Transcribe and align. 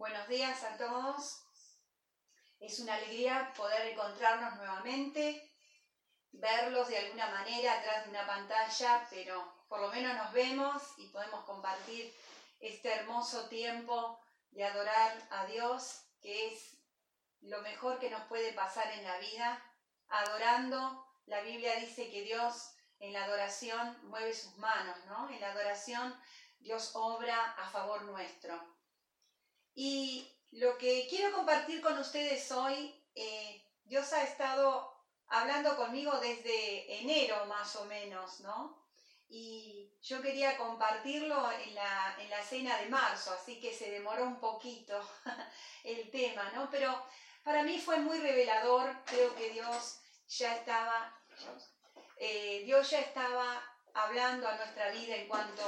Buenos 0.00 0.28
días 0.28 0.64
a 0.64 0.78
todos. 0.78 1.44
Es 2.58 2.80
una 2.80 2.94
alegría 2.94 3.52
poder 3.54 3.88
encontrarnos 3.88 4.56
nuevamente, 4.56 5.52
verlos 6.32 6.88
de 6.88 6.96
alguna 6.96 7.28
manera 7.28 7.78
atrás 7.78 8.04
de 8.04 8.10
una 8.10 8.26
pantalla, 8.26 9.06
pero 9.10 9.66
por 9.68 9.78
lo 9.78 9.88
menos 9.88 10.16
nos 10.16 10.32
vemos 10.32 10.82
y 10.96 11.08
podemos 11.08 11.44
compartir 11.44 12.16
este 12.60 12.90
hermoso 12.90 13.46
tiempo 13.50 14.18
de 14.52 14.64
adorar 14.64 15.20
a 15.32 15.44
Dios, 15.44 16.06
que 16.22 16.54
es 16.54 16.78
lo 17.42 17.60
mejor 17.60 17.98
que 17.98 18.08
nos 18.08 18.22
puede 18.22 18.54
pasar 18.54 18.90
en 18.92 19.04
la 19.04 19.18
vida. 19.18 19.62
Adorando, 20.08 21.06
la 21.26 21.42
Biblia 21.42 21.76
dice 21.76 22.10
que 22.10 22.22
Dios 22.22 22.74
en 23.00 23.12
la 23.12 23.24
adoración 23.24 23.98
mueve 24.08 24.32
sus 24.32 24.56
manos, 24.56 24.96
¿no? 25.04 25.28
En 25.28 25.42
la 25.42 25.50
adoración 25.50 26.18
Dios 26.58 26.92
obra 26.94 27.50
a 27.50 27.68
favor 27.68 28.00
nuestro. 28.04 28.69
Y 29.74 30.28
lo 30.52 30.76
que 30.78 31.06
quiero 31.08 31.34
compartir 31.34 31.80
con 31.80 31.98
ustedes 31.98 32.50
hoy, 32.52 32.94
eh, 33.14 33.64
Dios 33.84 34.12
ha 34.12 34.24
estado 34.24 35.00
hablando 35.28 35.76
conmigo 35.76 36.18
desde 36.18 37.00
enero 37.00 37.46
más 37.46 37.76
o 37.76 37.84
menos, 37.84 38.40
¿no? 38.40 38.80
Y 39.28 39.92
yo 40.02 40.20
quería 40.20 40.56
compartirlo 40.56 41.52
en 41.52 41.74
la, 41.74 42.16
en 42.18 42.28
la 42.30 42.42
cena 42.42 42.76
de 42.78 42.88
marzo, 42.88 43.32
así 43.32 43.60
que 43.60 43.72
se 43.72 43.90
demoró 43.90 44.24
un 44.24 44.40
poquito 44.40 45.00
el 45.84 46.10
tema, 46.10 46.50
¿no? 46.52 46.68
Pero 46.68 47.06
para 47.44 47.62
mí 47.62 47.78
fue 47.78 47.98
muy 47.98 48.18
revelador, 48.18 48.92
creo 49.04 49.34
que 49.36 49.50
Dios 49.50 50.00
ya 50.26 50.56
estaba, 50.56 51.16
eh, 52.16 52.62
Dios 52.64 52.90
ya 52.90 53.00
estaba 53.00 53.62
hablando 53.94 54.48
a 54.48 54.56
nuestra 54.56 54.90
vida 54.90 55.14
en 55.14 55.28
cuanto 55.28 55.62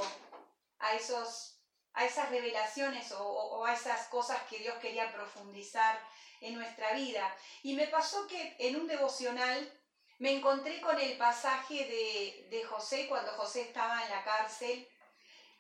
a 0.81 0.95
esos 0.95 1.62
a 1.95 2.05
esas 2.05 2.31
revelaciones 2.31 3.13
o, 3.13 3.65
a 3.65 3.75
esas 3.75 4.07
cosas 4.09 4.41
que 4.49 4.59
Dios 4.59 4.77
quería 4.77 5.13
profundizar 5.13 6.01
en 6.41 6.55
nuestra 6.55 6.93
vida. 6.93 7.35
Y 7.63 7.75
me 7.75 7.87
pasó 7.87 8.27
que 8.27 8.57
en 8.59 8.77
un 8.77 8.87
devocional 8.87 9.71
me 10.19 10.33
encontré 10.33 10.81
con 10.81 10.99
el 10.99 11.17
pasaje 11.17 12.47
de, 12.51 12.65
José 12.65 13.07
cuando 13.09 13.33
José 13.33 13.63
estaba 13.63 14.03
en 14.05 14.11
la 14.11 14.25
cárcel 14.25 14.89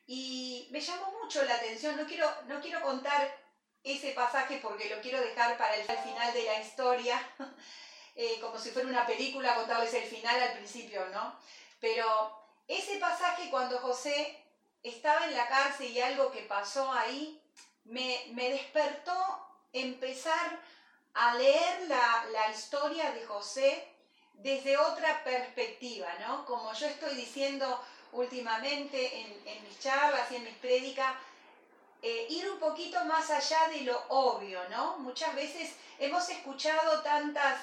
y 0.07 0.69
me 0.71 0.81
llamó 0.81 1.13
mucho 1.23 1.45
la 1.45 1.57
atención. 1.57 1.97
No 1.97 2.07
quiero, 2.07 2.31
no 2.47 2.61
quiero 2.61 2.81
contar 2.81 3.37
ese 3.83 4.13
pasaje 4.13 4.61
porque 4.63 4.89
lo 4.89 5.01
quiero 5.01 5.21
dejar 5.21 5.59
para 5.59 5.75
el 5.75 5.85
final 5.85 6.33
de 6.33 6.45
la 6.45 6.61
historia, 6.61 7.21
eh, 8.15 8.39
como 8.41 8.59
si 8.59 8.71
fuera 8.71 8.89
una 8.89 9.07
película, 9.07 9.55
contarles 9.55 9.93
el 9.95 10.05
final 10.05 10.41
al 10.41 10.53
principio, 10.55 11.07
¿no? 11.09 11.37
Pero 11.81 12.39
ese 12.69 12.99
pasaje 12.99 13.51
cuando 13.51 13.79
José 13.81 14.43
estaba 14.83 15.27
en 15.27 15.37
la 15.37 15.49
cárcel 15.49 15.91
y 15.91 16.01
algo 16.01 16.31
que 16.33 16.43
pasó 16.43 16.91
ahí 16.93 17.41
me, 17.85 18.33
despertó 18.35 19.15
empezar 19.73 20.61
a 21.15 21.35
leer 21.35 21.89
la, 21.89 22.51
historia 22.51 23.13
de 23.13 23.25
José 23.25 23.89
desde 24.35 24.77
otra 24.77 25.23
perspectiva, 25.25 26.09
¿no? 26.21 26.45
Como 26.45 26.73
yo 26.75 26.87
estoy 26.87 27.15
diciendo 27.15 27.83
últimamente 28.13 29.21
en, 29.21 29.63
mis 29.65 29.79
charlas 29.79 30.31
y 30.31 30.37
en 30.37 30.45
mis 30.45 30.57
prédicas, 30.57 31.15
eh, 32.03 32.27
ir 32.29 32.51
un 32.51 32.59
poquito 32.59 33.03
más 33.05 33.31
allá 33.31 33.69
de 33.69 33.83
lo 33.83 33.99
obvio, 34.09 34.61
¿no? 34.69 34.99
Muchas 34.99 35.35
veces 35.35 35.77
hemos 35.99 36.29
escuchado 36.29 37.01
tantas, 37.03 37.61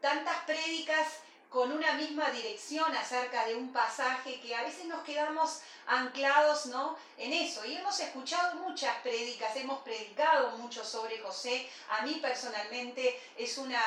tantas 0.00 0.36
prédicas 0.44 1.06
con 1.52 1.70
una 1.70 1.92
misma 1.92 2.30
dirección 2.30 2.96
acerca 2.96 3.44
de 3.44 3.54
un 3.54 3.72
pasaje 3.72 4.40
que 4.40 4.54
a 4.54 4.62
veces 4.62 4.86
nos 4.86 5.04
quedamos 5.04 5.60
anclados 5.86 6.66
¿no? 6.66 6.96
en 7.18 7.34
eso. 7.34 7.62
Y 7.66 7.76
hemos 7.76 8.00
escuchado 8.00 8.54
muchas 8.54 8.96
prédicas, 9.02 9.54
hemos 9.56 9.82
predicado 9.82 10.56
mucho 10.56 10.82
sobre 10.82 11.18
José. 11.18 11.68
A 11.90 12.02
mí 12.02 12.18
personalmente 12.22 13.20
es 13.36 13.58
una, 13.58 13.82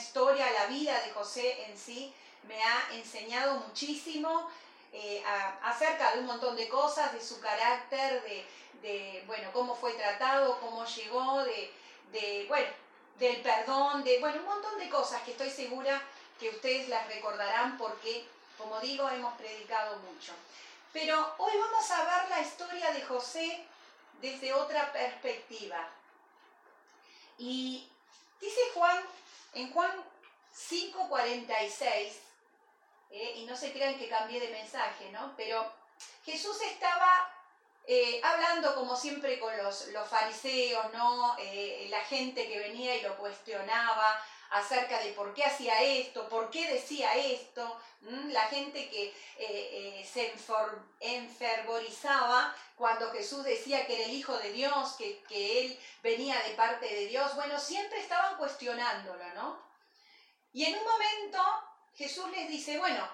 historia, 0.00 0.46
la 0.52 0.66
vida 0.66 0.98
de 1.04 1.10
José 1.10 1.66
en 1.66 1.76
sí 1.76 2.14
me 2.44 2.62
ha 2.62 2.94
enseñado 2.94 3.56
muchísimo 3.66 4.48
eh, 4.92 5.22
acerca 5.64 6.12
de 6.12 6.20
un 6.20 6.26
montón 6.26 6.54
de 6.54 6.68
cosas, 6.68 7.12
de 7.12 7.20
su 7.20 7.40
carácter, 7.40 8.22
de, 8.80 9.24
bueno, 9.26 9.50
cómo 9.52 9.74
fue 9.74 9.92
tratado, 9.94 10.60
cómo 10.60 10.84
llegó, 10.84 11.42
de, 11.42 11.72
de, 12.12 12.44
bueno, 12.48 12.68
del 13.18 13.42
perdón, 13.42 14.04
de 14.04 14.20
bueno, 14.20 14.38
un 14.38 14.46
montón 14.46 14.78
de 14.78 14.88
cosas 14.88 15.22
que 15.22 15.32
estoy 15.32 15.50
segura 15.50 16.00
que 16.38 16.50
ustedes 16.50 16.88
las 16.88 17.06
recordarán 17.08 17.78
porque, 17.78 18.26
como 18.58 18.80
digo, 18.80 19.08
hemos 19.08 19.34
predicado 19.34 19.96
mucho. 19.98 20.32
Pero 20.92 21.34
hoy 21.38 21.52
vamos 21.58 21.90
a 21.90 22.04
ver 22.04 22.30
la 22.30 22.40
historia 22.40 22.92
de 22.92 23.02
José 23.02 23.64
desde 24.20 24.52
otra 24.54 24.92
perspectiva. 24.92 25.88
Y 27.38 27.88
dice 28.40 28.60
Juan, 28.74 29.04
en 29.54 29.72
Juan 29.72 29.92
5:46, 30.54 32.20
eh, 33.10 33.34
y 33.36 33.44
no 33.46 33.56
se 33.56 33.72
crean 33.72 33.98
que 33.98 34.08
cambié 34.08 34.40
de 34.40 34.48
mensaje, 34.48 35.10
¿no? 35.12 35.34
Pero 35.36 35.70
Jesús 36.24 36.60
estaba 36.62 37.30
eh, 37.86 38.20
hablando 38.24 38.74
como 38.74 38.96
siempre 38.96 39.38
con 39.38 39.56
los, 39.58 39.88
los 39.88 40.08
fariseos, 40.08 40.92
¿no? 40.92 41.36
Eh, 41.38 41.86
la 41.88 42.00
gente 42.00 42.48
que 42.48 42.58
venía 42.58 42.96
y 42.96 43.02
lo 43.02 43.16
cuestionaba, 43.16 44.20
acerca 44.50 45.00
de 45.00 45.12
por 45.12 45.34
qué 45.34 45.44
hacía 45.44 45.82
esto, 45.82 46.28
por 46.28 46.50
qué 46.50 46.72
decía 46.72 47.14
esto, 47.14 47.80
la 48.00 48.42
gente 48.48 48.88
que 48.88 49.08
eh, 49.08 49.14
eh, 49.38 50.08
se 50.10 50.32
enfervorizaba 51.00 52.54
cuando 52.76 53.10
Jesús 53.10 53.44
decía 53.44 53.86
que 53.86 53.96
era 53.96 54.04
el 54.06 54.14
Hijo 54.14 54.36
de 54.38 54.52
Dios, 54.52 54.94
que, 54.96 55.22
que 55.28 55.62
Él 55.62 55.80
venía 56.02 56.40
de 56.42 56.54
parte 56.54 56.86
de 56.86 57.06
Dios, 57.06 57.34
bueno, 57.34 57.58
siempre 57.58 57.98
estaban 57.98 58.36
cuestionándolo, 58.36 59.24
¿no? 59.34 59.66
Y 60.52 60.64
en 60.64 60.78
un 60.78 60.84
momento 60.84 61.42
Jesús 61.94 62.30
les 62.30 62.48
dice, 62.48 62.78
bueno, 62.78 63.08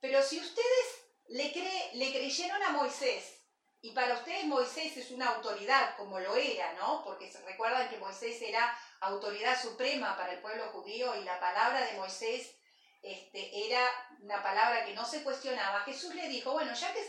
pero 0.00 0.22
si 0.22 0.38
ustedes 0.38 1.04
le, 1.28 1.52
cree, 1.52 1.90
le 1.94 2.12
creyeron 2.12 2.62
a 2.62 2.70
Moisés, 2.70 3.40
y 3.82 3.92
para 3.92 4.14
ustedes 4.14 4.44
Moisés 4.44 4.96
es 4.96 5.10
una 5.10 5.28
autoridad, 5.28 5.96
como 5.96 6.20
lo 6.20 6.36
era, 6.36 6.74
¿no? 6.74 7.02
Porque 7.04 7.32
recuerdan 7.46 7.88
que 7.88 7.96
Moisés 7.96 8.40
era 8.42 8.76
autoridad 9.00 9.60
suprema 9.60 10.16
para 10.16 10.32
el 10.32 10.40
pueblo 10.40 10.64
judío 10.72 11.14
y 11.20 11.24
la 11.24 11.40
palabra 11.40 11.84
de 11.86 11.98
Moisés 11.98 12.54
este, 13.02 13.66
era 13.66 13.80
una 14.20 14.42
palabra 14.42 14.84
que 14.84 14.94
no 14.94 15.04
se 15.04 15.22
cuestionaba. 15.22 15.80
Jesús 15.80 16.14
le 16.14 16.28
dijo, 16.28 16.52
bueno, 16.52 16.74
ya 16.74 16.92
que, 16.92 17.00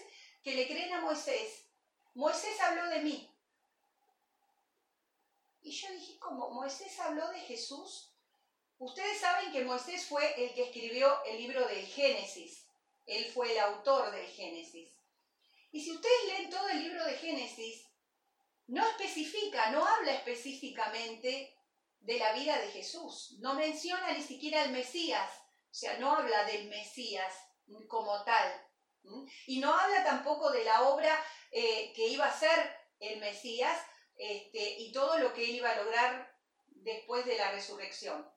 que 0.44 0.56
le 0.56 0.68
creen 0.68 0.94
a 0.94 1.02
Moisés, 1.02 1.66
Moisés 2.14 2.60
habló 2.62 2.90
de 2.90 3.00
mí. 3.00 3.28
Y 5.64 5.72
yo 5.72 5.92
dije, 5.92 6.18
¿cómo? 6.18 6.50
¿Moisés 6.50 7.00
habló 7.00 7.30
de 7.30 7.40
Jesús? 7.42 8.12
Ustedes 8.80 9.20
saben 9.20 9.52
que 9.52 9.64
Moisés 9.64 10.06
fue 10.06 10.44
el 10.44 10.54
que 10.54 10.64
escribió 10.64 11.24
el 11.26 11.38
libro 11.38 11.68
del 11.68 11.86
Génesis. 11.86 12.66
Él 13.06 13.26
fue 13.26 13.52
el 13.52 13.60
autor 13.60 14.12
del 14.12 14.26
Génesis. 14.28 14.90
Y 15.72 15.82
si 15.82 15.92
ustedes 15.92 16.26
leen 16.28 16.50
todo 16.50 16.68
el 16.70 16.82
libro 16.82 17.04
de 17.06 17.18
Génesis, 17.18 17.86
no 18.68 18.86
especifica, 18.88 19.70
no 19.72 19.86
habla 19.86 20.14
específicamente 20.14 21.54
de 22.02 22.18
la 22.18 22.34
vida 22.34 22.60
de 22.60 22.72
Jesús, 22.72 23.38
no 23.40 23.54
menciona 23.54 24.12
ni 24.12 24.24
siquiera 24.24 24.64
el 24.64 24.72
Mesías, 24.72 25.30
o 25.70 25.74
sea, 25.74 25.98
no 25.98 26.12
habla 26.12 26.44
del 26.46 26.68
Mesías 26.68 27.34
como 27.88 28.24
tal. 28.24 28.68
Y 29.48 29.60
no 29.60 29.74
habla 29.74 30.04
tampoco 30.04 30.52
de 30.52 30.64
la 30.64 30.90
obra 30.90 31.24
eh, 31.52 31.94
que 31.96 32.08
iba 32.08 32.26
a 32.26 32.38
ser 32.38 32.76
el 33.00 33.20
Mesías 33.20 33.80
este, 34.16 34.80
y 34.80 34.92
todo 34.92 35.18
lo 35.18 35.34
que 35.34 35.44
él 35.44 35.56
iba 35.56 35.72
a 35.72 35.84
lograr 35.84 36.38
después 36.68 37.26
de 37.26 37.38
la 37.38 37.52
resurrección. 37.52 38.30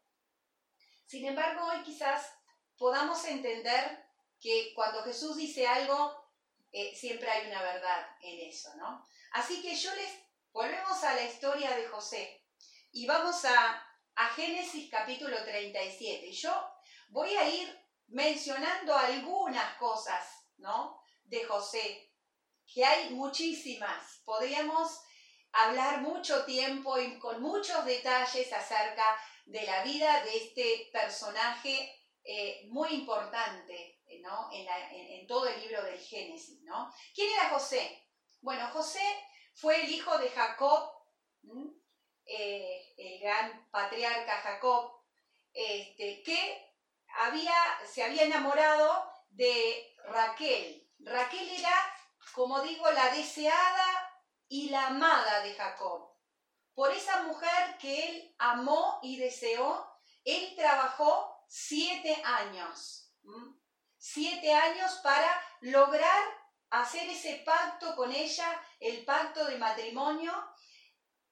Sin 1.06 1.26
embargo, 1.26 1.66
hoy 1.66 1.82
quizás 1.82 2.32
podamos 2.78 3.24
entender 3.24 4.04
que 4.40 4.72
cuando 4.74 5.02
Jesús 5.02 5.36
dice 5.36 5.66
algo, 5.66 6.14
eh, 6.72 6.94
siempre 6.94 7.30
hay 7.30 7.48
una 7.48 7.62
verdad 7.62 8.06
en 8.22 8.48
eso, 8.48 8.74
¿no? 8.76 9.06
Así 9.32 9.62
que 9.62 9.74
yo 9.74 9.94
les 9.94 10.10
volvemos 10.52 11.02
a 11.02 11.14
la 11.14 11.24
historia 11.24 11.76
de 11.76 11.86
José 11.88 12.43
y 12.94 13.06
vamos 13.06 13.44
a, 13.44 13.80
Génesis 14.36 14.88
capítulo 14.88 15.36
37. 15.44 16.30
Yo 16.30 16.52
voy 17.08 17.34
a 17.34 17.48
ir 17.48 17.68
mencionando 18.06 18.96
algunas 18.96 19.76
cosas, 19.76 20.24
¿no? 20.58 21.00
De 21.24 21.44
José, 21.44 22.12
que 22.72 22.84
hay 22.84 23.10
muchísimas. 23.10 24.22
Podríamos 24.24 25.00
hablar 25.50 26.02
mucho 26.02 26.44
tiempo 26.44 26.96
y 26.98 27.18
con 27.18 27.42
muchos 27.42 27.84
detalles 27.84 28.52
acerca 28.52 29.04
de 29.44 29.62
la 29.62 29.82
vida 29.82 30.22
de 30.22 30.36
este 30.36 30.90
personaje 30.92 31.92
eh, 32.22 32.66
muy 32.68 32.90
importante 32.90 34.00
en, 34.06 35.26
todo 35.26 35.48
el 35.48 35.60
libro 35.60 35.82
del 35.82 35.98
Génesis. 35.98 36.62
¿no? 36.62 36.92
¿Quién 37.12 37.32
era 37.32 37.50
José? 37.50 38.08
Bueno, 38.40 38.68
José 38.68 39.02
fue 39.52 39.84
el 39.84 39.90
hijo 39.90 40.16
de 40.18 40.30
Jacob, 40.30 40.92
eh, 42.26 42.94
el 42.96 43.20
gran 43.20 43.68
patriarca 43.70 44.38
Jacob, 44.38 45.02
este, 45.52 46.22
que 46.22 46.74
había, 47.20 47.54
se 47.86 48.02
había 48.02 48.24
enamorado 48.24 49.10
de 49.30 49.94
Raquel. 50.06 50.90
Raquel 51.00 51.48
era, 51.48 51.74
como 52.32 52.60
digo, 52.62 52.90
la 52.90 53.10
deseada 53.14 54.22
y 54.48 54.70
la 54.70 54.88
amada 54.88 55.40
de 55.42 55.54
Jacob. 55.54 56.12
por 56.74 56.90
esa 56.90 57.22
mujer 57.22 57.78
que 57.78 58.08
él 58.08 58.34
amó 58.36 58.98
y 59.00 59.16
deseó, 59.16 59.88
él 60.24 60.54
trabajó 60.56 61.44
siete 61.46 62.20
años. 62.24 63.12
Siete 63.96 64.52
años 64.52 64.92
para 65.02 65.40
lograr 65.60 66.22
hacer 66.70 67.08
ese 67.08 67.42
pacto 67.46 67.94
con 67.94 68.12
ella, 68.12 68.60
el 68.80 69.04
pacto 69.04 69.44
de 69.44 69.56
matrimonio, 69.56 70.32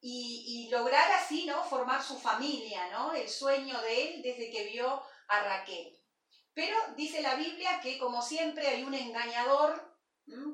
y, 0.04 0.68
lograr 0.70 1.10
así, 1.12 1.46
¿no? 1.46 1.62
Formar 1.62 2.02
su 2.02 2.18
familia, 2.18 2.88
¿no? 2.90 3.14
El 3.14 3.28
sueño 3.28 3.80
de 3.82 4.02
él 4.02 4.22
desde 4.22 4.50
que 4.50 4.64
vio 4.64 5.00
a 5.28 5.40
Raquel. 5.40 5.96
Pero 6.52 6.76
dice 6.96 7.22
la 7.22 7.36
Biblia 7.36 7.80
que 7.80 7.98
como 7.98 8.20
siempre 8.20 8.66
hay 8.66 8.82
un 8.82 8.94
engañador 8.94 9.96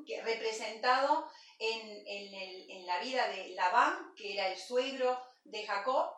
que, 0.05 0.21
representado 0.21 1.29
en, 1.57 2.03
en, 2.05 2.85
la 2.85 2.99
vida 2.99 3.27
de 3.27 3.49
Labán, 3.49 4.13
que 4.15 4.33
era 4.33 4.49
el 4.49 4.57
suegro 4.57 5.19
de 5.43 5.65
Jacob, 5.65 6.11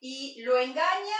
y 0.00 0.42
lo 0.42 0.58
engaña 0.58 1.16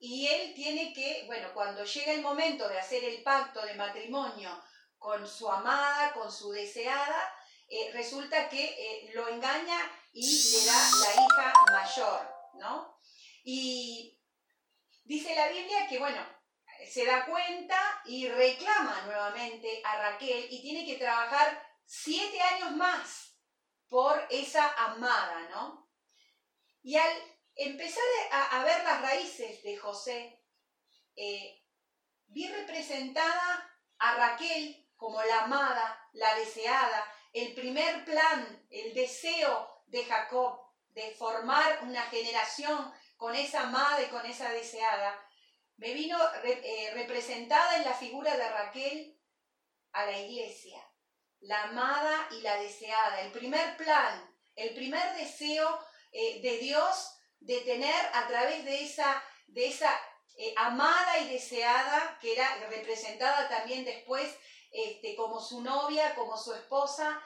y 0.00 0.26
él 0.26 0.52
tiene 0.54 0.92
que, 0.92 1.24
bueno, 1.26 1.48
cuando 1.54 1.84
llega 1.84 2.12
el 2.12 2.22
momento 2.22 2.68
de 2.68 2.78
hacer 2.78 3.04
el 3.04 3.22
pacto 3.22 3.64
de 3.64 3.74
matrimonio 3.74 4.50
con 4.98 5.26
su 5.26 5.50
amada, 5.50 6.12
con 6.12 6.30
su 6.30 6.52
deseada, 6.52 7.32
eh, 7.68 7.90
resulta 7.92 8.48
que 8.48 8.64
eh, 8.64 9.10
lo 9.14 9.28
engaña 9.28 9.78
y 10.12 10.52
le 10.52 10.66
da 10.66 10.90
la 11.00 11.12
hija 11.12 11.52
mayor, 11.72 12.34
¿no? 12.54 13.00
Y 13.42 14.20
dice 15.04 15.34
la 15.34 15.48
Biblia 15.48 15.86
que, 15.88 15.98
bueno, 15.98 16.24
se 16.90 17.04
da 17.04 17.26
cuenta 17.26 18.02
y 18.04 18.28
reclama 18.28 19.02
nuevamente 19.06 19.80
a 19.84 19.96
Raquel 20.10 20.46
y 20.50 20.62
tiene 20.62 20.84
que 20.84 20.98
trabajar 20.98 21.62
siete 21.84 22.40
años 22.40 22.72
más 22.72 23.36
por 23.88 24.26
esa 24.30 24.72
amada, 24.84 25.48
¿no? 25.50 25.90
Y 26.82 26.96
al 26.96 27.12
empezar 27.54 28.02
a, 28.30 28.64
ver 28.64 28.84
las 28.84 29.00
raíces 29.00 29.62
de 29.62 29.76
José, 29.76 30.42
eh, 31.16 31.62
vi 32.26 32.48
representada 32.48 33.70
a 33.98 34.14
Raquel 34.16 34.90
como 34.96 35.22
la 35.22 35.44
amada, 35.44 36.08
la 36.12 36.34
deseada, 36.34 37.13
el 37.34 37.52
primer 37.52 38.04
plan, 38.04 38.64
el 38.70 38.94
deseo 38.94 39.82
de 39.86 40.04
Jacob 40.04 40.60
de 40.90 41.10
formar 41.16 41.80
una 41.82 42.02
generación 42.02 42.92
con 43.16 43.34
esa 43.34 43.62
amada 43.62 44.00
y 44.02 44.06
con 44.06 44.24
esa 44.24 44.50
deseada, 44.50 45.20
me 45.76 45.92
vino 45.92 46.16
eh, 46.44 46.92
representada 46.94 47.76
en 47.76 47.84
la 47.84 47.94
figura 47.94 48.36
de 48.36 48.48
Raquel 48.48 49.20
a 49.92 50.06
la 50.06 50.16
iglesia, 50.16 50.80
la 51.40 51.64
amada 51.64 52.28
y 52.30 52.40
la 52.42 52.56
deseada, 52.56 53.22
el 53.22 53.32
primer 53.32 53.76
plan, 53.76 54.32
el 54.54 54.72
primer 54.72 55.16
deseo 55.16 55.84
eh, 56.12 56.40
de 56.40 56.58
Dios 56.58 57.16
de 57.40 57.60
tener 57.62 57.94
a 58.12 58.28
través 58.28 58.64
de 58.64 58.84
esa, 58.84 59.22
de 59.48 59.66
esa 59.66 59.90
eh, 60.36 60.54
amada 60.56 61.18
y 61.18 61.30
deseada, 61.30 62.16
que 62.20 62.32
era 62.32 62.48
representada 62.70 63.48
también 63.48 63.84
después 63.84 64.32
este, 64.74 65.14
como 65.14 65.40
su 65.40 65.62
novia, 65.62 66.14
como 66.14 66.36
su 66.36 66.52
esposa, 66.52 67.22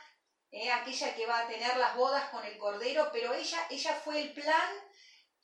eh, 0.51 0.71
aquella 0.71 1.15
que 1.15 1.27
va 1.27 1.41
a 1.41 1.49
tener 1.49 1.77
las 1.77 1.97
bodas 1.97 2.29
con 2.31 2.45
el 2.45 2.57
Cordero, 2.59 3.09
pero 3.13 3.35
ella, 3.35 3.67
ella 3.71 3.95
fue 3.95 4.21
el 4.21 4.33
plan 4.33 4.71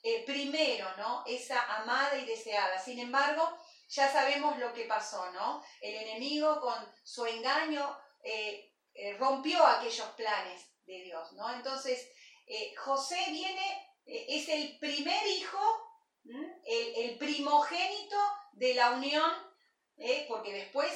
eh, 0.02 0.22
primero, 0.24 0.86
¿no? 0.96 1.24
Esa 1.26 1.60
amada 1.80 2.16
y 2.16 2.26
deseada. 2.26 2.78
Sin 2.78 2.98
embargo, 2.98 3.58
ya 3.88 4.12
sabemos 4.12 4.58
lo 4.58 4.72
que 4.72 4.84
pasó, 4.84 5.30
¿no? 5.32 5.64
El 5.80 5.94
enemigo 5.94 6.60
con 6.60 6.76
su 7.02 7.26
engaño 7.26 7.98
rompió 9.18 9.66
aquellos 9.66 10.08
planes 10.10 10.70
de 10.86 11.02
Dios, 11.02 11.32
¿no? 11.32 11.52
Entonces, 11.52 12.08
José 12.76 13.18
viene 13.30 13.94
eh, 14.06 14.26
es 14.28 14.48
el 14.48 14.78
primer 14.78 15.26
hijo, 15.26 15.58
el, 16.66 17.18
primogénito 17.18 18.16
de 18.52 18.74
la 18.74 18.92
unión, 18.92 19.30
¿eh? 19.98 20.24
porque 20.28 20.52
después, 20.52 20.90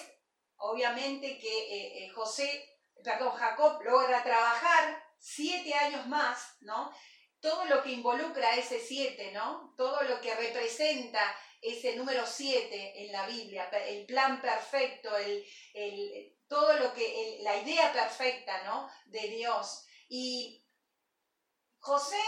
obviamente 0.58 1.38
que 1.38 2.04
eh, 2.04 2.10
José, 2.10 2.78
perdón, 3.02 3.32
Jacob 3.36 3.82
logra 3.82 4.22
trabajar 4.22 5.02
siete 5.18 5.74
años 5.74 6.06
más, 6.06 6.56
¿no? 6.60 6.92
Todo 7.40 7.64
lo 7.66 7.82
que 7.82 7.92
involucra 7.92 8.56
ese 8.56 8.80
siete, 8.80 9.32
¿no? 9.32 9.74
Todo 9.76 10.02
lo 10.02 10.20
que 10.20 10.34
representa 10.34 11.20
ese 11.60 11.96
número 11.96 12.26
siete 12.26 13.04
en 13.04 13.12
la 13.12 13.26
Biblia, 13.26 13.68
el 13.86 14.06
plan 14.06 14.40
perfecto, 14.40 15.16
el, 15.16 15.44
todo 16.48 16.72
lo 16.74 16.92
que, 16.94 17.38
la 17.42 17.56
idea 17.56 17.92
perfecta, 17.92 18.62
¿no? 18.64 18.90
De 19.06 19.28
Dios. 19.28 19.84
Y 20.08 20.64
José 21.78 22.20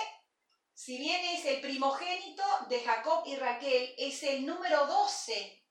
si 0.81 0.97
bien 0.97 1.23
es 1.26 1.44
el 1.44 1.61
primogénito 1.61 2.43
de 2.71 2.81
Jacob 2.81 3.23
y 3.26 3.37
Raquel, 3.37 3.94
es 3.99 4.23
el 4.23 4.47
número 4.47 4.87
12 4.87 5.62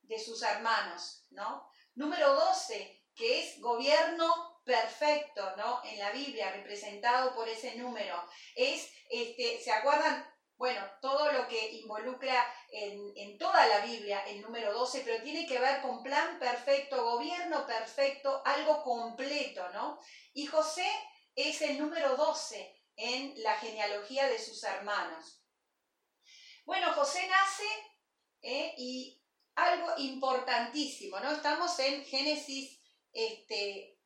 de 0.00 0.18
sus 0.18 0.40
hermanos, 0.42 1.26
¿no? 1.32 1.68
Número 1.94 2.34
12, 2.34 3.04
que 3.14 3.40
es 3.40 3.60
gobierno 3.60 4.60
perfecto, 4.64 5.56
¿no? 5.56 5.80
En 5.84 5.98
la 5.98 6.10
Biblia, 6.10 6.52
representado 6.52 7.34
por 7.34 7.48
ese 7.48 7.76
número. 7.76 8.22
Es, 8.54 8.90
este, 9.10 9.60
¿se 9.60 9.72
acuerdan? 9.72 10.28
Bueno, 10.56 10.80
todo 11.00 11.32
lo 11.32 11.48
que 11.48 11.72
involucra 11.72 12.46
en, 12.70 13.12
en, 13.16 13.38
toda 13.38 13.66
la 13.66 13.84
Biblia 13.84 14.24
el 14.26 14.40
número 14.40 14.72
12, 14.72 15.02
pero 15.04 15.22
tiene 15.22 15.46
que 15.46 15.58
ver 15.58 15.82
con 15.82 16.02
plan 16.02 16.38
perfecto, 16.38 17.04
gobierno 17.04 17.66
perfecto, 17.66 18.40
algo 18.44 18.82
completo, 18.82 19.68
¿no? 19.70 20.00
Y 20.32 20.46
José 20.46 20.86
es 21.34 21.60
el 21.62 21.78
número 21.78 22.16
12 22.16 22.84
en 22.96 23.34
la 23.42 23.56
genealogía 23.56 24.28
de 24.28 24.38
sus 24.38 24.62
hermanos. 24.62 25.42
Bueno, 26.64 26.92
José 26.94 27.26
nace 27.28 27.68
¿eh? 28.42 28.74
y 28.78 29.23
algo 29.56 29.94
importantísimo, 29.98 31.18
¿no? 31.20 31.32
Estamos 31.32 31.78
en 31.78 32.04
Génesis, 32.04 32.80
este, 33.12 33.98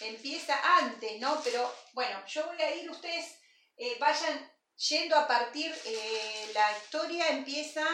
empieza 0.00 0.78
antes, 0.78 1.20
¿no? 1.20 1.40
Pero 1.42 1.72
bueno, 1.92 2.24
yo 2.26 2.46
voy 2.46 2.60
a 2.62 2.74
ir, 2.74 2.90
ustedes 2.90 3.38
eh, 3.76 3.96
vayan 3.98 4.52
yendo 4.76 5.16
a 5.16 5.26
partir, 5.26 5.74
eh, 5.84 6.50
la 6.54 6.76
historia 6.78 7.28
empieza, 7.28 7.84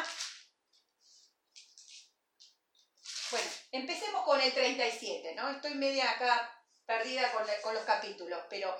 bueno, 3.30 3.50
empecemos 3.72 4.24
con 4.24 4.40
el 4.40 4.52
37, 4.52 5.34
¿no? 5.34 5.50
Estoy 5.50 5.74
media 5.74 6.10
acá 6.10 6.52
perdida 6.86 7.30
con, 7.32 7.44
con 7.62 7.74
los 7.74 7.84
capítulos, 7.84 8.40
pero 8.48 8.76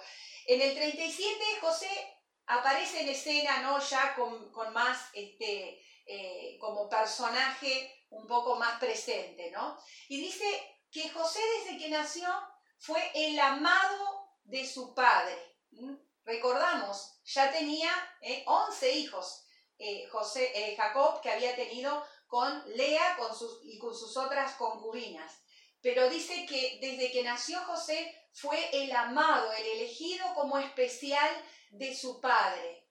en 0.47 0.61
el 0.61 0.75
37 0.75 1.45
José 1.61 2.17
aparece 2.47 3.01
en 3.01 3.09
escena, 3.09 3.63
¿no? 3.63 3.81
Ya 3.81 4.15
con, 4.15 4.73
más, 4.73 5.09
este, 5.13 5.83
eh, 6.09 6.57
como 6.61 6.89
personaje 6.89 8.07
un 8.11 8.29
poco 8.29 8.55
más 8.55 8.79
presente, 8.79 9.51
¿no? 9.51 9.77
Y 10.09 10.21
dice 10.21 10.47
que 10.89 11.11
José 11.11 11.41
desde 11.59 11.79
que 11.79 11.89
nació 11.89 12.29
fue 12.79 13.11
el 13.13 13.37
amado 13.41 14.31
de 14.45 14.65
su 14.65 14.95
padre. 14.95 15.37
Recordamos, 16.25 17.21
ya 17.25 17.51
tenía 17.51 17.91
11 18.47 18.89
eh, 18.89 18.99
hijos, 18.99 19.49
eh, 19.79 20.07
José, 20.07 20.75
Jacob, 20.77 21.21
que 21.21 21.31
había 21.31 21.57
tenido 21.57 22.07
con 22.29 22.63
Lea 22.77 23.17
con 23.19 23.37
sus, 23.37 23.65
y 23.65 23.77
con 23.77 23.93
sus 23.93 24.17
otras 24.17 24.55
concubinas. 24.55 25.43
Pero 25.83 26.09
dice 26.09 26.47
que 26.47 26.79
desde 26.81 27.11
que 27.11 27.25
nació 27.25 27.59
José 27.65 28.29
fue 28.33 28.71
el 28.73 28.93
amado, 28.93 29.53
el 29.53 29.67
elegido 29.67 30.25
como 30.35 30.57
especial 30.59 31.31
de 31.71 31.97
su 31.97 32.21
padre. 32.21 32.87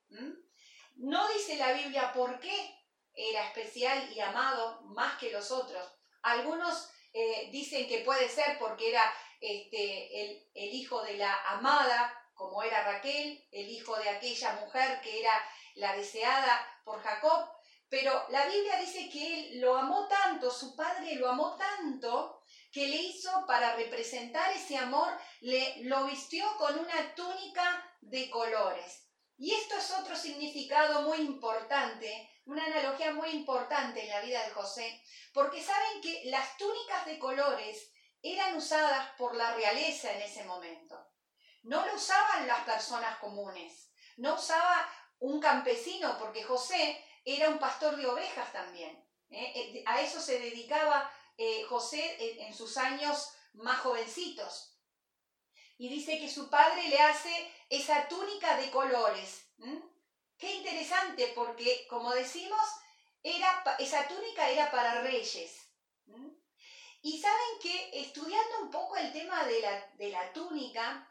No 0.96 1.30
dice 1.30 1.56
la 1.56 1.72
Biblia 1.72 2.12
por 2.12 2.42
qué 2.42 2.85
era 3.16 3.48
especial 3.48 4.12
y 4.14 4.20
amado 4.20 4.82
más 4.82 5.18
que 5.18 5.32
los 5.32 5.52
otros. 5.52 5.84
Algunos 6.22 6.90
eh, 7.14 7.50
dicen 7.52 7.88
que 7.88 8.00
puede 8.00 8.30
ser 8.30 8.58
porque 8.60 8.90
era 8.90 9.14
este, 9.40 10.22
el, 10.22 10.50
el 10.54 10.74
hijo 10.74 11.02
de 11.04 11.18
la 11.18 11.34
amada, 11.50 12.22
como 12.34 12.62
era 12.64 12.84
Raquel, 12.84 13.48
el 13.52 13.70
hijo 13.70 13.96
de 13.98 14.10
aquella 14.10 14.54
mujer 14.62 15.00
que 15.02 15.22
era 15.22 15.34
la 15.76 15.96
deseada 15.96 16.82
por 16.84 17.02
Jacob, 17.02 17.50
pero 17.90 18.26
la 18.30 18.46
Biblia 18.48 18.78
dice 18.78 19.10
que 19.10 19.34
él 19.34 19.62
lo 19.62 19.78
amó 19.78 20.08
tanto, 20.08 20.52
su 20.52 20.76
padre 20.76 21.16
lo 21.16 21.30
amó 21.30 21.56
tanto, 21.56 22.42
que 22.72 22.88
le 22.88 22.98
hizo 22.98 23.46
para 23.46 23.76
representar 23.76 24.52
ese 24.52 24.78
amor, 24.78 25.08
le, 25.42 25.84
lo 25.84 26.06
vistió 26.06 26.46
con 26.58 26.78
una 26.78 27.16
túnica 27.16 27.98
de 28.02 28.30
colores. 28.30 29.08
Y 29.38 29.54
esto 29.54 29.78
es 29.78 29.92
otro 29.92 30.16
significado 30.16 31.04
muy 31.04 31.20
importante, 31.20 32.30
una 32.46 32.66
analogía 32.66 33.12
muy 33.12 33.30
importante 33.30 34.04
en 34.04 34.10
la 34.10 34.22
vida 34.22 34.44
de 34.44 34.52
José, 34.52 35.02
porque 35.34 35.62
saben 35.62 36.02
que 36.02 36.24
las 36.26 36.58
túnicas 36.58 37.06
de 37.06 37.20
colores 37.20 37.92
eran 38.22 38.56
usadas 38.56 39.10
por 39.18 39.36
la 39.36 39.54
realeza 39.56 40.12
en 40.14 40.22
ese 40.22 40.44
momento. 40.46 41.08
No 41.64 41.86
lo 41.86 41.96
usaban 41.96 42.48
las 42.48 42.64
personas 42.64 43.18
comunes, 43.18 43.92
no 44.18 44.36
usaba 44.36 44.90
un 45.20 45.40
campesino, 45.40 46.18
porque 46.20 46.44
José 46.44 47.04
era 47.24 47.50
un 47.50 47.58
pastor 47.58 47.98
de 47.98 48.06
ovejas 48.06 48.52
también. 48.52 48.92
¿eh? 49.30 49.52
Eh, 49.56 49.84
a 49.88 50.02
eso 50.02 50.22
se 50.22 50.40
dedicaba 50.40 51.12
eh, 51.38 51.64
José 51.64 52.18
en, 52.42 52.54
sus 52.54 52.78
años 52.78 53.34
más 53.54 53.80
jovencitos. 53.80 54.72
y 55.78 55.90
dice 55.90 56.20
que 56.20 56.30
su 56.30 56.50
padre 56.50 56.88
le 56.88 57.00
hace 57.00 57.52
esa 57.70 58.08
túnica 58.08 58.56
de 58.58 58.70
colores. 58.70 59.50
Qué 60.38 60.56
interesante 60.56 61.32
porque, 61.36 61.88
como 61.90 62.12
decimos, 62.14 62.62
era, 63.24 63.64
esa 63.80 64.08
túnica 64.08 64.50
era 64.50 64.70
para 64.70 65.02
reyes. 65.02 65.62
Y 67.02 67.20
saben 67.20 67.60
que 67.62 68.02
estudiando 68.02 68.60
un 68.62 68.72
poco 68.72 68.98
el 68.98 69.12
tema 69.14 69.46
de 69.46 70.10
la, 70.10 70.34
túnica, 70.34 71.10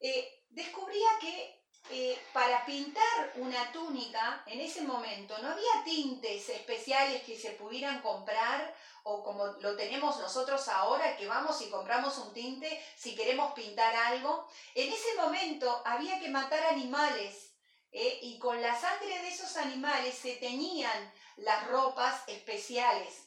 eh, 0.00 0.44
descubría 0.48 1.08
que 1.20 1.62
eh, 1.90 2.18
para 2.32 2.64
pintar 2.66 3.32
una 3.36 3.70
túnica 3.70 4.42
en 4.46 4.60
ese 4.60 4.82
momento 4.82 5.38
no 5.38 5.50
había 5.50 5.84
tintes 5.84 6.48
especiales 6.48 7.22
que 7.22 7.38
se 7.38 7.52
pudieran 7.52 8.02
comprar 8.02 8.74
o 9.04 9.22
como 9.22 9.46
lo 9.60 9.76
tenemos 9.76 10.18
nosotros 10.18 10.66
ahora, 10.66 11.16
que 11.16 11.28
vamos 11.28 11.60
y 11.62 11.70
compramos 11.70 12.18
un 12.18 12.34
tinte 12.34 12.82
si 12.96 13.14
queremos 13.14 13.52
pintar 13.52 13.94
algo. 13.94 14.48
En 14.74 14.92
ese 14.92 15.14
momento 15.14 15.80
había 15.84 16.18
que 16.18 16.28
matar 16.28 16.64
animales 16.66 17.45
¿eh? 17.96 18.18
y 18.20 18.38
con 18.38 18.60
la 18.60 18.78
sangre 18.78 19.22
de 19.22 19.28
esos 19.28 19.56
animales 19.56 20.14
se 20.14 20.36
teñían 20.36 21.12
las 21.36 21.66
ropas 21.68 22.22
especiales. 22.26 23.22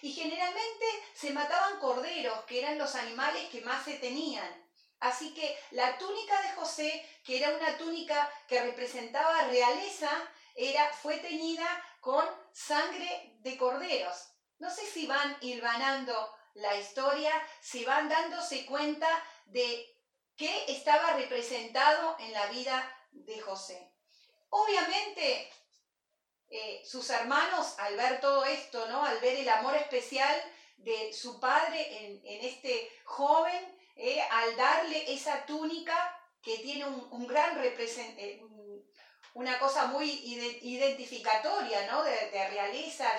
Y 0.00 0.12
generalmente 0.12 0.86
se 1.14 1.30
mataban 1.30 1.78
corderos, 1.78 2.44
que 2.46 2.58
eran 2.58 2.78
los 2.78 2.94
animales 2.94 3.48
que 3.50 3.60
más 3.60 3.84
se 3.84 3.94
tenían. 3.98 4.50
Así 4.98 5.34
que 5.34 5.56
la 5.72 5.98
túnica 5.98 6.40
de 6.42 6.52
José, 6.52 7.06
que 7.22 7.36
era 7.38 7.54
una 7.54 7.76
túnica 7.76 8.30
que 8.48 8.62
representaba 8.62 9.44
realeza, 9.48 10.10
era, 10.54 10.90
fue 10.94 11.18
teñida 11.18 11.68
con 12.00 12.24
sangre 12.52 13.36
de 13.40 13.56
corderos. 13.58 14.30
No 14.58 14.70
sé 14.70 14.86
si 14.86 15.06
van 15.06 15.36
hilvanando 15.42 16.34
la 16.54 16.74
historia, 16.76 17.32
si 17.60 17.84
van 17.84 18.08
dándose 18.08 18.64
cuenta 18.64 19.08
de 19.46 19.96
qué 20.36 20.64
estaba 20.68 21.12
representado 21.12 22.16
en 22.20 22.32
la 22.32 22.46
vida 22.46 22.98
de 23.12 23.40
José. 23.40 23.91
Obviamente, 24.54 25.50
eh, 26.50 26.82
sus 26.84 27.08
hermanos, 27.08 27.74
al 27.78 27.96
ver 27.96 28.20
todo 28.20 28.44
esto, 28.44 28.86
¿no? 28.88 29.02
al 29.02 29.18
ver 29.20 29.38
el 29.38 29.48
amor 29.48 29.74
especial 29.76 30.38
de 30.76 31.10
su 31.14 31.40
padre 31.40 32.04
en, 32.04 32.44
este 32.44 32.92
joven, 33.04 33.78
eh, 33.96 34.20
al 34.20 34.54
darle 34.54 35.10
esa 35.10 35.46
túnica 35.46 35.96
que 36.42 36.58
tiene 36.58 36.84
un, 36.84 37.26
gran 37.26 37.56
representante, 37.56 38.32
eh, 38.32 38.42
una 39.32 39.58
cosa 39.58 39.86
muy 39.86 40.10
identificatoria, 40.10 41.86
¿no? 41.90 42.02
De, 42.04 42.48
realeza, 42.50 43.10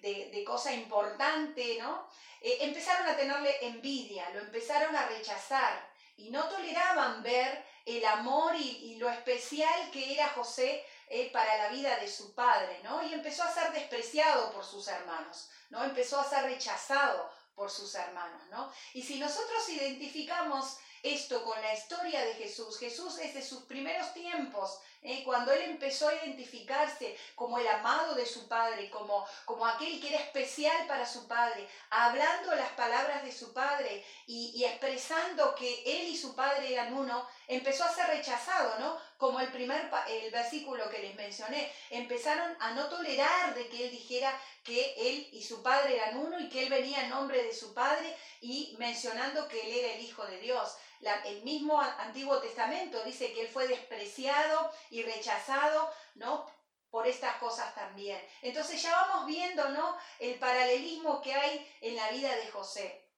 de, 0.00 0.44
cosa 0.44 0.72
importante, 0.72 1.76
¿no? 1.78 2.08
empezaron 2.40 3.06
a 3.06 3.16
tenerle 3.16 3.56
envidia, 3.66 4.28
lo 4.30 4.40
empezaron 4.40 4.96
a 4.96 5.06
rechazar 5.06 5.91
y 6.22 6.30
no 6.30 6.44
toleraban 6.48 7.22
ver 7.22 7.64
el 7.84 8.04
amor 8.04 8.54
y, 8.56 8.96
lo 8.96 9.10
especial 9.10 9.90
que 9.90 10.14
era 10.14 10.28
José 10.28 10.84
eh, 11.08 11.30
para 11.32 11.56
la 11.58 11.68
vida 11.70 11.96
de 11.96 12.06
su 12.06 12.32
padre, 12.34 12.80
¿no? 12.84 13.02
Y 13.02 13.12
empezó 13.12 13.42
a 13.42 13.52
ser 13.52 13.72
despreciado 13.72 14.52
por 14.52 14.64
sus 14.64 14.86
hermanos, 14.86 15.50
¿no? 15.70 15.82
Empezó 15.82 16.20
a 16.20 16.28
ser 16.28 16.44
rechazado 16.44 17.28
por 17.56 17.70
sus 17.70 17.92
hermanos, 17.96 18.40
¿no? 18.50 18.72
Y 18.94 19.02
si 19.02 19.18
nosotros 19.18 19.68
identificamos 19.68 20.78
esto 21.02 21.42
con 21.42 21.60
la 21.60 21.74
historia 21.74 22.24
de 22.24 22.34
Jesús, 22.34 22.78
Jesús 22.78 23.16
desde 23.16 23.42
sus 23.42 23.62
primeros 23.62 24.12
tiempos 24.14 24.78
¿eh? 25.02 25.22
cuando 25.24 25.52
él 25.52 25.62
empezó 25.62 26.08
a 26.08 26.14
identificarse 26.14 27.16
como 27.34 27.58
el 27.58 27.66
amado 27.66 28.14
de 28.14 28.26
su 28.26 28.48
padre, 28.48 28.88
como, 28.90 29.26
como 29.44 29.66
aquel 29.66 30.00
que 30.00 30.08
era 30.08 30.20
especial 30.20 30.86
para 30.86 31.06
su 31.06 31.26
padre, 31.26 31.68
hablando 31.90 32.54
las 32.54 32.70
palabras 32.70 33.24
de 33.24 33.32
su 33.32 33.52
padre 33.52 34.04
y, 34.26 34.64
expresando 34.64 35.54
que 35.54 35.82
él 35.84 36.08
y 36.08 36.16
su 36.16 36.34
padre 36.34 36.72
eran 36.72 36.94
uno, 36.94 37.26
empezó 37.48 37.84
a 37.84 37.94
ser 37.94 38.06
rechazado, 38.06 38.78
¿no? 38.78 38.96
Como 39.18 39.40
el 39.40 39.48
primer 39.48 39.90
el 40.08 40.30
versículo 40.30 40.88
que 40.90 40.98
les 40.98 41.14
mencioné, 41.14 41.72
empezaron 41.90 42.56
a 42.60 42.72
no 42.72 42.86
tolerar 42.86 43.54
de 43.54 43.68
que 43.68 43.84
él 43.84 43.90
dijera 43.90 44.38
que 44.64 44.94
él 44.96 45.28
y 45.32 45.42
su 45.42 45.62
padre 45.62 45.96
eran 45.96 46.16
uno 46.18 46.38
y 46.38 46.48
que 46.48 46.62
él 46.62 46.70
venía 46.70 47.02
en 47.04 47.10
nombre 47.10 47.42
de 47.42 47.52
su 47.52 47.74
padre 47.74 48.16
y 48.40 48.74
mencionando 48.78 49.48
que 49.48 49.60
él 49.60 49.78
era 49.78 49.92
el 49.94 50.00
hijo 50.00 50.24
de 50.26 50.38
Dios 50.38 50.76
el 51.24 51.42
mismo 51.42 51.80
Antiguo 51.80 52.38
Testamento 52.38 53.02
dice 53.04 53.32
que 53.32 53.42
él 53.42 53.48
fue 53.48 53.66
despreciado 53.66 54.72
y 54.90 55.02
rechazado, 55.02 55.92
¿no? 56.14 56.46
Por 56.90 57.06
estas 57.06 57.36
cosas 57.36 57.74
también. 57.74 58.20
Entonces 58.42 58.82
ya 58.82 58.92
vamos 58.92 59.26
viendo, 59.26 59.68
¿no? 59.70 59.96
El 60.18 60.38
paralelismo 60.38 61.20
que 61.20 61.34
hay 61.34 61.66
en 61.80 61.96
la 61.96 62.10
vida 62.10 62.34
de 62.36 62.48
José. 62.48 63.08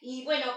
Y 0.00 0.24
bueno, 0.24 0.52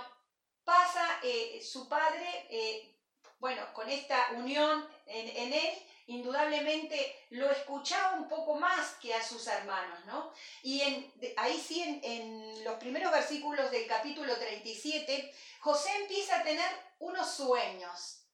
pasa 0.63 1.19
eh, 1.23 1.61
su 1.61 1.89
padre, 1.89 2.47
eh, 2.49 2.95
bueno, 3.39 3.73
con 3.73 3.89
esta 3.89 4.29
unión 4.35 4.87
en 5.07 5.51
él, 5.51 5.90
indudablemente 6.11 7.25
lo 7.31 7.49
escuchaba 7.49 8.17
un 8.17 8.27
poco 8.27 8.55
más 8.55 8.95
que 9.01 9.13
a 9.13 9.23
sus 9.23 9.47
hermanos, 9.47 10.05
¿no? 10.05 10.31
Y 10.63 10.81
en, 10.81 11.13
ahí 11.37 11.59
sí, 11.59 11.99
en, 12.03 12.63
los 12.63 12.75
primeros 12.75 13.11
versículos 13.11 13.71
del 13.71 13.87
capítulo 13.87 14.35
37, 14.35 15.33
José 15.61 15.89
empieza 16.01 16.39
a 16.39 16.43
tener 16.43 16.69
unos 16.99 17.29
sueños. 17.29 18.25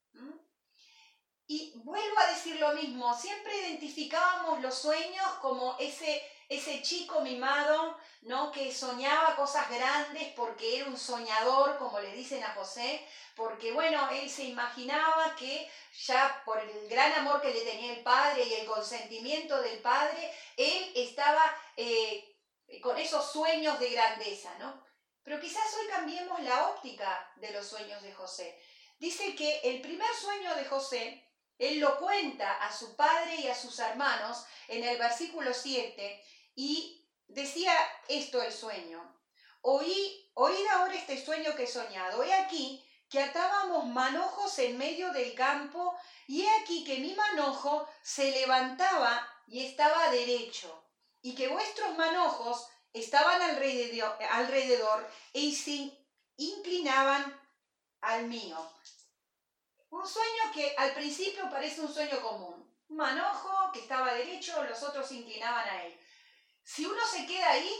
Y 1.47 1.71
vuelvo 1.75 2.19
a 2.19 2.31
decir 2.31 2.59
lo 2.59 2.73
mismo, 2.73 3.17
siempre 3.17 3.57
identificábamos 3.61 4.61
los 4.61 4.75
sueños 4.75 5.25
como 5.41 5.77
ese 5.79 6.21
ese 6.49 6.81
chico 6.81 7.21
mimado, 7.21 7.97
¿no? 8.21 8.51
Que 8.51 8.73
soñaba 8.73 9.35
cosas 9.35 9.69
grandes 9.69 10.31
porque 10.35 10.79
era 10.79 10.89
un 10.89 10.97
soñador, 10.97 11.77
como 11.77 11.99
le 11.99 12.13
dicen 12.13 12.43
a 12.43 12.53
José, 12.53 13.05
porque 13.35 13.71
bueno, 13.71 14.09
él 14.11 14.29
se 14.29 14.45
imaginaba 14.45 15.35
que 15.35 15.69
ya 16.05 16.41
por 16.45 16.59
el 16.59 16.87
gran 16.89 17.11
amor 17.13 17.41
que 17.41 17.53
le 17.53 17.61
tenía 17.61 17.93
el 17.93 18.03
padre 18.03 18.43
y 18.43 18.53
el 18.53 18.65
consentimiento 18.65 19.61
del 19.61 19.79
padre, 19.79 20.33
él 20.55 20.91
estaba 20.95 21.43
eh, 21.75 22.35
con 22.81 22.97
esos 22.97 23.31
sueños 23.31 23.79
de 23.79 23.89
grandeza, 23.89 24.57
¿no? 24.59 24.85
Pero 25.23 25.41
quizás 25.41 25.73
hoy 25.73 25.87
cambiemos 25.87 26.39
la 26.41 26.69
óptica 26.69 27.33
de 27.35 27.51
los 27.51 27.67
sueños 27.67 28.01
de 28.01 28.13
José. 28.13 28.57
Dice 28.97 29.35
que 29.35 29.59
el 29.65 29.81
primer 29.81 30.07
sueño 30.15 30.55
de 30.55 30.65
José, 30.65 31.23
él 31.59 31.79
lo 31.79 31.99
cuenta 31.99 32.53
a 32.65 32.71
su 32.71 32.95
padre 32.95 33.35
y 33.35 33.47
a 33.47 33.55
sus 33.55 33.77
hermanos 33.79 34.45
en 34.67 34.83
el 34.83 34.97
versículo 34.97 35.53
7, 35.53 36.23
y 36.57 37.07
decía 37.27 37.71
esto 38.09 38.41
el 38.41 38.51
sueño. 38.51 38.99
Oí, 39.61 40.31
oíd 40.33 40.67
ahora 40.67 40.95
este 40.95 41.23
sueño 41.23 41.55
que 41.55 41.63
he 41.63 41.67
soñado. 41.67 42.23
He 42.23 42.33
aquí 42.33 42.83
que 43.09 43.21
atábamos 43.21 43.85
manojos 43.85 44.57
en 44.57 44.75
medio 44.75 45.13
del 45.13 45.35
campo 45.35 45.95
y 46.25 46.41
he 46.41 46.49
aquí 46.59 46.83
que 46.83 46.97
mi 46.97 47.13
manojo 47.13 47.87
se 48.01 48.31
levantaba 48.31 49.25
y 49.45 49.65
estaba 49.65 50.09
derecho 50.09 50.83
y 51.21 51.35
que 51.35 51.47
vuestros 51.47 51.95
manojos 51.95 52.67
estaban 52.91 53.39
alrededor, 53.39 54.17
alrededor 54.31 55.07
y 55.33 55.53
se 55.53 55.95
inclinaban 56.37 57.39
al 58.01 58.25
mío. 58.25 58.57
Un 59.91 60.07
sueño 60.07 60.51
que 60.55 60.73
al 60.75 60.95
principio 60.95 61.47
parece 61.51 61.81
un 61.81 61.93
sueño 61.93 62.19
común. 62.19 62.65
Manojo 62.89 63.71
que 63.71 63.81
estaba 63.81 64.13
derecho, 64.13 64.63
los 64.63 64.81
otros 64.81 65.07
se 65.07 65.15
inclinaban 65.15 65.69
a 65.69 65.83
él. 65.83 65.99
Si 66.67 66.85
uno 66.85 67.01
se 67.09 67.25
queda 67.25 67.51
ahí, 67.51 67.71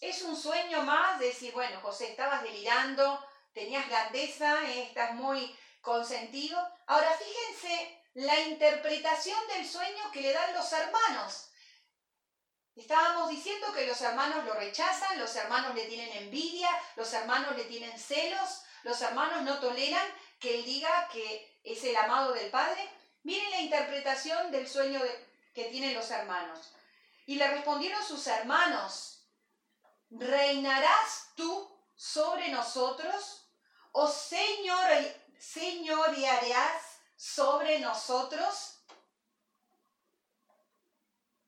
es 0.00 0.22
un 0.22 0.36
sueño 0.36 0.82
más 0.82 1.20
de 1.20 1.26
decir, 1.26 1.52
bueno, 1.52 1.80
José, 1.80 2.10
estabas 2.10 2.42
delirando, 2.42 3.24
tenías 3.54 3.88
grandeza, 3.88 4.68
eh, 4.68 4.82
estás 4.88 5.14
muy 5.14 5.56
consentido. 5.80 6.58
Ahora 6.88 7.16
fíjense 7.16 8.02
la 8.14 8.40
interpretación 8.40 9.38
del 9.46 9.64
sueño 9.64 10.10
que 10.12 10.22
le 10.22 10.32
dan 10.32 10.52
los 10.52 10.72
hermanos. 10.72 11.50
Estábamos 12.74 13.30
diciendo 13.30 13.72
que 13.72 13.86
los 13.86 14.00
hermanos 14.00 14.44
lo 14.44 14.54
rechazan, 14.54 15.20
los 15.20 15.36
hermanos 15.36 15.76
le 15.76 15.84
tienen 15.84 16.24
envidia, 16.24 16.70
los 16.96 17.12
hermanos 17.12 17.56
le 17.56 17.66
tienen 17.66 17.96
celos, 17.96 18.64
los 18.82 19.00
hermanos 19.00 19.42
no 19.42 19.60
toleran 19.60 20.06
que 20.40 20.58
él 20.58 20.64
diga 20.64 21.08
que 21.12 21.56
es 21.62 21.84
el 21.84 21.96
amado 21.96 22.32
del 22.32 22.50
Padre. 22.50 22.90
Miren 23.22 23.50
la 23.52 23.60
interpretación 23.60 24.50
del 24.50 24.68
sueño 24.68 25.00
que 25.54 25.66
tienen 25.66 25.94
los 25.94 26.10
hermanos. 26.10 26.72
Y 27.28 27.34
le 27.34 27.46
respondieron 27.46 28.02
sus 28.02 28.26
hermanos, 28.26 29.22
¿reinarás 30.08 31.28
tú 31.36 31.70
sobre 31.94 32.48
nosotros? 32.48 33.50
¿O 33.92 34.08
señor, 34.08 34.88
señorearás 35.38 37.00
sobre 37.16 37.80
nosotros? 37.80 38.78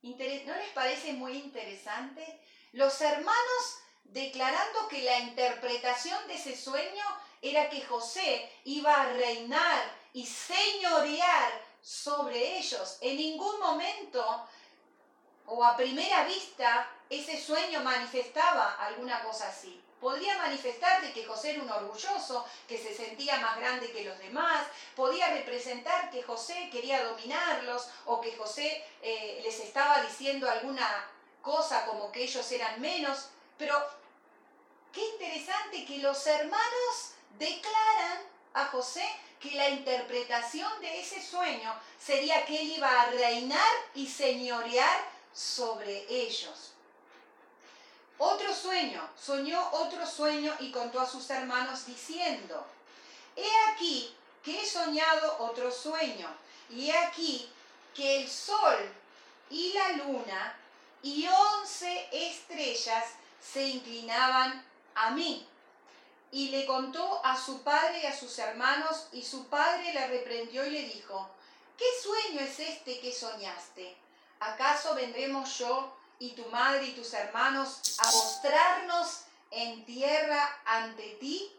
¿No 0.03 0.55
les 0.55 0.71
parece 0.75 1.15
muy 1.15 1.39
interesante? 1.39 2.45
Los 2.73 3.01
hermanos 3.01 3.79
declarando 4.05 4.87
que 4.87 5.01
la 5.01 5.19
interpretación 5.21 6.29
de 6.29 6.35
ese 6.35 6.59
sueño 6.59 7.05
era 7.41 7.71
que 7.71 7.81
José 7.87 8.53
iba 8.65 8.95
a 8.95 9.15
reinar 9.15 9.97
y 10.13 10.27
señorear 10.27 11.71
sobre 11.81 12.59
ellos. 12.59 12.99
En 13.01 13.17
ningún 13.17 13.59
momento 13.61 14.47
o 15.51 15.65
a 15.65 15.77
primera 15.77 16.25
vista 16.25 16.89
ese 17.09 17.37
sueño 17.41 17.81
manifestaba 17.81 18.77
alguna 18.81 19.23
cosa 19.23 19.49
así. 19.49 19.83
podría 20.01 20.39
manifestar 20.39 21.03
de 21.03 21.13
que 21.13 21.27
José 21.27 21.51
era 21.51 21.63
un 21.63 21.71
orgulloso, 21.71 22.47
que 22.67 22.79
se 22.79 22.95
sentía 22.95 23.39
más 23.39 23.59
grande 23.59 23.93
que 23.93 24.05
los 24.05 24.19
demás, 24.19 24.67
podía 24.97 25.29
representar 25.35 26.11
que 26.11 26.23
José 26.23 26.71
quería 26.73 27.05
dominarlos 27.05 27.87
o 28.07 28.19
que 28.19 28.35
José 28.35 28.83
eh, 29.03 29.41
les 29.43 29.61
estaba 29.61 30.01
diciendo 30.01 30.49
alguna 30.49 30.89
cosa 31.43 31.85
como 31.85 32.11
que 32.11 32.23
ellos 32.23 32.51
eran 32.51 32.81
menos, 32.81 33.29
pero 33.59 33.77
qué 34.91 35.07
interesante 35.07 35.85
que 35.85 35.99
los 35.99 36.27
hermanos 36.27 37.13
declaran 37.39 38.23
a 38.55 38.65
José 38.67 39.05
que 39.39 39.53
la 39.53 39.69
interpretación 39.69 40.81
de 40.81 41.01
ese 41.01 41.21
sueño 41.23 41.75
sería 41.99 42.45
que 42.47 42.61
él 42.61 42.73
iba 42.73 43.03
a 43.03 43.11
reinar 43.11 43.73
y 43.95 44.07
señorear 44.07 45.20
sobre 45.33 46.07
ellos. 46.09 46.73
Otro 48.19 48.55
sueño, 48.55 49.09
soñó 49.19 49.71
otro 49.73 50.07
sueño 50.07 50.55
y 50.61 50.71
contó 50.71 51.01
a 51.01 51.09
sus 51.09 51.31
hermanos 51.31 51.87
diciendo, 51.87 52.67
he 53.35 53.49
aquí 53.73 54.15
que 54.43 54.61
he 54.61 54.67
soñado 54.67 55.37
otro 55.39 55.71
sueño, 55.71 56.29
y 56.69 56.91
he 56.91 56.97
aquí 56.97 57.51
que 57.95 58.23
el 58.23 58.29
sol 58.29 58.77
y 59.49 59.73
la 59.73 59.93
luna 59.93 60.57
y 61.03 61.27
once 61.27 62.09
estrellas 62.13 63.05
se 63.41 63.67
inclinaban 63.69 64.65
a 64.95 65.11
mí. 65.11 65.47
Y 66.33 66.51
le 66.51 66.65
contó 66.67 67.25
a 67.25 67.37
su 67.37 67.63
padre 67.63 68.03
y 68.03 68.07
a 68.07 68.17
sus 68.17 68.39
hermanos, 68.39 69.09
y 69.13 69.23
su 69.23 69.49
padre 69.49 69.93
le 69.93 70.07
reprendió 70.07 70.65
y 70.65 70.71
le 70.71 70.83
dijo, 70.83 71.29
¿qué 71.77 71.87
sueño 72.03 72.41
es 72.41 72.61
este 72.61 73.01
que 73.01 73.13
soñaste? 73.13 73.97
¿Acaso 74.41 74.95
vendremos 74.95 75.59
yo 75.59 75.95
y 76.19 76.33
tu 76.33 76.47
madre 76.47 76.87
y 76.87 76.93
tus 76.93 77.13
hermanos 77.13 77.99
a 77.99 78.11
postrarnos 78.11 79.25
en 79.51 79.85
tierra 79.85 80.63
ante 80.65 81.17
ti? 81.21 81.57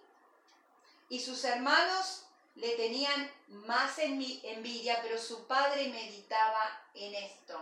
Y 1.09 1.19
sus 1.19 1.43
hermanos 1.43 2.25
le 2.55 2.75
tenían 2.75 3.31
más 3.47 4.00
envidia, 4.00 5.00
pero 5.03 5.19
su 5.19 5.45
padre 5.45 5.89
meditaba 5.89 6.81
en 6.95 7.13
esto. 7.13 7.59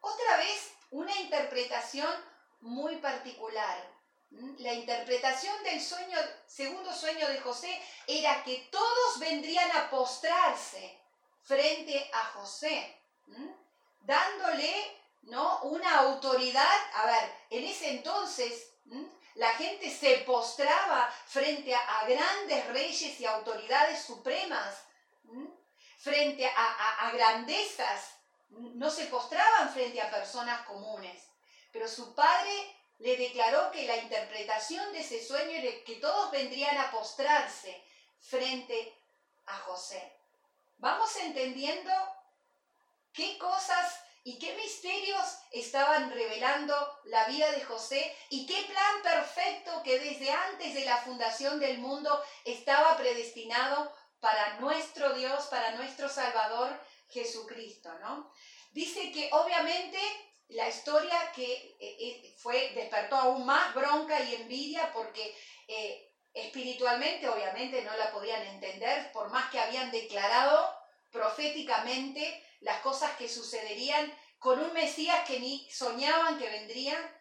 Otra 0.00 0.36
vez, 0.36 0.72
una 0.90 1.14
interpretación 1.20 2.12
muy 2.60 2.96
particular. 2.96 3.98
La 4.58 4.74
interpretación 4.74 5.62
del 5.64 5.80
sueño, 5.80 6.18
segundo 6.46 6.92
sueño 6.92 7.26
de 7.28 7.40
José 7.40 7.80
era 8.06 8.44
que 8.44 8.68
todos 8.70 9.18
vendrían 9.18 9.70
a 9.76 9.88
postrarse 9.88 11.00
frente 11.42 12.10
a 12.12 12.24
José, 12.26 13.00
dándole 14.00 14.96
¿no? 15.22 15.60
una 15.62 15.98
autoridad. 16.00 16.76
A 16.94 17.06
ver, 17.06 17.34
en 17.50 17.64
ese 17.64 17.90
entonces 17.90 18.70
la 19.34 19.50
gente 19.54 19.90
se 19.90 20.18
postraba 20.18 21.12
frente 21.26 21.74
a, 21.74 22.04
grandes 22.06 22.66
reyes 22.68 23.20
y 23.20 23.26
autoridades 23.26 24.02
supremas, 24.02 24.82
frente 25.98 26.46
a 26.46 27.10
grandezas 27.12 28.18
no 28.50 28.90
se 28.90 29.06
postraban 29.06 29.70
frente 29.70 30.00
a 30.00 30.10
personas 30.10 30.62
comunes, 30.66 31.22
pero 31.72 31.88
su 31.88 32.14
padre 32.14 32.76
le 32.98 33.16
declaró 33.16 33.70
que 33.70 33.86
la 33.86 33.96
interpretación 33.96 34.92
de 34.92 35.00
ese 35.00 35.24
sueño 35.24 35.50
era 35.50 35.84
que 35.84 35.96
todos 35.96 36.30
vendrían 36.30 36.76
a 36.78 36.90
postrarse 36.90 37.82
frente 38.18 38.96
a 39.46 39.56
José. 39.58 40.16
Vamos 40.78 41.14
entendiendo 41.16 41.92
qué 43.12 43.38
cosas 43.38 44.00
y 44.24 44.38
qué 44.38 44.54
misterios 44.56 45.38
estaban 45.52 46.10
revelando 46.10 46.74
la 47.04 47.26
vida 47.28 47.50
de 47.52 47.62
José 47.62 48.14
y 48.30 48.46
qué 48.46 48.62
plan 48.64 49.02
perfecto 49.02 49.82
que 49.82 49.98
desde 49.98 50.30
antes 50.30 50.74
de 50.74 50.84
la 50.84 50.98
fundación 50.98 51.58
del 51.58 51.78
mundo 51.78 52.22
estaba 52.44 52.96
predestinado 52.96 53.90
para 54.20 54.58
nuestro 54.60 55.14
Dios, 55.14 55.46
para 55.46 55.72
nuestro 55.76 56.08
Salvador 56.08 56.78
Jesucristo, 57.08 57.90
¿no? 58.00 58.30
Dice 58.72 59.10
que 59.12 59.30
obviamente 59.32 59.98
la 60.48 60.68
historia 60.68 61.32
que 61.34 61.76
eh, 61.80 61.96
eh, 61.98 62.34
fue 62.36 62.72
despertó 62.74 63.16
aún 63.16 63.46
más 63.46 63.74
bronca 63.74 64.20
y 64.20 64.34
envidia 64.34 64.92
porque 64.92 65.36
eh, 65.66 66.12
espiritualmente 66.32 67.28
obviamente 67.28 67.82
no 67.82 67.96
la 67.96 68.10
podían 68.10 68.42
entender 68.42 69.10
por 69.12 69.30
más 69.30 69.50
que 69.50 69.58
habían 69.58 69.90
declarado 69.90 70.77
proféticamente 71.10 72.44
las 72.60 72.80
cosas 72.80 73.12
que 73.16 73.28
sucederían 73.28 74.12
con 74.38 74.60
un 74.60 74.72
Mesías 74.72 75.26
que 75.26 75.40
ni 75.40 75.68
soñaban 75.70 76.38
que 76.38 76.48
vendrían, 76.48 77.18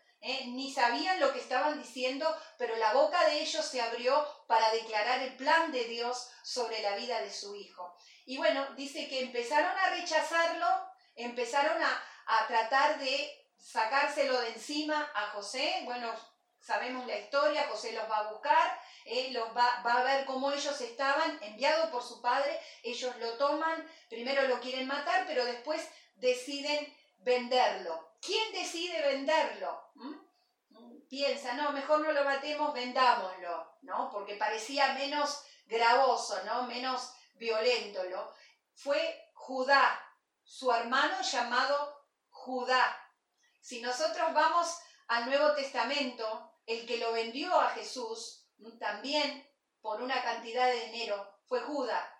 ni 0.47 0.71
sabían 0.71 1.19
lo 1.19 1.32
que 1.32 1.39
estaban 1.39 1.82
diciendo, 1.82 2.36
pero 2.58 2.76
la 2.76 2.93
boca 2.93 3.23
de 3.30 3.41
ellos 3.41 3.65
se 3.65 3.82
abrió 3.82 4.26
para 4.47 4.71
declarar 4.71 5.21
el 5.21 5.36
plan 5.36 5.71
de 5.71 5.86
Dios 5.86 6.30
sobre 6.43 6.82
la 6.82 6.95
vida 6.95 7.21
de 7.21 7.32
su 7.32 7.56
hijo. 7.56 7.95
Y 8.26 8.38
bueno, 8.38 8.65
dice 8.76 9.08
que 9.08 9.21
empezaron 9.21 9.78
a 9.78 9.89
rechazarlo, 9.91 10.67
empezaron 11.15 11.82
a, 11.82 12.04
tratar 12.47 13.00
de 13.00 13.47
sacárselo 13.58 14.39
de 14.41 14.50
encima 14.50 15.10
a 15.15 15.28
José. 15.28 15.82
Bueno, 15.86 16.13
sabemos 16.60 17.08
la 17.08 17.17
historia, 17.17 17.67
José 17.69 17.93
los 17.93 18.10
va 18.10 18.17
a 18.19 18.32
buscar, 18.32 18.82
los 19.32 19.56
va, 19.56 19.82
va, 19.86 20.00
a 20.00 20.04
ver 20.04 20.26
cómo 20.26 20.52
ellos 20.52 20.80
estaban, 20.82 21.39
enviados 21.41 21.89
por 21.89 22.04
su 22.04 22.22
padre, 22.22 22.60
ellos 22.84 23.15
lo 23.17 23.34
toman, 23.34 23.86
primero 24.10 24.48
lo 24.48 24.60
quieren 24.60 24.88
matar, 24.88 25.26
pero 25.28 25.46
después 25.46 25.88
deciden 26.15 26.93
venderlo. 27.20 28.17
¿Quién 28.22 28.52
decide 28.54 29.02
venderlo? 29.02 29.91
¿Mm? 29.96 30.28
Piensa, 31.10 31.54
no, 31.54 31.72
mejor 31.72 32.02
no 32.02 32.12
lo 32.12 32.24
matemos, 32.26 32.74
vendámoslo, 32.74 33.78
¿no? 33.82 34.10
Porque 34.12 34.36
parecía 34.36 34.93
menos 34.93 35.41
gravoso, 35.65 36.43
¿no? 36.43 36.63
Menos 36.63 37.13
violento, 37.36 38.04
¿no? 38.10 38.30
Fue 38.74 39.32
Judá, 39.34 40.04
su 40.43 40.72
hermano 40.72 41.22
llamado 41.22 42.06
Judá. 42.30 42.98
Si 43.62 43.82
nosotros 43.82 44.34
vamos 44.34 44.78
al 45.08 45.26
Nuevo 45.28 45.54
Testamento, 45.54 46.52
el 46.65 46.86
que 46.86 46.98
lo 46.98 47.13
vendió 47.13 47.58
a 47.60 47.70
Jesús 47.70 48.46
también 48.80 49.48
por 49.82 50.02
una 50.02 50.22
cantidad 50.24 50.67
de 50.67 50.86
dinero 50.88 51.39
fue 51.46 51.62
Judá. 51.62 52.13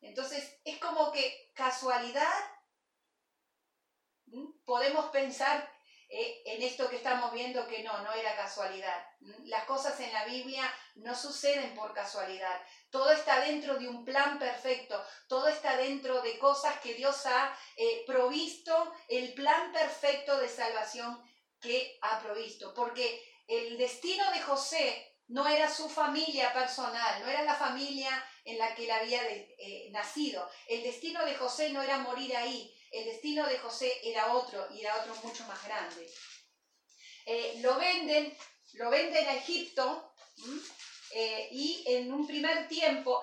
Entonces 0.00 0.60
es 0.64 0.78
como 0.78 1.12
que 1.12 1.52
casualidad, 1.54 2.32
podemos 4.64 5.06
pensar 5.06 5.68
eh, 6.10 6.42
en 6.46 6.62
esto 6.62 6.88
que 6.88 6.96
estamos 6.96 7.32
viendo 7.32 7.66
que 7.66 7.82
no, 7.82 8.02
no 8.02 8.12
era 8.12 8.34
casualidad. 8.34 9.04
Las 9.44 9.64
cosas 9.64 10.00
en 10.00 10.12
la 10.12 10.24
Biblia 10.24 10.62
no 10.94 11.14
suceden 11.14 11.74
por 11.74 11.92
casualidad. 11.92 12.62
Todo 12.90 13.10
está 13.10 13.40
dentro 13.40 13.78
de 13.78 13.88
un 13.88 14.04
plan 14.04 14.38
perfecto. 14.38 15.04
Todo 15.28 15.48
está 15.48 15.76
dentro 15.76 16.22
de 16.22 16.38
cosas 16.38 16.80
que 16.80 16.94
Dios 16.94 17.26
ha 17.26 17.54
eh, 17.76 18.04
provisto, 18.06 18.94
el 19.08 19.34
plan 19.34 19.70
perfecto 19.72 20.38
de 20.38 20.48
salvación 20.48 21.22
que 21.60 21.98
ha 22.00 22.20
provisto. 22.20 22.72
Porque 22.72 23.22
el 23.46 23.76
destino 23.76 24.30
de 24.32 24.40
José 24.40 25.17
no 25.28 25.46
era 25.46 25.72
su 25.72 25.88
familia 25.88 26.52
personal, 26.52 27.22
no 27.22 27.28
era 27.28 27.42
la 27.42 27.54
familia 27.54 28.10
en 28.44 28.58
la 28.58 28.74
que 28.74 28.84
él 28.84 28.90
había 28.90 29.22
eh, 29.28 29.88
nacido. 29.90 30.48
El 30.66 30.82
destino 30.82 31.24
de 31.24 31.34
José 31.34 31.70
no 31.70 31.82
era 31.82 31.98
morir 31.98 32.34
ahí, 32.36 32.74
el 32.90 33.04
destino 33.04 33.46
de 33.46 33.58
José 33.58 33.92
era 34.02 34.32
otro 34.32 34.66
y 34.72 34.80
era 34.80 34.96
otro 34.96 35.14
mucho 35.22 35.44
más 35.46 35.62
grande. 35.64 36.10
Eh, 37.26 37.58
lo 37.60 37.76
venden, 37.76 38.34
lo 38.74 38.88
venden 38.88 39.28
a 39.28 39.34
Egipto 39.34 40.14
eh, 41.12 41.48
y 41.52 41.84
en 41.86 42.10
un 42.10 42.26
primer 42.26 42.66
tiempo, 42.66 43.22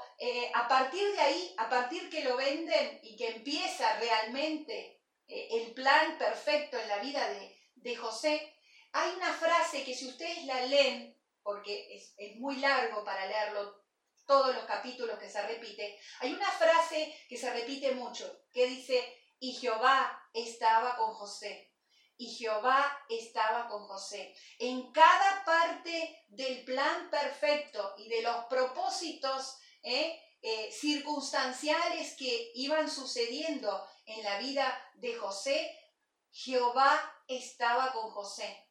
a 0.54 0.68
partir 0.68 1.12
de 1.12 1.20
ahí, 1.20 1.56
a 1.58 1.68
partir 1.68 2.08
que 2.10 2.24
lo 2.24 2.38
venden 2.38 3.00
y 3.02 3.16
que 3.16 3.30
empieza 3.30 4.00
realmente 4.00 5.02
el 5.28 5.74
plan 5.74 6.20
perfecto 6.20 6.78
en 6.78 6.88
la 6.88 7.00
vida 7.00 7.28
de, 7.30 7.58
de, 7.78 7.96
José, 7.96 8.54
hay 8.92 9.12
una 9.16 9.34
frase 9.34 9.84
que 9.84 9.96
si 9.96 10.08
ustedes 10.08 10.46
la 10.46 10.66
leen, 10.68 11.15
porque 11.46 11.96
es, 11.96 12.36
muy 12.38 12.56
largo 12.56 13.04
para 13.06 13.28
leerlo 13.28 13.86
todos 14.26 14.56
los 14.56 14.66
capítulos 14.66 15.20
que 15.20 15.30
se 15.30 15.40
repite, 15.44 16.00
hay 16.20 16.34
una 16.34 16.50
frase 16.50 17.16
que 17.30 17.38
se 17.38 17.54
repite 17.54 17.92
mucho, 17.92 18.48
que 18.52 18.66
dice, 18.66 19.16
y 19.40 19.54
Jehová 19.54 20.28
estaba 20.34 20.98
con 20.98 21.14
José. 21.14 21.72
Y 22.18 22.34
Jehová 22.34 22.98
estaba 23.10 23.68
con 23.68 23.86
José. 23.86 24.34
En 24.58 24.92
cada 24.92 25.46
parte 25.46 26.26
del 26.30 26.66
plan 26.66 27.12
perfecto 27.12 27.94
y 27.98 28.10
de 28.10 28.24
los 28.24 28.46
propósitos 28.46 29.60
eh, 29.84 30.20
eh, 30.42 30.72
circunstanciales 30.72 32.16
que 32.16 32.54
iban 32.56 32.90
sucediendo 32.90 33.88
en 34.08 34.24
la 34.24 34.40
vida 34.40 34.66
de 34.96 35.14
José, 35.14 35.78
Jehová 36.32 37.00
estaba 37.28 37.92
con 37.92 38.10
José. 38.10 38.65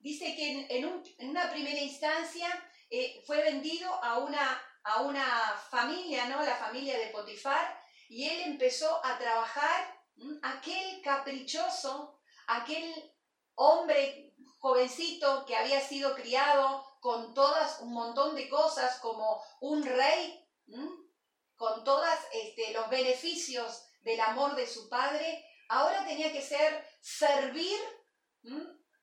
Dice 0.00 0.34
que 0.34 0.66
en, 0.70 1.28
una 1.28 1.50
primera 1.50 1.78
instancia 1.78 2.48
eh, 2.88 3.22
fue 3.26 3.42
vendido 3.42 3.92
a 4.02 4.18
una, 4.18 4.62
a 4.82 5.02
una 5.02 5.54
familia, 5.70 6.26
¿no? 6.26 6.42
La 6.42 6.56
familia 6.56 6.98
de 6.98 7.08
Potifar, 7.08 7.78
y 8.08 8.26
él 8.26 8.40
empezó 8.46 9.04
a 9.04 9.18
trabajar 9.18 10.00
aquel 10.42 11.02
caprichoso, 11.02 12.18
aquel 12.46 13.12
hombre 13.54 14.34
jovencito 14.58 15.44
que 15.46 15.56
había 15.56 15.80
sido 15.80 16.14
criado 16.14 16.84
con 17.00 17.34
todas 17.34 17.80
un 17.80 17.92
montón 17.92 18.34
de 18.34 18.48
cosas 18.48 18.98
como 19.00 19.42
un 19.60 19.82
rey, 19.84 20.46
con 21.56 21.84
todos 21.84 22.08
este, 22.32 22.72
los 22.72 22.88
beneficios 22.88 23.84
del 24.00 24.20
amor 24.20 24.54
de 24.56 24.66
su 24.66 24.88
padre, 24.88 25.44
ahora 25.68 26.06
tenía 26.06 26.32
que 26.32 26.42
ser 26.42 26.86
servir 27.00 27.78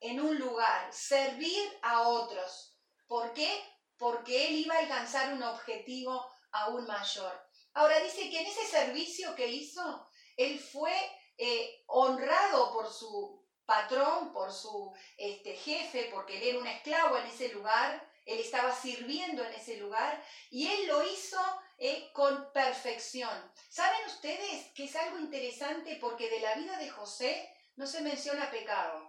en 0.00 0.20
un 0.20 0.38
lugar, 0.38 0.92
servir 0.92 1.78
a 1.82 2.08
otros. 2.08 2.76
¿Por 3.06 3.32
qué? 3.32 3.50
Porque 3.96 4.48
él 4.48 4.56
iba 4.56 4.74
a 4.74 4.80
alcanzar 4.80 5.32
un 5.32 5.42
objetivo 5.42 6.30
aún 6.52 6.86
mayor. 6.86 7.48
Ahora 7.74 8.00
dice 8.00 8.30
que 8.30 8.40
en 8.40 8.46
ese 8.46 8.66
servicio 8.66 9.34
que 9.34 9.48
hizo, 9.48 10.08
él 10.36 10.58
fue 10.58 10.94
eh, 11.36 11.84
honrado 11.86 12.72
por 12.72 12.92
su 12.92 13.46
patrón, 13.64 14.32
por 14.32 14.52
su 14.52 14.92
este, 15.16 15.54
jefe, 15.54 16.10
porque 16.12 16.38
él 16.38 16.48
era 16.48 16.58
un 16.58 16.66
esclavo 16.66 17.18
en 17.18 17.26
ese 17.26 17.50
lugar, 17.50 18.08
él 18.24 18.40
estaba 18.40 18.74
sirviendo 18.74 19.44
en 19.44 19.52
ese 19.54 19.76
lugar 19.76 20.22
y 20.50 20.66
él 20.68 20.86
lo 20.86 21.06
hizo 21.06 21.38
eh, 21.78 22.10
con 22.12 22.52
perfección. 22.52 23.52
¿Saben 23.68 24.06
ustedes 24.06 24.72
que 24.74 24.84
es 24.84 24.96
algo 24.96 25.18
interesante 25.18 25.96
porque 26.00 26.28
de 26.28 26.40
la 26.40 26.54
vida 26.54 26.76
de 26.78 26.90
José 26.90 27.54
no 27.76 27.86
se 27.86 28.00
menciona 28.00 28.50
pecado? 28.50 29.07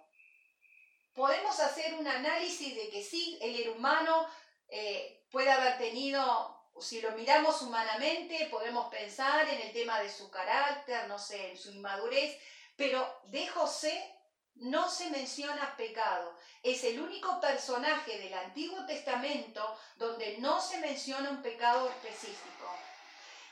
Podemos 1.14 1.60
hacer 1.60 1.94
un 1.96 2.08
análisis 2.08 2.76
de 2.76 2.90
que 2.90 3.04
sí, 3.04 3.38
él 3.42 3.56
era 3.56 3.72
humano, 3.72 4.28
eh, 4.70 5.26
puede 5.32 5.52
haber 5.52 5.78
tenido 5.78 6.60
si 6.82 7.02
lo 7.02 7.12
miramos 7.12 7.62
humanamente, 7.62 8.48
podemos 8.50 8.90
pensar 8.90 9.48
en 9.48 9.62
el 9.62 9.74
tema 9.74 10.00
de 10.00 10.10
su 10.10 10.30
carácter, 10.30 11.08
no 11.08 11.20
sé, 11.20 11.52
en 11.52 11.58
su 11.58 11.72
inmadurez, 11.72 12.38
pero 12.76 13.22
de 13.26 13.48
José 13.48 14.16
no 14.56 14.90
se 14.90 15.10
menciona 15.10 15.76
pecado. 15.78 16.36
Es 16.64 16.84
el 16.84 17.00
único 17.00 17.40
personaje 17.40 18.18
del 18.20 18.34
Antiguo 18.34 18.86
Testamento 18.86 19.78
donde 19.96 20.38
no 20.40 20.62
se 20.62 20.78
menciona 20.80 21.30
un 21.30 21.42
pecado 21.42 21.90
específico. 21.90 22.68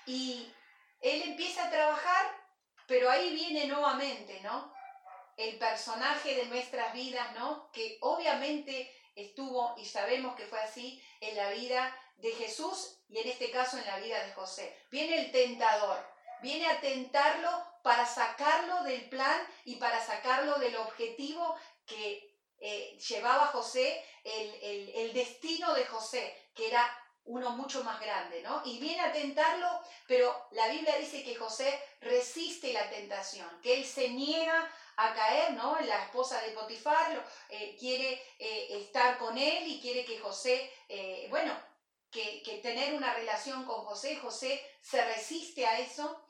Y 0.05 0.51
él 1.01 1.21
empieza 1.23 1.67
a 1.67 1.69
trabajar, 1.69 2.25
pero 2.87 3.09
ahí 3.09 3.33
viene 3.33 3.67
nuevamente, 3.67 4.39
¿no? 4.41 4.73
El 5.37 5.57
personaje 5.57 6.35
de 6.35 6.45
nuestras 6.47 6.93
vidas, 6.93 7.33
¿no? 7.35 7.71
Que 7.71 7.97
obviamente 8.01 8.93
estuvo, 9.15 9.75
y 9.77 9.85
sabemos 9.85 10.35
que 10.35 10.45
fue 10.45 10.59
así, 10.59 11.01
en 11.21 11.35
la 11.35 11.51
vida 11.51 11.95
de 12.17 12.31
Jesús 12.31 12.99
y 13.09 13.19
en 13.19 13.27
este 13.27 13.49
caso 13.51 13.77
en 13.77 13.85
la 13.85 13.97
vida 13.97 14.23
de 14.23 14.33
José. 14.33 14.77
Viene 14.91 15.19
el 15.19 15.31
tentador, 15.31 16.05
viene 16.41 16.67
a 16.67 16.79
tentarlo 16.81 17.49
para 17.83 18.05
sacarlo 18.05 18.83
del 18.83 19.09
plan 19.09 19.39
y 19.65 19.75
para 19.75 20.03
sacarlo 20.05 20.59
del 20.59 20.75
objetivo 20.75 21.55
que 21.85 22.35
eh, 22.59 22.97
llevaba 23.07 23.47
José, 23.47 24.03
el, 24.23 24.89
el 24.95 25.13
destino 25.13 25.73
de 25.73 25.85
José, 25.85 26.35
que 26.53 26.67
era 26.67 26.85
uno 27.27 27.51
mucho 27.51 27.83
más 27.83 27.99
grande, 27.99 28.41
¿no? 28.41 28.61
Y 28.65 28.79
viene 28.79 29.01
a 29.01 29.11
tentarlo, 29.11 29.81
pero 30.07 30.47
la 30.51 30.67
Biblia 30.69 30.97
dice 30.97 31.23
que 31.23 31.35
José 31.35 31.81
resiste 32.01 32.73
la 32.73 32.89
tentación, 32.89 33.47
que 33.61 33.75
él 33.75 33.85
se 33.85 34.09
niega 34.09 34.69
a 34.97 35.13
caer, 35.13 35.53
¿no? 35.53 35.79
La 35.79 36.03
esposa 36.03 36.41
de 36.41 36.51
Potifar 36.51 37.25
eh, 37.49 37.75
quiere 37.79 38.21
eh, 38.37 38.67
estar 38.81 39.17
con 39.17 39.37
él 39.37 39.67
y 39.67 39.79
quiere 39.79 40.03
que 40.03 40.19
José, 40.19 40.71
bueno, 41.29 41.55
que, 42.11 42.59
tener 42.63 42.93
una 42.93 43.13
relación 43.13 43.65
con 43.65 43.85
José. 43.85 44.17
José 44.17 44.61
se 44.81 45.03
resiste 45.05 45.65
a 45.65 45.79
eso, 45.79 46.23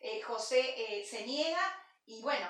eh, 0.00 0.22
José 0.22 0.60
eh, 0.60 1.04
se 1.04 1.26
niega 1.26 1.84
y 2.06 2.20
bueno, 2.20 2.46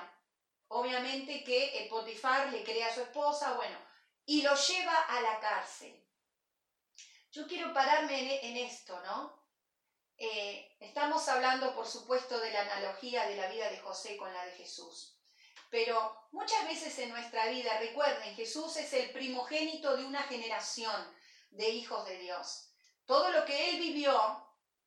obviamente 0.67 1.43
que 1.43 1.79
eh, 1.79 1.89
Potifar 1.89 2.51
le 2.51 2.63
crea 2.63 2.87
a 2.87 2.93
su 2.93 3.01
esposa, 3.01 3.53
bueno, 3.53 3.77
y 4.25 4.41
lo 4.41 4.55
lleva 4.55 4.95
a 4.95 5.21
la 5.21 5.39
cárcel. 5.39 5.95
Yo 7.31 7.47
quiero 7.47 7.73
pararme 7.73 8.43
en, 8.45 8.57
esto, 8.57 8.99
¿no? 9.01 9.37
estamos 10.17 11.29
hablando, 11.29 11.73
por 11.75 11.87
supuesto, 11.87 12.39
de 12.39 12.51
la 12.51 12.61
analogía 12.61 13.25
de 13.27 13.37
la 13.37 13.47
vida 13.47 13.69
de 13.69 13.79
José 13.79 14.17
con 14.17 14.33
la 14.33 14.45
de 14.45 14.51
Jesús. 14.53 15.18
Pero 15.69 16.27
muchas 16.31 16.67
veces 16.67 16.97
en 16.99 17.09
nuestra 17.09 17.47
vida, 17.47 17.79
recuerden, 17.79 18.35
Jesús 18.35 18.75
es 18.77 18.91
el 18.93 19.11
primogénito 19.11 19.95
de 19.95 20.05
una 20.05 20.23
generación 20.23 21.15
de 21.51 21.69
hijos 21.69 22.05
de 22.07 22.17
Dios. 22.17 22.69
Todo 23.05 23.31
lo 23.31 23.45
que 23.45 23.69
Él 23.69 23.79
vivió, 23.79 24.13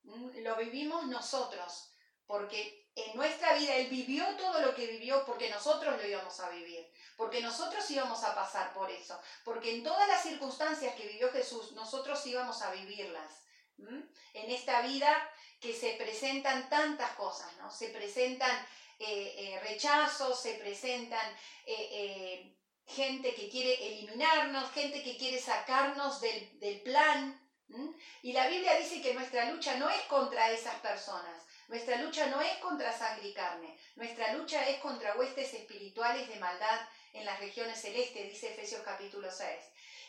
mm, 0.03 0.39
lo 0.39 0.57
vivimos 0.57 1.07
nosotros, 1.07 1.93
porque 2.27 2.91
en 2.95 3.17
nuestra 3.17 3.55
vida 3.55 3.75
Él 3.77 3.89
vivió 3.89 4.25
todo 4.37 4.61
lo 4.61 4.75
que 4.75 4.87
vivió 4.87 5.25
porque 5.25 5.49
nosotros 5.49 6.01
lo 6.01 6.07
íbamos 6.07 6.39
a 6.41 6.51
vivir, 6.51 6.87
porque 7.17 7.41
nosotros 7.41 7.91
íbamos 7.91 8.23
a 8.25 8.35
pasar 8.35 8.73
por 8.75 8.91
eso, 8.91 9.19
porque 9.45 9.75
en 9.75 9.83
todas 9.83 10.07
las 10.09 10.23
circunstancias 10.23 10.95
que 10.95 11.07
vivió 11.07 11.31
Jesús, 11.33 11.73
nosotros 11.73 12.25
íbamos 12.27 12.61
a 12.63 12.73
vivirlas. 12.73 13.43
En 14.35 14.51
esta 14.51 14.83
vida 14.83 15.31
que 15.59 15.75
se 15.75 15.95
presentan 15.95 16.69
tantas 16.69 17.11
cosas, 17.13 17.57
¿no? 17.57 17.69
Se 17.71 17.89
presentan 17.89 18.67
eh, 19.05 19.35
eh, 19.37 19.61
rechazos, 19.61 20.41
se 20.41 20.55
presentan 20.55 21.37
eh, 21.67 22.57
gente 22.87 23.35
que 23.35 23.49
quiere 23.49 23.75
eliminarnos, 23.87 24.71
gente 24.71 25.03
que 25.03 25.17
quiere 25.17 25.41
sacarnos 25.41 26.21
del, 26.21 26.81
plan. 26.83 27.39
Y 28.23 28.33
la 28.33 28.49
Biblia 28.49 28.77
dice 28.77 29.01
que 29.01 29.15
nuestra 29.15 29.51
lucha 29.51 29.77
no 29.77 29.89
es 29.89 30.03
contra 30.03 30.51
esas 30.51 30.75
personas, 30.77 31.43
nuestra 31.69 31.97
lucha 31.97 32.27
no 32.27 32.41
es 32.41 32.55
contra 32.59 32.93
sangre 32.93 33.29
y 33.29 33.35
carne, 33.35 33.79
nuestra 33.97 34.35
lucha 34.35 34.69
es 34.69 34.79
contra 34.79 35.17
huestes 35.17 35.55
espirituales 35.55 36.29
de 36.29 36.37
maldad 36.37 36.87
en 37.15 37.25
las 37.25 37.41
regiones 37.41 37.81
celestes, 37.81 38.29
dice 38.29 38.53
Efesios 38.53 38.83
capítulo 38.83 39.31
6. 39.31 39.49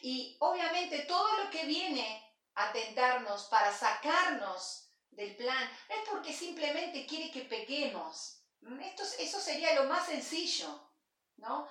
Y 0.02 0.36
obviamente 0.40 1.00
todo 1.00 1.38
lo 1.38 1.50
que 1.50 1.66
viene 1.66 2.22
a 2.56 2.72
tentarnos 2.74 3.46
para 3.46 3.72
sacarnos 3.72 4.90
del 5.12 5.36
plan 5.36 5.70
es 5.90 6.10
porque 6.10 6.34
simplemente 6.34 7.06
quiere 7.06 7.32
que 7.32 7.42
pequemos. 7.42 8.43
Esto, 8.82 9.04
eso 9.20 9.40
sería 9.40 9.74
lo 9.76 9.86
más 9.86 10.06
sencillo, 10.06 10.90
¿no? 11.38 11.68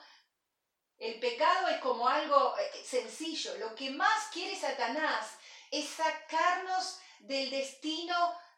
El 0.99 1.19
pecado 1.19 1.69
es 1.69 1.81
como 1.81 2.09
algo 2.09 2.57
eh, 2.59 2.85
sencillo. 2.85 3.57
Lo 3.59 3.75
que 3.75 3.91
más 3.91 4.29
quiere 4.33 4.59
Satanás 4.59 5.33
es 5.71 5.89
sacarnos 5.89 7.01
del 7.21 7.51
destino 7.51 8.15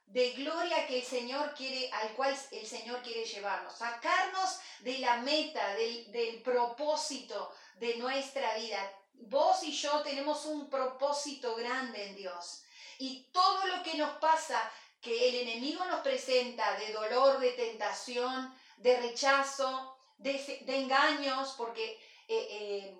de 0.06 0.32
gloria 0.32 0.86
que 0.86 0.98
el 0.98 1.04
Señor 1.04 1.54
quiere, 1.54 1.90
al 1.92 2.14
cual 2.14 2.36
el 2.50 2.66
Señor 2.66 3.02
quiere 3.02 3.24
llevarnos, 3.24 3.78
sacarnos 3.78 4.58
de 4.80 4.98
la 4.98 5.16
meta, 5.18 5.74
del, 5.74 6.12
del 6.12 6.42
propósito 6.42 7.54
de 7.76 7.96
nuestra 7.96 8.54
vida. 8.56 8.92
Vos 9.14 9.62
y 9.62 9.72
yo 9.72 10.02
tenemos 10.02 10.44
un 10.44 10.68
propósito 10.68 11.54
grande 11.54 12.10
en 12.10 12.16
Dios. 12.16 12.64
Y 12.98 13.30
todo 13.32 13.66
lo 13.66 13.82
que 13.82 13.94
nos 13.94 14.18
pasa, 14.18 14.70
que 15.04 15.28
el 15.28 15.34
enemigo 15.46 15.84
nos 15.84 16.00
presenta 16.00 16.76
de 16.78 16.92
dolor, 16.92 17.38
de 17.38 17.50
tentación, 17.52 18.52
de 18.78 18.96
rechazo, 19.00 19.96
de, 20.16 20.62
engaños, 20.66 21.54
porque 21.58 21.92
eh, 22.26 22.48
eh, 22.50 22.98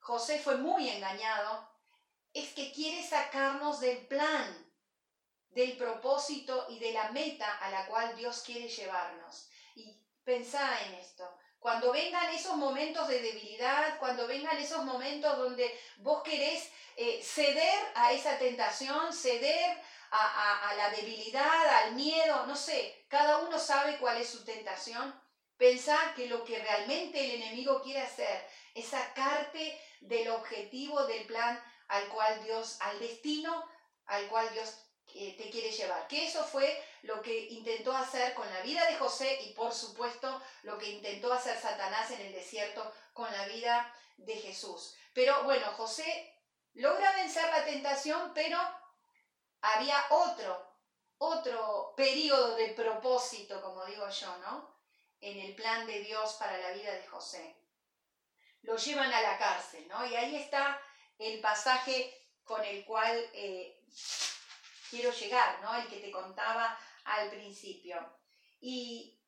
José 0.00 0.38
fue 0.38 0.56
muy 0.56 0.88
engañado, 0.88 1.70
es 2.32 2.54
que 2.54 2.72
quiere 2.72 3.06
sacarnos 3.06 3.80
del 3.80 4.06
plan, 4.06 4.72
del 5.50 5.76
propósito 5.76 6.66
y 6.70 6.78
de 6.78 6.92
la 6.92 7.12
meta 7.12 7.58
a 7.58 7.70
la 7.70 7.86
cual 7.86 8.16
Dios 8.16 8.42
quiere 8.44 8.68
llevarnos. 8.68 9.48
Y 9.74 10.02
pensá 10.24 10.82
en 10.86 10.94
esto. 10.94 11.30
Cuando 11.60 11.92
vengan 11.92 12.30
esos 12.34 12.56
momentos 12.56 13.08
de 13.08 13.20
debilidad, 13.20 13.98
cuando 13.98 14.26
vengan 14.26 14.56
esos 14.56 14.84
momentos 14.84 15.36
donde 15.38 15.78
vos 15.98 16.22
querés 16.22 16.70
eh, 16.96 17.22
ceder 17.22 17.92
a 17.94 18.12
esa 18.12 18.38
tentación, 18.38 19.12
ceder 19.12 19.80
a, 20.16 20.70
a, 20.70 20.74
la 20.74 20.90
debilidad, 20.90 21.68
al 21.82 21.94
miedo, 21.94 22.46
no 22.46 22.56
sé, 22.56 23.06
cada 23.08 23.38
uno 23.38 23.58
sabe 23.58 23.98
cuál 23.98 24.16
es 24.18 24.28
su 24.28 24.44
tentación. 24.44 25.14
Pensar 25.56 26.14
que 26.14 26.26
lo 26.26 26.44
que 26.44 26.58
realmente 26.58 27.24
el 27.24 27.42
enemigo 27.42 27.82
quiere 27.82 28.00
hacer 28.00 28.48
es 28.74 28.88
sacarte 28.88 29.80
del 30.00 30.28
objetivo 30.28 31.04
del 31.06 31.26
plan 31.26 31.60
al 31.88 32.08
cual 32.08 32.42
Dios, 32.44 32.76
al 32.80 32.98
destino 32.98 33.64
al 34.06 34.26
cual 34.28 34.52
Dios 34.52 34.74
eh, 35.14 35.34
te 35.36 35.50
quiere 35.50 35.70
llevar. 35.70 36.06
Que 36.08 36.26
eso 36.26 36.44
fue 36.44 36.82
lo 37.02 37.22
que 37.22 37.46
intentó 37.50 37.96
hacer 37.96 38.34
con 38.34 38.48
la 38.50 38.60
vida 38.60 38.84
de 38.86 38.96
José 38.96 39.40
y 39.42 39.52
por 39.52 39.72
supuesto 39.72 40.42
lo 40.62 40.78
que 40.78 40.90
intentó 40.90 41.32
hacer 41.32 41.58
Satanás 41.58 42.10
en 42.10 42.20
el 42.20 42.32
desierto 42.32 42.92
con 43.12 43.30
la 43.32 43.46
vida 43.46 43.94
de 44.16 44.36
Jesús. 44.36 44.94
Pero 45.12 45.44
bueno, 45.44 45.66
José 45.76 46.34
logra 46.74 47.12
vencer 47.12 47.48
la 47.50 47.64
tentación, 47.64 48.32
pero 48.34 48.58
había 49.64 50.04
otro, 50.10 50.66
otro 51.18 51.94
periodo 51.96 52.56
de 52.56 52.68
propósito, 52.68 53.60
como 53.62 53.84
digo 53.86 54.08
yo, 54.08 54.36
¿no? 54.38 54.74
en 55.24 55.38
el 55.38 55.54
plan 55.54 55.86
de 55.86 56.00
Dios 56.00 56.34
para 56.34 56.58
la 56.58 56.72
vida 56.72 56.92
de 56.92 57.06
José. 57.06 57.56
Lo 58.62 58.76
llevan 58.76 59.10
a 59.12 59.22
la 59.22 59.38
cárcel, 59.38 59.86
¿no? 59.88 60.04
Y 60.06 60.14
ahí 60.14 60.36
está 60.36 60.78
el 61.18 61.40
pasaje 61.40 62.28
con 62.44 62.62
el 62.62 62.84
cual 62.84 63.18
eh, 63.32 63.82
quiero 64.90 65.10
llegar, 65.12 65.60
¿no? 65.62 65.74
El 65.76 65.88
que 65.88 66.00
te 66.00 66.10
contaba 66.10 66.78
al 67.04 67.30
principio. 67.30 67.96
Y 68.60 69.18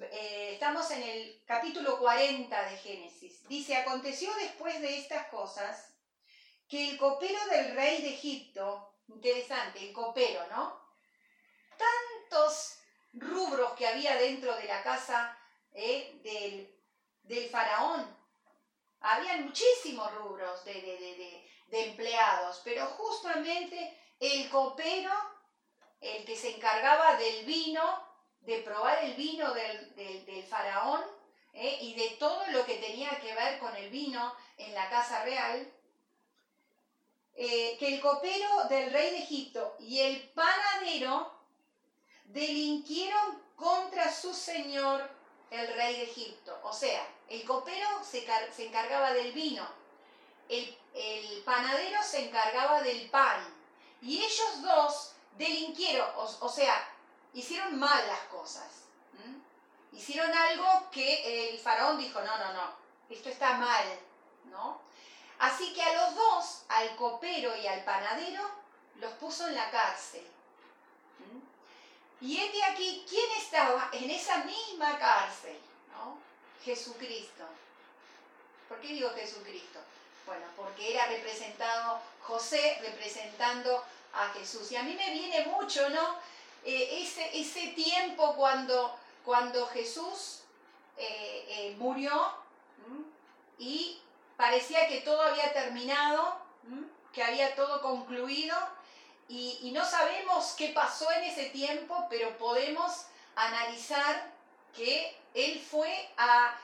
eh, 0.00 0.52
estamos 0.54 0.90
en 0.90 1.02
el 1.02 1.42
capítulo 1.46 1.98
40 1.98 2.70
de 2.70 2.76
Génesis. 2.78 3.46
Dice, 3.46 3.76
aconteció 3.76 4.32
después 4.36 4.80
de 4.80 4.98
estas 4.98 5.26
cosas 5.28 5.94
que 6.66 6.90
el 6.90 6.98
copero 6.98 7.44
del 7.50 7.74
rey 7.74 8.00
de 8.00 8.14
Egipto, 8.14 8.89
interesante, 9.14 9.80
el 9.80 9.92
copero, 9.92 10.46
¿no? 10.50 10.80
Tantos 11.76 12.78
rubros 13.12 13.72
que 13.72 13.86
había 13.86 14.16
dentro 14.16 14.54
de 14.56 14.64
la 14.64 14.82
casa 14.82 15.36
eh, 15.72 16.20
del, 16.22 16.80
del, 17.22 17.50
faraón. 17.50 18.16
Habían 19.00 19.44
muchísimos 19.44 20.12
rubros 20.14 20.64
de, 20.64 20.72
de, 21.68 21.84
empleados, 21.84 22.60
pero 22.64 22.86
justamente 22.86 23.98
el 24.18 24.50
copero, 24.50 25.12
el 26.00 26.24
que 26.24 26.36
se 26.36 26.56
encargaba 26.56 27.16
del 27.16 27.44
vino, 27.44 27.82
de 28.40 28.58
probar 28.58 29.04
el 29.04 29.14
vino 29.14 29.52
del, 29.54 29.94
del 29.94 30.44
faraón, 30.44 31.02
eh, 31.52 31.78
y 31.80 31.94
de 31.94 32.10
todo 32.16 32.46
lo 32.48 32.64
que 32.64 32.76
tenía 32.76 33.18
que 33.20 33.34
ver 33.34 33.58
con 33.58 33.74
el 33.76 33.90
vino 33.90 34.34
en 34.56 34.74
la 34.74 34.88
casa 34.88 35.24
real, 35.24 35.72
eh, 37.42 37.78
que 37.78 37.94
el 37.94 38.02
copero 38.02 38.64
del 38.68 38.92
rey 38.92 39.12
de 39.12 39.18
Egipto 39.20 39.74
y 39.78 39.98
el 40.00 40.28
panadero 40.34 41.32
delinquieron 42.26 43.42
contra 43.56 44.12
su 44.12 44.34
señor, 44.34 45.08
el 45.50 45.72
rey 45.72 45.96
de 45.96 46.02
Egipto. 46.02 46.60
O 46.64 46.70
sea, 46.74 47.02
el 47.30 47.42
copero 47.46 48.04
se, 48.04 48.26
encargaba 48.66 49.14
del 49.14 49.32
vino, 49.32 49.66
el, 50.50 50.76
panadero 51.42 52.02
se 52.02 52.26
encargaba 52.26 52.82
del 52.82 53.08
pan. 53.08 53.42
Y 54.02 54.18
ellos 54.18 54.60
dos 54.60 55.12
delinquieron, 55.38 56.10
o, 56.16 56.48
sea, 56.50 56.92
hicieron 57.32 57.78
mal 57.78 58.06
las 58.06 58.20
cosas. 58.24 58.68
Hicieron 59.92 60.30
algo 60.30 60.90
que 60.90 61.48
el 61.48 61.58
faraón 61.58 61.96
dijo, 61.96 62.20
no, 62.20 62.36
no, 62.36 62.52
no, 62.52 62.74
esto 63.08 63.30
está 63.30 63.54
mal, 63.54 63.98
¿no? 64.50 64.89
Así 65.40 65.72
que 65.72 65.82
a 65.82 65.92
los 65.94 66.14
dos, 66.14 66.62
al 66.68 66.94
copero 66.96 67.56
y 67.56 67.66
al 67.66 67.82
panadero, 67.84 68.48
los 68.96 69.12
puso 69.14 69.48
en 69.48 69.56
la 69.56 69.70
cárcel. 69.70 70.26
¿Mm? 71.18 72.24
Y 72.24 72.36
este 72.36 72.62
aquí, 72.62 73.04
¿quién 73.08 73.30
estaba 73.38 73.88
en 73.92 74.10
esa 74.10 74.44
misma 74.44 74.98
cárcel? 74.98 75.58
Jesucristo. 76.64 77.44
¿Por 78.68 78.80
qué 78.80 78.88
digo 78.88 79.10
Jesucristo? 79.14 79.80
Bueno, 80.26 80.44
porque 80.56 80.92
era 80.92 81.06
representado, 81.06 82.00
José 82.22 82.78
representando 82.82 83.82
a 84.12 84.28
Jesús. 84.28 84.70
Y 84.70 84.76
a 84.76 84.82
mí 84.82 84.94
me 84.94 85.10
viene 85.10 85.46
mucho, 85.46 85.88
¿no? 85.90 86.16
Eh, 86.64 87.00
ese, 87.02 87.40
ese 87.40 87.68
tiempo 87.68 88.34
cuando, 88.36 88.94
cuando 89.24 89.66
Jesús 89.68 90.40
eh, 90.98 91.46
eh, 91.48 91.76
murió 91.78 92.34
y 93.58 93.98
parecía 94.40 94.88
que 94.88 95.02
todo 95.02 95.20
había 95.20 95.52
terminado, 95.52 96.34
que 97.12 97.22
había 97.22 97.54
todo 97.54 97.82
concluido 97.82 98.56
y, 99.28 99.70
no 99.72 99.84
sabemos 99.84 100.54
qué 100.56 100.70
pasó 100.70 101.08
en 101.12 101.24
ese 101.24 101.50
tiempo, 101.50 102.06
pero 102.08 102.36
podemos 102.38 103.06
analizar 103.36 104.32
que 104.74 105.14
Él 105.34 105.60
fue 105.60 106.10
a, 106.16 106.56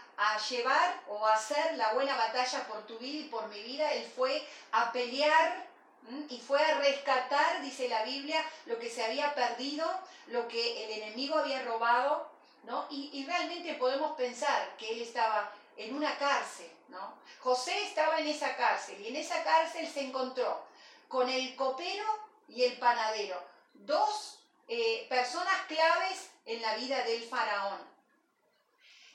llevar 0.48 1.02
o 1.08 1.26
a 1.26 1.34
hacer 1.34 1.76
la 1.76 1.92
buena 1.92 2.16
batalla 2.16 2.66
por 2.66 2.86
tu 2.86 2.98
vida 2.98 3.26
y 3.26 3.28
por 3.28 3.46
mi 3.48 3.62
vida, 3.62 3.92
Él 3.92 4.10
fue 4.16 4.42
a 4.72 4.90
pelear 4.90 5.66
y 6.30 6.40
fue 6.40 6.64
a 6.64 6.78
rescatar, 6.78 7.60
dice 7.60 7.88
la 7.88 8.04
Biblia, 8.04 8.42
lo 8.64 8.78
que 8.78 8.88
se 8.88 9.04
había 9.04 9.34
perdido, 9.34 9.86
lo 10.28 10.48
que 10.48 10.84
el 10.84 11.02
enemigo 11.02 11.38
había 11.38 11.62
robado, 11.62 12.30
¿no? 12.64 12.86
Y 12.90 13.24
realmente 13.26 13.74
podemos 13.74 14.16
pensar 14.16 14.76
que 14.78 14.90
Él 14.92 15.02
estaba 15.02 15.52
en 15.76 15.94
una 15.94 16.16
cárcel, 16.16 16.70
¿no? 16.88 17.20
José 17.40 17.84
estaba 17.84 18.18
en 18.18 18.28
esa 18.28 18.56
cárcel 18.56 19.00
y 19.00 19.08
en 19.08 19.16
esa 19.16 19.42
cárcel 19.44 19.88
se 19.88 20.02
encontró 20.02 20.66
con 21.08 21.28
el 21.28 21.54
copero 21.56 22.04
y 22.48 22.64
el 22.64 22.78
panadero, 22.78 23.42
dos 23.74 24.40
eh, 24.68 25.06
personas 25.08 25.66
claves 25.66 26.30
en 26.44 26.62
la 26.62 26.76
vida 26.76 27.02
del 27.04 27.22
faraón. 27.22 27.80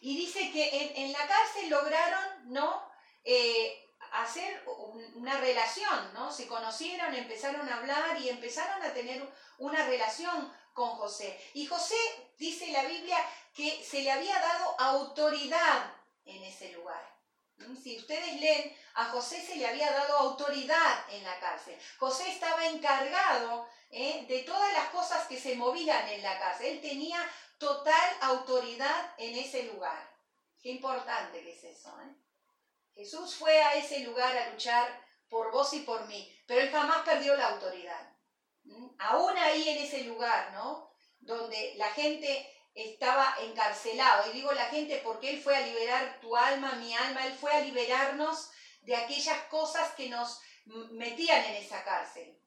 Y 0.01 0.17
dice 0.17 0.51
que 0.51 0.93
en, 0.95 1.11
la 1.11 1.27
cárcel 1.27 1.69
lograron, 1.69 2.51
¿no? 2.51 2.83
Eh, 3.23 3.87
hacer 4.13 4.63
una 5.13 5.37
relación, 5.39 6.13
¿no? 6.13 6.31
Se 6.31 6.47
conocieron, 6.47 7.13
empezaron 7.13 7.69
a 7.69 7.77
hablar 7.77 8.19
y 8.19 8.29
empezaron 8.29 8.81
a 8.81 8.93
tener 8.93 9.23
una 9.59 9.85
relación 9.85 10.51
con 10.73 10.89
José. 10.89 11.39
Y 11.53 11.65
José, 11.65 11.95
dice 12.37 12.71
la 12.71 12.83
Biblia, 12.83 13.17
que 13.53 13.83
se 13.83 14.01
le 14.01 14.11
había 14.11 14.39
dado 14.39 14.75
autoridad 14.79 15.93
en 16.25 16.43
ese 16.43 16.71
lugar. 16.73 17.20
Si 17.81 17.97
ustedes 17.97 18.39
leen, 18.39 18.75
a 18.93 19.05
José 19.05 19.41
se 19.41 19.55
le 19.55 19.67
había 19.67 19.91
dado 19.91 20.17
autoridad 20.17 21.05
en 21.09 21.23
la 21.23 21.39
cárcel. 21.39 21.77
José 21.97 22.29
estaba 22.29 22.65
encargado 22.67 23.67
¿eh? 23.89 24.25
de 24.27 24.43
todas 24.43 24.71
las 24.73 24.89
cosas 24.89 25.27
que 25.27 25.39
se 25.39 25.55
movían 25.55 26.07
en 26.09 26.21
la 26.21 26.37
cárcel. 26.39 26.67
Él 26.67 26.81
tenía 26.81 27.19
total 27.57 28.17
autoridad 28.21 29.13
en 29.17 29.37
ese 29.37 29.63
lugar. 29.63 30.09
Qué 30.61 30.69
importante 30.69 31.41
que 31.41 31.53
es 31.53 31.63
eso. 31.63 31.89
¿eh? 32.01 32.15
Jesús 32.93 33.35
fue 33.35 33.61
a 33.61 33.75
ese 33.75 33.99
lugar 33.99 34.35
a 34.37 34.49
luchar 34.49 34.87
por 35.29 35.51
vos 35.51 35.73
y 35.73 35.79
por 35.79 36.07
mí, 36.07 36.29
pero 36.45 36.61
él 36.61 36.71
jamás 36.71 37.03
perdió 37.03 37.35
la 37.35 37.49
autoridad. 37.49 38.11
Aún 38.99 39.37
ahí 39.37 39.69
en 39.69 39.77
ese 39.77 40.03
lugar, 40.03 40.51
¿no? 40.53 40.91
Donde 41.19 41.73
la 41.77 41.89
gente 41.91 42.60
estaba 42.73 43.35
encarcelado. 43.41 44.29
Y 44.29 44.33
digo 44.33 44.51
la 44.53 44.65
gente 44.65 45.01
porque 45.03 45.31
Él 45.31 45.41
fue 45.41 45.55
a 45.55 45.65
liberar 45.65 46.19
tu 46.21 46.35
alma, 46.35 46.73
mi 46.73 46.93
alma, 46.93 47.25
Él 47.25 47.33
fue 47.33 47.51
a 47.51 47.61
liberarnos 47.61 48.49
de 48.81 48.95
aquellas 48.95 49.43
cosas 49.45 49.93
que 49.95 50.09
nos 50.09 50.39
metían 50.65 51.43
en 51.45 51.55
esa 51.55 51.83
cárcel, 51.83 52.37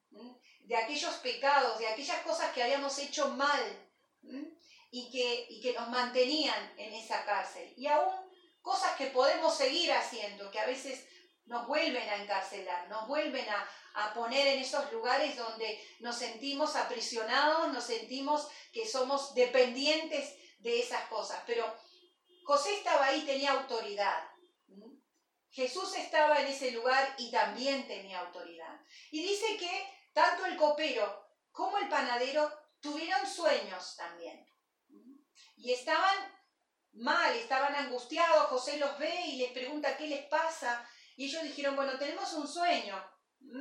de 0.60 0.76
aquellos 0.76 1.14
pecados, 1.16 1.78
de 1.78 1.88
aquellas 1.88 2.20
cosas 2.22 2.52
que 2.52 2.62
habíamos 2.62 2.98
hecho 2.98 3.28
mal 3.30 3.88
y 4.90 5.10
que, 5.10 5.46
y 5.50 5.60
que 5.60 5.72
nos 5.72 5.88
mantenían 5.88 6.72
en 6.76 6.94
esa 6.94 7.24
cárcel. 7.24 7.72
Y 7.76 7.86
aún 7.86 8.14
cosas 8.62 8.96
que 8.96 9.08
podemos 9.08 9.54
seguir 9.54 9.92
haciendo, 9.92 10.50
que 10.50 10.58
a 10.58 10.66
veces 10.66 11.06
nos 11.46 11.66
vuelven 11.66 12.08
a 12.08 12.16
encarcelar, 12.22 12.88
nos 12.88 13.06
vuelven 13.06 13.46
a, 13.48 13.68
a 13.94 14.14
poner 14.14 14.46
en 14.46 14.60
esos 14.60 14.90
lugares 14.92 15.36
donde 15.36 15.82
nos 16.00 16.16
sentimos 16.16 16.74
aprisionados, 16.76 17.72
nos 17.72 17.84
sentimos 17.84 18.48
que 18.72 18.86
somos 18.86 19.34
dependientes 19.34 20.34
de 20.58 20.80
esas 20.80 21.06
cosas. 21.08 21.42
Pero 21.46 21.64
José 22.44 22.74
estaba 22.74 23.06
ahí, 23.06 23.22
tenía 23.22 23.52
autoridad. 23.52 24.30
Jesús 25.50 25.94
estaba 25.94 26.40
en 26.40 26.48
ese 26.48 26.72
lugar 26.72 27.14
y 27.16 27.30
también 27.30 27.86
tenía 27.86 28.20
autoridad. 28.20 28.80
Y 29.12 29.22
dice 29.22 29.56
que 29.56 29.88
tanto 30.12 30.44
el 30.46 30.56
copero 30.56 31.28
como 31.52 31.78
el 31.78 31.88
panadero 31.88 32.50
tuvieron 32.80 33.24
sueños 33.26 33.94
también. 33.96 34.44
Y 35.56 35.72
estaban 35.72 36.16
mal, 36.92 37.32
estaban 37.36 37.74
angustiados. 37.76 38.48
José 38.48 38.78
los 38.78 38.98
ve 38.98 39.26
y 39.26 39.36
les 39.36 39.52
pregunta 39.52 39.96
qué 39.96 40.08
les 40.08 40.26
pasa. 40.26 40.84
Y 41.16 41.26
ellos 41.26 41.42
dijeron, 41.42 41.76
bueno, 41.76 41.98
tenemos 41.98 42.32
un 42.32 42.48
sueño. 42.48 42.96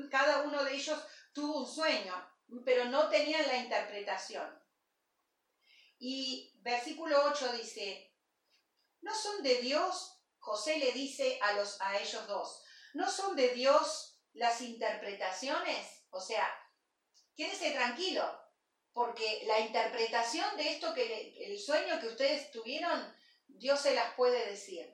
Cada 0.10 0.42
uno 0.42 0.64
de 0.64 0.76
ellos 0.76 1.00
tuvo 1.34 1.62
un 1.62 1.68
sueño, 1.68 2.14
pero 2.66 2.86
no 2.86 3.10
tenían 3.10 3.46
la 3.48 3.58
interpretación. 3.58 4.64
Y 6.00 6.52
versículo 6.62 7.24
8 7.26 7.54
dice, 7.54 8.14
¿no 9.02 9.14
son 9.14 9.44
de 9.44 9.62
Dios? 9.62 10.20
José 10.40 10.78
le 10.78 10.92
dice 10.92 11.40
a, 11.42 11.54
los, 11.54 11.80
a 11.80 11.98
ellos 11.98 12.28
dos, 12.28 12.64
¿no 12.94 13.10
son 13.10 13.36
de 13.36 13.50
Dios 13.50 14.20
las 14.34 14.60
interpretaciones? 14.60 16.06
O 16.10 16.20
sea, 16.20 16.46
quédese 17.36 17.72
tranquilo, 17.72 18.24
porque 18.92 19.44
la 19.46 19.62
interpretación 19.62 20.58
de 20.58 20.74
esto 20.74 20.94
que 20.94 21.34
el 21.46 21.58
sueño 21.60 22.00
que 22.02 22.08
ustedes 22.08 22.52
tuvieron, 22.52 23.16
Dios 23.48 23.80
se 23.80 23.96
las 23.96 24.14
puede 24.16 24.50
decir. 24.50 24.94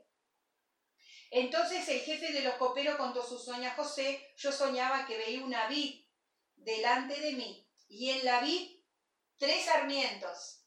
Entonces 1.31 1.87
el 1.89 1.99
jefe 1.99 2.33
de 2.33 2.41
los 2.41 2.55
coperos 2.55 2.95
contó 2.97 3.23
su 3.23 3.37
sueño 3.37 3.69
a 3.69 3.75
José. 3.75 4.33
Yo 4.35 4.51
soñaba 4.51 5.05
que 5.05 5.17
veía 5.17 5.43
una 5.43 5.67
vid 5.67 6.03
delante 6.55 7.19
de 7.19 7.33
mí 7.33 7.67
y 7.87 8.09
en 8.09 8.25
la 8.25 8.39
vid 8.41 8.79
tres 9.37 9.65
sarmientos. 9.65 10.65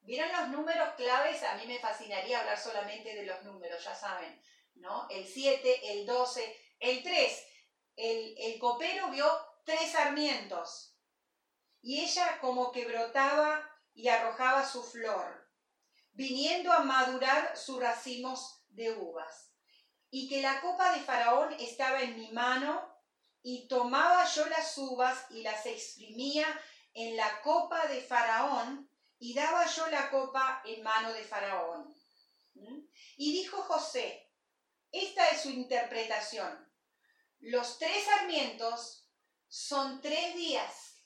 ¿Vieron 0.00 0.30
los 0.32 0.48
números 0.48 0.94
claves? 0.96 1.42
A 1.44 1.54
mí 1.56 1.66
me 1.66 1.78
fascinaría 1.78 2.40
hablar 2.40 2.58
solamente 2.58 3.14
de 3.14 3.24
los 3.24 3.42
números, 3.44 3.82
ya 3.84 3.94
saben, 3.94 4.42
¿no? 4.74 5.08
El 5.08 5.26
7, 5.26 5.92
el 5.92 6.06
12, 6.06 6.56
el 6.80 7.02
3. 7.02 7.46
El, 7.94 8.34
el 8.38 8.58
copero 8.58 9.10
vio 9.10 9.26
tres 9.64 9.92
sarmientos 9.92 10.96
y 11.80 12.00
ella 12.00 12.38
como 12.40 12.72
que 12.72 12.86
brotaba 12.86 13.68
y 13.92 14.08
arrojaba 14.08 14.66
su 14.66 14.82
flor, 14.82 15.48
viniendo 16.12 16.72
a 16.72 16.80
madurar 16.80 17.56
sus 17.56 17.80
racimos 17.80 18.64
de 18.68 18.92
uvas 18.92 19.51
y 20.14 20.28
que 20.28 20.42
la 20.42 20.60
copa 20.60 20.92
de 20.92 21.00
Faraón 21.00 21.54
estaba 21.58 22.02
en 22.02 22.18
mi 22.18 22.30
mano, 22.32 22.86
y 23.42 23.66
tomaba 23.66 24.26
yo 24.26 24.44
las 24.46 24.76
uvas 24.76 25.24
y 25.30 25.40
las 25.40 25.64
exprimía 25.64 26.46
en 26.92 27.16
la 27.16 27.40
copa 27.40 27.86
de 27.86 28.02
Faraón, 28.02 28.90
y 29.18 29.32
daba 29.32 29.66
yo 29.66 29.86
la 29.86 30.10
copa 30.10 30.60
en 30.66 30.82
mano 30.82 31.14
de 31.14 31.24
Faraón. 31.24 31.96
¿Mm? 32.52 32.80
Y 33.16 33.32
dijo 33.32 33.62
José, 33.62 34.30
esta 34.92 35.30
es 35.30 35.40
su 35.40 35.48
interpretación. 35.48 36.70
los 37.40 37.78
tres 37.78 38.04
sarmientos 38.04 39.08
son 39.48 40.02
tres 40.02 40.36
días. 40.36 41.02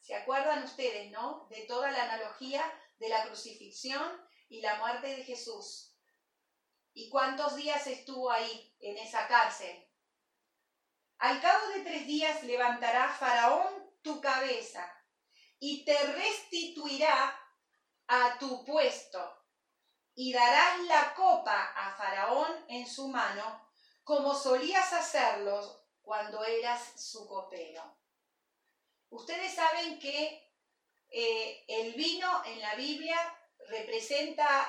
¿Se 0.00 0.14
acuerdan 0.14 0.64
ustedes, 0.64 1.10
no? 1.10 1.46
De 1.48 1.62
toda 1.62 1.90
la 1.90 2.12
analogía 2.12 2.62
de 2.98 3.08
la 3.08 3.24
crucifixión 3.26 4.06
y 4.50 4.60
la 4.60 4.76
muerte 4.76 5.16
de 5.16 5.24
Jesús. 5.24 5.89
¿Y 6.92 7.08
cuántos 7.08 7.56
días 7.56 7.86
estuvo 7.86 8.30
ahí, 8.30 8.74
en 8.80 8.98
esa 8.98 9.26
cárcel? 9.28 9.86
Al 11.18 11.40
cabo 11.40 11.68
de 11.68 11.80
tres 11.80 12.06
días 12.06 12.42
levantará 12.44 13.08
Faraón 13.08 13.90
tu 14.02 14.20
cabeza 14.20 14.90
y 15.58 15.84
te 15.84 15.96
restituirá 16.12 17.38
a 18.08 18.38
tu 18.38 18.64
puesto 18.64 19.40
y 20.14 20.32
darás 20.32 20.80
la 20.86 21.14
copa 21.14 21.72
a 21.76 21.94
Faraón 21.96 22.64
en 22.68 22.86
su 22.86 23.08
mano, 23.08 23.68
como 24.02 24.34
solías 24.34 24.92
hacerlo 24.92 25.86
cuando 26.02 26.44
eras 26.44 27.00
su 27.00 27.28
copero. 27.28 27.96
Ustedes 29.10 29.54
saben 29.54 29.98
que 29.98 30.50
eh, 31.10 31.64
el 31.68 31.94
vino 31.94 32.44
en 32.44 32.60
la 32.60 32.74
Biblia 32.74 33.18
representa, 33.68 34.68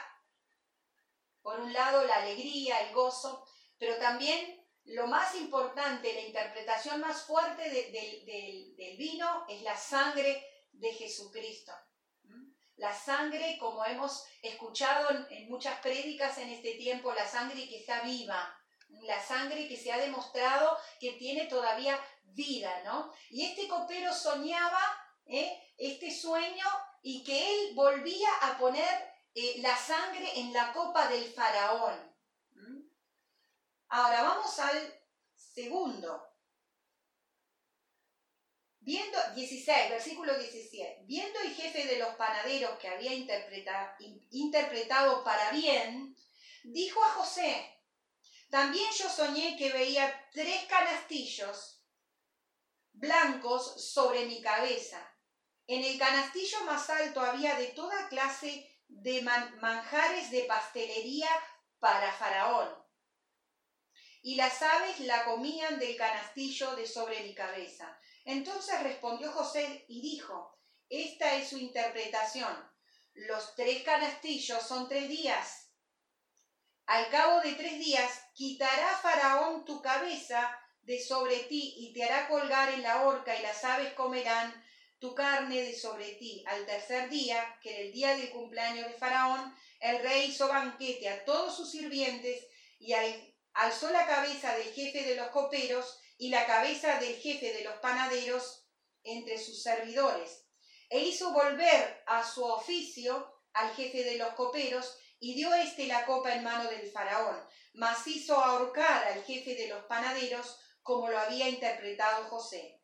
por 1.41 1.59
un 1.59 1.73
lado, 1.73 2.05
la 2.05 2.17
alegría, 2.17 2.79
el 2.81 2.93
gozo, 2.93 3.45
pero 3.77 3.97
también 3.97 4.61
lo 4.85 5.07
más 5.07 5.35
importante, 5.35 6.13
la 6.13 6.21
interpretación 6.21 6.99
más 7.01 7.23
fuerte 7.23 7.69
del 7.69 8.97
vino 8.97 9.45
es 9.47 9.61
la 9.61 9.77
sangre 9.77 10.45
de 10.71 10.93
Jesucristo. 10.93 11.71
La 12.77 12.93
sangre, 12.93 13.57
como 13.59 13.85
hemos 13.85 14.25
escuchado 14.41 15.09
en 15.29 15.49
muchas 15.49 15.79
prédicas 15.81 16.37
en 16.39 16.49
este 16.49 16.73
tiempo, 16.73 17.13
la 17.13 17.27
sangre 17.27 17.69
que 17.69 17.77
está 17.77 18.01
viva, 18.01 18.57
la 19.03 19.21
sangre 19.21 19.67
que 19.67 19.77
se 19.77 19.91
ha 19.91 19.97
demostrado 19.97 20.77
que 20.99 21.13
tiene 21.13 21.45
todavía 21.45 21.99
vida, 22.23 22.81
¿no? 22.83 23.13
Y 23.29 23.45
este 23.45 23.67
copero 23.67 24.13
soñaba 24.13 24.81
¿eh? 25.27 25.73
este 25.77 26.11
sueño 26.11 26.65
y 27.03 27.23
que 27.23 27.53
él 27.53 27.75
volvía 27.75 28.29
a 28.41 28.57
poner 28.57 29.10
eh, 29.33 29.61
la 29.61 29.77
sangre 29.77 30.39
en 30.39 30.53
la 30.53 30.73
copa 30.73 31.07
del 31.07 31.31
faraón. 31.31 32.11
Ahora 33.87 34.23
vamos 34.23 34.59
al 34.59 34.99
segundo. 35.35 36.27
Viendo, 38.79 39.17
16, 39.35 39.89
versículo 39.89 40.37
17. 40.37 41.03
Viendo 41.05 41.39
el 41.41 41.53
jefe 41.53 41.85
de 41.85 41.99
los 41.99 42.15
panaderos 42.15 42.79
que 42.79 42.87
había 42.87 43.13
interpretado 43.13 45.23
para 45.23 45.51
bien, 45.51 46.15
dijo 46.63 47.03
a 47.03 47.09
José, 47.09 47.77
también 48.49 48.89
yo 48.91 49.09
soñé 49.09 49.55
que 49.57 49.71
veía 49.71 50.29
tres 50.31 50.65
canastillos 50.65 51.83
blancos 52.93 53.93
sobre 53.93 54.25
mi 54.25 54.41
cabeza. 54.41 55.07
En 55.67 55.83
el 55.83 55.99
canastillo 55.99 56.63
más 56.65 56.89
alto 56.89 57.21
había 57.21 57.55
de 57.55 57.67
toda 57.67 58.09
clase 58.09 58.70
de 58.91 59.21
manjares 59.23 60.29
de 60.31 60.43
pastelería 60.43 61.29
para 61.79 62.11
Faraón 62.13 62.81
y 64.21 64.35
las 64.35 64.61
aves 64.61 64.99
la 65.01 65.25
comían 65.25 65.79
del 65.79 65.95
canastillo 65.95 66.75
de 66.75 66.85
sobre 66.85 67.23
mi 67.23 67.33
cabeza. 67.33 67.97
Entonces 68.23 68.83
respondió 68.83 69.31
José 69.31 69.85
y 69.87 70.01
dijo, 70.01 70.55
esta 70.89 71.35
es 71.35 71.49
su 71.49 71.57
interpretación. 71.57 72.71
Los 73.13 73.55
tres 73.55 73.83
canastillos 73.83 74.61
son 74.61 74.87
tres 74.87 75.09
días. 75.09 75.71
Al 76.85 77.09
cabo 77.09 77.41
de 77.41 77.53
tres 77.53 77.79
días 77.79 78.11
quitará 78.33 78.95
Faraón 78.97 79.65
tu 79.65 79.81
cabeza 79.81 80.55
de 80.81 80.99
sobre 81.01 81.37
ti 81.43 81.73
y 81.77 81.93
te 81.93 82.03
hará 82.03 82.27
colgar 82.27 82.69
en 82.69 82.83
la 82.83 83.03
horca 83.03 83.35
y 83.35 83.41
las 83.41 83.63
aves 83.63 83.93
comerán 83.93 84.53
tu 85.01 85.13
carne 85.15 85.61
de 85.63 85.75
sobre 85.75 86.13
ti. 86.13 86.43
Al 86.47 86.65
tercer 86.65 87.09
día, 87.09 87.57
que 87.61 87.71
era 87.71 87.79
el 87.81 87.91
día 87.91 88.15
del 88.15 88.29
cumpleaños 88.29 88.87
de 88.87 88.93
Faraón, 88.93 89.53
el 89.79 89.99
rey 90.03 90.29
hizo 90.29 90.47
banquete 90.47 91.09
a 91.09 91.25
todos 91.25 91.57
sus 91.57 91.71
sirvientes 91.71 92.47
y 92.79 92.93
al 92.93 93.31
alzó 93.53 93.89
la 93.89 94.07
cabeza 94.07 94.55
del 94.55 94.71
jefe 94.71 95.03
de 95.03 95.15
los 95.15 95.27
coperos 95.29 95.99
y 96.17 96.29
la 96.29 96.45
cabeza 96.45 96.99
del 96.99 97.15
jefe 97.15 97.51
de 97.51 97.63
los 97.63 97.73
panaderos 97.79 98.65
entre 99.03 99.37
sus 99.37 99.61
servidores, 99.61 100.45
e 100.89 100.99
hizo 100.99 101.33
volver 101.33 102.03
a 102.05 102.23
su 102.23 102.45
oficio 102.45 103.41
al 103.53 103.73
jefe 103.73 104.03
de 104.03 104.17
los 104.17 104.33
coperos, 104.35 104.97
y 105.19 105.35
dio 105.35 105.53
éste 105.53 105.85
la 105.85 106.05
copa 106.05 106.33
en 106.33 106.43
mano 106.43 106.69
del 106.69 106.89
faraón, 106.89 107.37
mas 107.73 108.07
hizo 108.07 108.35
ahorcar 108.35 109.07
al 109.07 109.23
jefe 109.23 109.55
de 109.55 109.67
los 109.67 109.83
panaderos, 109.85 110.59
como 110.81 111.09
lo 111.09 111.19
había 111.19 111.49
interpretado 111.49 112.25
José. 112.25 112.80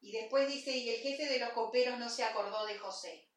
Y 0.00 0.12
después 0.12 0.48
dice, 0.48 0.70
y 0.70 0.90
el 0.90 1.00
jefe 1.00 1.26
de 1.26 1.38
los 1.38 1.50
coperos 1.50 1.98
no 1.98 2.08
se 2.08 2.24
acordó 2.24 2.64
de 2.66 2.78
José. 2.78 3.28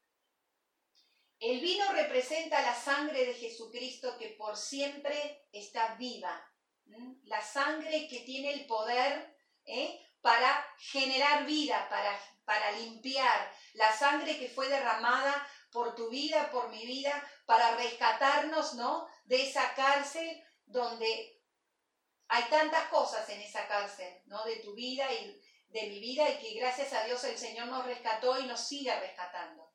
El 1.39 1.59
vino 1.59 1.91
representa 1.91 2.61
la 2.61 2.73
sangre 2.73 3.25
de 3.25 3.33
Jesucristo 3.33 4.17
que 4.17 4.29
por 4.29 4.55
siempre 4.55 5.45
está 5.51 5.95
viva. 5.95 6.49
La 7.23 7.41
sangre 7.41 8.07
que 8.07 8.21
tiene 8.21 8.53
el 8.53 8.65
poder 8.65 9.35
¿eh? 9.65 9.99
para 10.21 10.65
generar 10.77 11.45
vida, 11.45 11.87
para, 11.89 12.17
para 12.45 12.71
limpiar. 12.71 13.51
La 13.73 13.91
sangre 13.91 14.39
que 14.39 14.47
fue 14.47 14.69
derramada 14.69 15.45
por 15.69 15.95
tu 15.95 16.09
vida, 16.09 16.49
por 16.49 16.69
mi 16.69 16.85
vida, 16.85 17.11
para 17.45 17.75
rescatarnos 17.75 18.75
¿no? 18.75 19.05
de 19.25 19.43
esa 19.43 19.73
cárcel 19.73 20.41
donde 20.65 21.41
hay 22.29 22.43
tantas 22.45 22.87
cosas 22.87 23.27
en 23.29 23.41
esa 23.41 23.67
cárcel, 23.67 24.21
¿no? 24.27 24.45
de 24.45 24.57
tu 24.57 24.73
vida 24.73 25.11
y 25.11 25.41
de 25.73 25.87
mi 25.87 25.99
vida, 25.99 26.29
y 26.29 26.37
que 26.37 26.59
gracias 26.59 26.93
a 26.93 27.03
Dios 27.03 27.23
el 27.23 27.37
Señor 27.37 27.67
nos 27.67 27.85
rescató 27.85 28.39
y 28.39 28.45
nos 28.45 28.59
sigue 28.59 28.97
rescatando. 28.99 29.71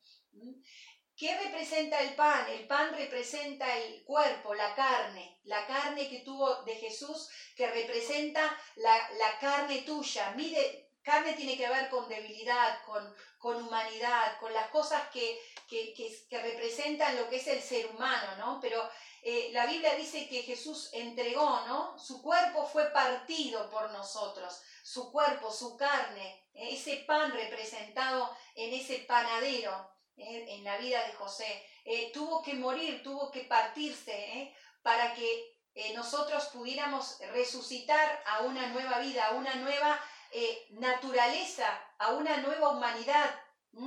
¿Qué 1.16 1.36
representa 1.36 2.00
el 2.00 2.14
pan? 2.14 2.48
El 2.48 2.68
pan 2.68 2.94
representa 2.96 3.76
el 3.76 4.04
cuerpo, 4.04 4.54
la 4.54 4.72
carne, 4.76 5.40
la 5.42 5.66
carne 5.66 6.08
que 6.08 6.20
tuvo 6.20 6.62
de 6.62 6.76
Jesús, 6.76 7.28
que 7.56 7.66
representa 7.66 8.56
la, 8.76 9.38
carne 9.40 9.82
tuya. 9.82 10.30
Mire, 10.36 10.87
carne 11.08 11.32
tiene 11.32 11.56
que 11.56 11.68
ver 11.68 11.88
con 11.88 12.06
debilidad, 12.06 12.84
con, 12.84 13.02
con 13.38 13.56
humanidad, 13.56 14.38
con 14.38 14.52
las 14.52 14.68
cosas 14.68 15.08
que, 15.10 15.40
que, 15.66 16.28
representan 16.30 17.16
lo 17.16 17.28
que 17.30 17.36
es 17.36 17.46
el 17.46 17.62
ser 17.62 17.86
humano, 17.86 18.36
¿no? 18.36 18.60
Pero 18.60 18.86
eh, 19.22 19.48
la 19.52 19.64
Biblia 19.64 19.94
dice 19.94 20.28
que 20.28 20.42
Jesús 20.42 20.90
entregó, 20.92 21.62
¿no? 21.66 21.98
Su 21.98 22.20
cuerpo 22.20 22.66
fue 22.66 22.90
partido 22.90 23.70
por 23.70 23.90
nosotros, 23.90 24.60
su 24.82 25.10
cuerpo, 25.10 25.50
su 25.50 25.76
carne, 25.78 26.44
ese 26.52 27.04
pan 27.06 27.32
representado 27.32 28.36
en 28.54 28.74
ese 28.74 28.98
panadero 29.00 29.90
en 30.16 30.64
la 30.64 30.76
vida 30.78 31.06
de 31.06 31.12
José. 31.14 31.64
Eh, 31.90 32.10
tuvo 32.12 32.42
que 32.42 32.52
morir, 32.52 33.02
tuvo 33.02 33.30
que 33.30 33.44
partirse 33.44 34.12
¿eh? 34.12 34.54
para 34.82 35.14
que 35.14 35.56
eh, 35.74 35.94
nosotros 35.94 36.48
pudiéramos 36.52 37.18
resucitar 37.32 38.22
a 38.26 38.42
una 38.42 38.66
nueva 38.66 38.98
vida, 38.98 39.28
a 39.28 39.34
una 39.34 39.54
nueva 39.54 39.98
naturaleza, 40.70 41.66
a 41.98 42.12
una 42.12 42.38
nueva 42.38 42.70
humanidad 42.70 43.34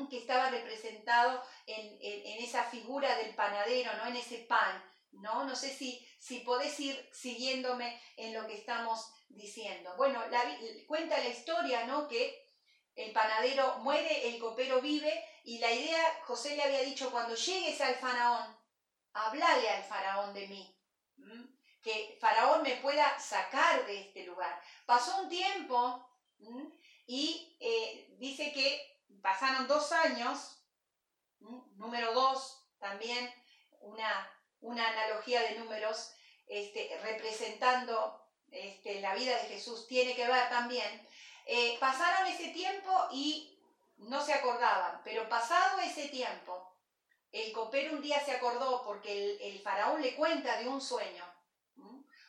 que 0.10 0.19
estaba 0.19 0.49
representado 0.49 1.43
en, 1.65 2.43
esa 2.43 2.63
figura 2.63 3.15
del 3.17 3.36
panadero, 3.36 3.91
¿no? 3.97 4.06
en 4.08 4.15
ese 4.15 4.39
pan. 4.39 4.84
¿no? 5.12 5.43
No 5.43 5.56
sé 5.56 5.69
si, 5.69 6.06
si 6.19 6.39
podés 6.39 6.80
ir 6.80 7.10
siguiéndome 7.12 8.01
en 8.15 8.34
lo 8.34 8.47
que 8.47 8.56
estamos 8.56 9.12
diciendo. 9.27 9.93
Bueno, 9.97 10.21
cuenta 10.88 11.17
la 11.17 11.27
historia, 11.27 11.86
¿no? 11.86 12.08
Que 12.08 12.49
el 12.95 13.12
panadero 13.12 13.80
muere, 13.80 14.30
el 14.30 14.39
copero 14.39 14.82
vive, 14.82 15.25
y 15.43 15.60
la 15.60 15.71
idea, 15.71 16.21
José 16.23 16.56
le 16.56 16.63
había 16.63 16.82
dicho, 16.82 17.12
cuando 17.12 17.36
llegues 17.36 17.80
al 17.82 17.95
faraón, 17.95 18.58
hablale 19.13 19.69
al 19.69 19.84
faraón 19.84 20.34
de 20.34 20.47
mí, 20.47 20.77
que 21.82 22.17
faraón 22.21 22.62
me 22.62 22.75
pueda 22.77 23.19
sacar 23.19 23.85
de 23.85 24.02
este 24.02 24.25
lugar. 24.25 24.62
Pasó 24.85 25.21
un 25.21 25.29
tiempo 25.29 26.08
y 27.08 27.58
eh, 27.60 28.15
dice 28.19 28.52
que 28.54 29.02
pasaron 29.21 29.67
dos 29.67 29.92
años, 29.92 30.63
número 31.75 32.13
dos 32.13 32.65
también, 32.79 33.31
una, 33.79 34.29
una 34.62 34.87
analogía 34.87 35.42
de 35.42 35.60
números 35.60 36.13
este, 36.48 37.00
representando 37.04 38.23
este, 38.52 39.02
la 39.02 39.15
vida 39.15 39.35
de 39.37 39.50
Jesús, 39.50 39.87
tiene 39.87 40.15
que 40.15 40.27
ver 40.27 40.50
también 40.50 41.08
eh, 41.46 41.77
pasaron 41.79 42.27
ese 42.27 42.50
tiempo 42.50 43.08
y 43.12 43.58
no 43.98 44.23
se 44.23 44.33
acordaban, 44.33 45.02
pero 45.04 45.27
pasado 45.27 45.79
ese 45.79 46.08
tiempo, 46.10 46.75
el 47.31 47.52
copero 47.52 47.94
un 47.94 48.02
día 48.02 48.23
se 48.23 48.31
acordó 48.31 48.83
porque 48.83 49.37
el, 49.42 49.60
faraón 49.62 50.02
le 50.02 50.15
cuenta 50.15 50.58
de 50.60 50.67
un 50.67 50.81
sueño, 50.81 51.25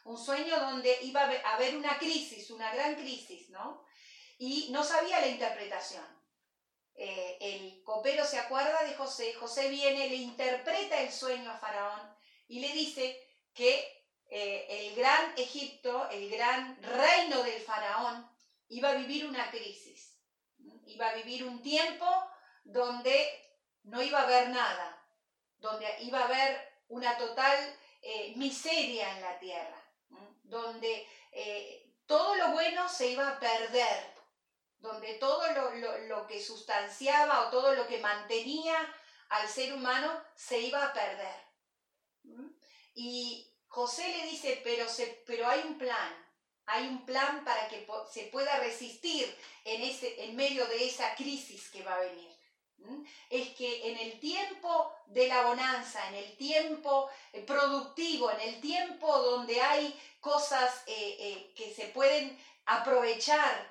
un 0.05 0.19
sueño 0.19 0.59
donde 0.59 0.99
iba 1.03 1.23
a 1.23 1.55
haber 1.55 1.77
una 1.77 1.99
crisis, 1.99 2.51
una 2.51 2.73
gran 2.75 2.95
crisis, 2.97 3.51
¿no? 3.51 3.85
Y 4.45 4.71
no 4.71 4.83
sabía 4.83 5.21
la 5.21 5.29
interpretación. 5.29 6.05
Eh, 6.97 7.39
el 7.41 7.85
copero 7.85 8.25
se 8.25 8.41
acuerda 8.41 8.83
de 8.83 8.97
José, 8.97 9.35
José 9.35 9.69
viene, 9.69 10.09
le 10.09 10.17
interpreta 10.17 11.01
el 11.01 11.13
sueño 11.13 11.49
a 11.49 11.59
Faraón 11.59 12.01
y 12.49 12.59
le 12.59 12.73
dice 12.73 13.25
que 13.55 14.05
eh, 14.29 14.67
el 14.69 14.97
gran 14.97 15.33
Egipto, 15.37 16.11
el 16.11 16.29
gran 16.29 16.83
reino 16.83 17.45
del 17.45 17.61
faraón, 17.61 18.29
iba 18.67 18.89
a 18.89 18.95
vivir 18.95 19.27
una 19.27 19.49
crisis. 19.49 20.19
Iba 20.87 21.11
a 21.11 21.15
vivir 21.15 21.45
un 21.45 21.63
tiempo 21.63 22.07
donde 22.65 23.15
no 23.85 24.03
iba 24.03 24.19
a 24.19 24.25
haber 24.25 24.49
nada, 24.49 25.07
donde 25.59 25.87
iba 26.01 26.19
a 26.19 26.25
haber 26.25 26.83
una 26.89 27.17
total 27.17 27.79
eh, 28.03 28.33
miseria 28.35 29.09
en 29.15 29.23
la 29.23 29.39
tierra, 29.39 29.89
donde 30.43 31.07
todo 32.07 32.35
lo 32.35 32.51
bueno 32.51 32.89
se 32.89 33.07
iba 33.13 33.29
a 33.29 33.39
perder, 33.39 34.12
donde 34.83 35.15
todo 35.15 35.43
lo, 36.09 36.27
que 36.27 36.43
sustanciaba 36.43 37.47
o 37.47 37.51
todo 37.51 37.73
lo 37.75 37.87
que 37.87 37.99
mantenía 37.99 38.77
al 39.29 39.49
ser 39.49 39.73
humano 39.73 40.13
se 40.35 40.59
iba 40.59 40.85
a 40.85 40.93
perder. 40.93 41.41
Y 42.95 43.49
José 43.69 44.07
le 44.09 44.27
dice, 44.27 44.61
pero, 44.65 44.89
se, 44.89 45.23
pero 45.25 45.49
hay 45.49 45.61
un 45.61 45.79
plan, 45.79 46.13
hay 46.67 46.89
un 46.89 47.07
plan 47.07 47.45
para 47.45 47.69
que 47.69 47.87
se 48.13 48.25
pueda 48.25 48.59
resistir 48.59 49.35
en, 49.65 49.83
ese, 49.83 50.25
en 50.25 50.35
medio 50.37 50.67
de 50.67 50.85
esa 50.85 51.15
crisis 51.15 51.71
que 51.71 51.85
va 51.85 51.95
a 51.95 52.01
venir. 52.01 52.31
Es 53.31 53.51
que 53.51 53.89
en 53.89 53.97
el 53.99 54.19
tiempo 54.19 54.93
de 55.07 55.29
la 55.29 55.43
bonanza, 55.43 56.09
en 56.09 56.17
el 56.17 56.37
tiempo 56.37 57.09
eh, 57.33 57.41
productivo, 57.43 58.29
en 58.33 58.41
el 58.41 58.61
tiempo 58.61 59.07
donde 59.07 59.61
hay 59.61 59.97
cosas 60.21 60.83
eh, 60.89 61.17
eh, 61.21 61.53
que 61.55 61.73
se 61.73 61.87
pueden 61.87 62.37
aprovechar, 62.67 63.71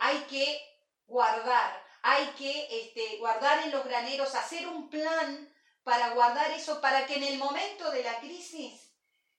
hay 0.00 0.18
que 0.30 0.60
guardar, 1.06 1.84
hay 2.02 2.26
que 2.38 2.68
este, 2.70 3.18
guardar 3.18 3.64
en 3.64 3.72
los 3.72 3.84
graneros, 3.84 4.34
hacer 4.34 4.66
un 4.66 4.88
plan 4.88 5.52
para 5.82 6.10
guardar 6.10 6.50
eso, 6.50 6.80
para 6.80 7.06
que 7.06 7.14
en 7.14 7.24
el 7.24 7.38
momento 7.38 7.90
de 7.90 8.02
la 8.02 8.18
crisis 8.20 8.86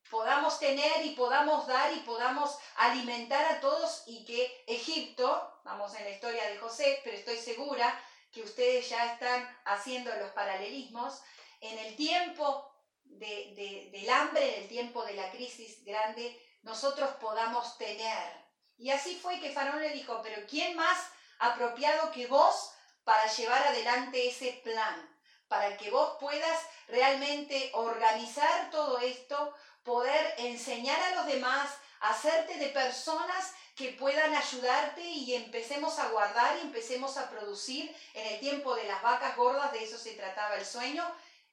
podamos 0.09 0.59
tener 0.59 1.05
y 1.05 1.09
podamos 1.11 1.67
dar 1.67 1.93
y 1.93 1.99
podamos 1.99 2.57
alimentar 2.78 3.43
a 3.45 3.59
todos 3.59 4.03
y 4.07 4.23
que 4.25 4.63
Egipto, 4.67 5.59
vamos 5.65 5.93
en 5.95 6.05
la 6.05 6.11
historia 6.11 6.49
de 6.49 6.57
José, 6.57 7.01
pero 7.03 7.17
estoy 7.17 7.38
segura 7.38 7.93
que 8.32 8.41
ustedes 8.41 8.89
ya 8.89 9.13
están 9.13 9.47
haciendo 9.65 10.13
los 10.15 10.32
paralelismos, 10.32 11.21
en 11.59 11.78
el 11.80 11.95
tiempo 11.95 12.71
del 13.03 14.09
hambre, 14.09 14.55
en 14.55 14.63
el 14.63 14.69
tiempo 14.69 15.03
de 15.03 15.13
la 15.13 15.32
crisis 15.32 15.84
grande, 15.84 16.39
nosotros 16.61 17.09
podamos 17.19 17.78
tener. 17.78 18.47
Y 18.78 18.91
así 18.91 19.15
fue 19.15 19.39
que 19.39 19.51
Faraón 19.51 19.82
le 19.82 19.89
dijo, 19.89 20.21
pero 20.21 20.45
¿quién 20.47 20.75
más 20.75 20.97
apropiado 21.39 22.11
que 22.11 22.28
vos 22.28 22.71
para 23.03 23.25
llevar 23.34 23.65
adelante 23.67 24.28
ese 24.28 24.61
plan? 24.63 25.17
Para 25.47 25.78
que 25.78 25.89
vos 25.89 26.17
puedas 26.19 26.61
realmente 26.88 27.71
organizar 27.73 28.69
todo 28.69 28.99
esto, 28.99 29.55
poder 29.84 30.36
enseñar 30.38 31.01
a 31.01 31.15
los 31.15 31.25
demás, 31.25 31.69
hacerte 32.01 32.57
de 32.57 32.67
personas 32.67 33.53
que 33.75 33.89
puedan 33.93 34.36
ayudarte 34.36 35.01
y 35.01 35.36
empecemos 35.36 35.97
a 35.99 36.09
guardar 36.09 36.57
y 36.57 36.61
empecemos 36.61 37.15
a 37.17 37.30
producir 37.30 37.95
en 38.13 38.34
el 38.34 38.39
tiempo 38.39 38.75
de 38.75 38.86
las 38.86 39.01
vacas 39.01 39.36
gordas, 39.38 39.71
de 39.71 39.84
eso 39.84 39.97
se 39.97 40.13
trataba 40.13 40.55
el 40.55 40.65
sueño, 40.65 41.03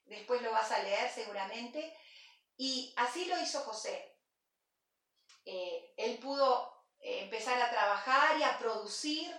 después 0.04 0.42
lo 0.42 0.50
vas 0.50 0.70
a 0.72 0.82
leer 0.82 1.10
seguramente, 1.10 1.96
y 2.56 2.92
así 2.96 3.26
lo 3.26 3.38
hizo 3.40 3.60
José. 3.60 4.16
Eh, 5.44 5.92
él 5.98 6.18
pudo 6.18 6.73
empezar 7.04 7.60
a 7.60 7.70
trabajar 7.70 8.38
y 8.38 8.42
a 8.42 8.58
producir 8.58 9.30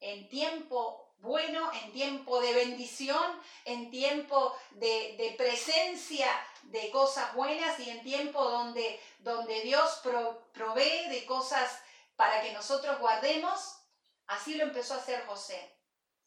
en 0.00 0.28
tiempo 0.28 1.06
bueno, 1.18 1.70
en 1.82 1.92
tiempo 1.92 2.40
de 2.40 2.52
bendición, 2.52 3.40
en 3.64 3.90
tiempo 3.90 4.56
de, 4.72 5.34
presencia 5.36 6.28
de 6.64 6.90
cosas 6.90 7.34
buenas 7.34 7.78
y 7.80 7.90
en 7.90 8.02
tiempo 8.02 8.44
donde, 8.44 9.00
donde 9.18 9.62
Dios 9.62 10.00
provee 10.52 11.08
de 11.08 11.24
cosas 11.26 11.80
para 12.16 12.42
que 12.42 12.52
nosotros 12.52 12.98
guardemos, 12.98 13.78
así 14.26 14.54
lo 14.54 14.64
empezó 14.64 14.94
a 14.94 14.98
hacer 14.98 15.24
José. 15.26 15.74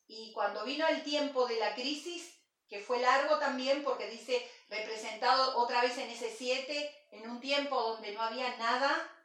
Y 0.08 0.32
cuando 0.34 0.64
vino 0.64 0.88
el 0.88 1.04
tiempo 1.04 1.46
de 1.48 1.60
la 1.60 1.76
crisis, 1.76 2.36
que 2.68 2.80
fue 2.80 3.00
largo 3.00 3.38
también, 3.40 3.84
porque 3.84 4.08
dice, 4.10 4.50
representado 4.70 5.58
otra 5.58 5.82
vez 5.82 5.98
en 5.98 6.10
ese 6.10 6.36
7, 6.36 7.08
en 7.12 7.30
un 7.30 7.40
tiempo 7.40 7.80
donde 7.82 8.12
no 8.12 8.22
había 8.22 8.56
nada, 8.58 9.19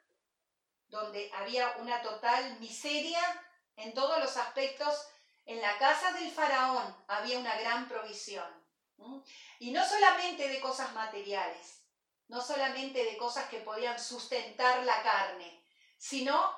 donde 0.95 1.29
había 1.35 1.75
una 1.79 2.01
total 2.03 2.59
miseria 2.61 3.21
en 3.77 3.93
todos 3.95 4.21
los 4.21 4.37
aspectos, 4.37 5.09
en 5.45 5.61
la 5.61 5.77
casa 5.77 6.13
del 6.13 6.31
faraón 6.31 6.97
había 7.09 7.39
una 7.39 7.57
gran 7.57 7.89
provisión. 7.89 8.47
Y 9.59 9.73
no 9.73 9.85
solamente 9.85 10.49
de 10.49 10.61
cosas 10.61 10.93
materiales, 10.95 11.83
no 12.29 12.41
solamente 12.41 13.05
de 13.05 13.17
cosas 13.17 13.49
que 13.49 13.59
podían 13.59 13.99
sustentar 13.99 14.85
la 14.85 15.03
carne, 15.03 15.63
sino 15.99 16.55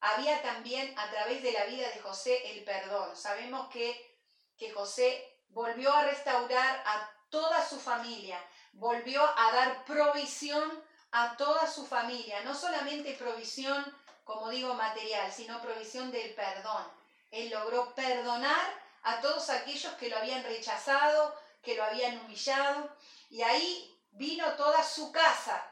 había 0.00 0.42
también 0.42 0.92
a 0.98 1.08
través 1.10 1.40
de 1.42 1.52
la 1.52 1.64
vida 1.66 1.88
de 1.88 2.00
José 2.00 2.50
el 2.50 2.64
perdón. 2.64 3.16
Sabemos 3.16 3.70
que, 3.70 4.18
que 4.58 4.72
José 4.72 5.38
volvió 5.48 5.92
a 5.92 6.04
restaurar 6.04 6.82
a 6.84 7.08
toda 7.30 7.66
su 7.66 7.78
familia, 7.78 8.44
volvió 8.72 9.22
a 9.22 9.52
dar 9.52 9.84
provisión 9.84 10.82
a 11.16 11.36
toda 11.36 11.70
su 11.70 11.86
familia, 11.86 12.42
no 12.42 12.56
solamente 12.56 13.14
provisión, 13.14 13.84
como 14.24 14.50
digo, 14.50 14.74
material, 14.74 15.32
sino 15.32 15.62
provisión 15.62 16.10
del 16.10 16.34
perdón. 16.34 16.84
Él 17.30 17.50
logró 17.50 17.94
perdonar 17.94 18.82
a 19.04 19.20
todos 19.20 19.48
aquellos 19.48 19.92
que 19.94 20.08
lo 20.08 20.16
habían 20.16 20.42
rechazado, 20.42 21.32
que 21.62 21.76
lo 21.76 21.84
habían 21.84 22.18
humillado, 22.18 22.96
y 23.30 23.42
ahí 23.42 23.96
vino 24.10 24.54
toda 24.54 24.82
su 24.82 25.12
casa, 25.12 25.64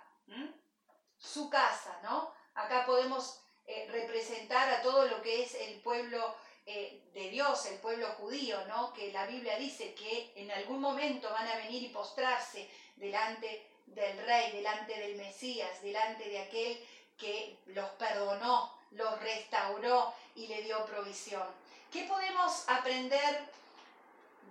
su 1.18 1.50
casa, 1.50 1.98
¿no? 2.04 2.32
Acá 2.54 2.86
podemos 2.86 3.40
eh, 3.66 3.88
representar 3.90 4.70
a 4.70 4.80
todo 4.80 5.08
lo 5.08 5.20
que 5.22 5.42
es 5.42 5.56
el 5.56 5.80
pueblo 5.80 6.36
eh, 6.66 7.10
de 7.14 7.30
Dios, 7.30 7.66
el 7.66 7.80
pueblo 7.80 8.06
judío, 8.12 8.64
¿no? 8.68 8.92
Que 8.92 9.10
la 9.10 9.26
Biblia 9.26 9.58
dice 9.58 9.92
que 9.94 10.34
en 10.36 10.52
algún 10.52 10.80
momento 10.80 11.28
van 11.30 11.48
a 11.48 11.56
venir 11.56 11.82
y 11.82 11.88
postrarse 11.88 12.70
delante 12.94 13.71
del 13.86 14.24
rey, 14.24 14.52
delante 14.52 14.98
del 14.98 15.16
Mesías, 15.16 15.82
delante 15.82 16.28
de 16.28 16.40
aquel 16.40 16.86
que 17.18 17.58
los 17.66 17.88
perdonó, 17.90 18.76
los 18.92 19.20
restauró 19.20 20.14
y 20.34 20.46
le 20.46 20.62
dio 20.62 20.84
provisión. 20.86 21.46
¿Qué 21.90 22.04
podemos 22.04 22.68
aprender 22.68 23.44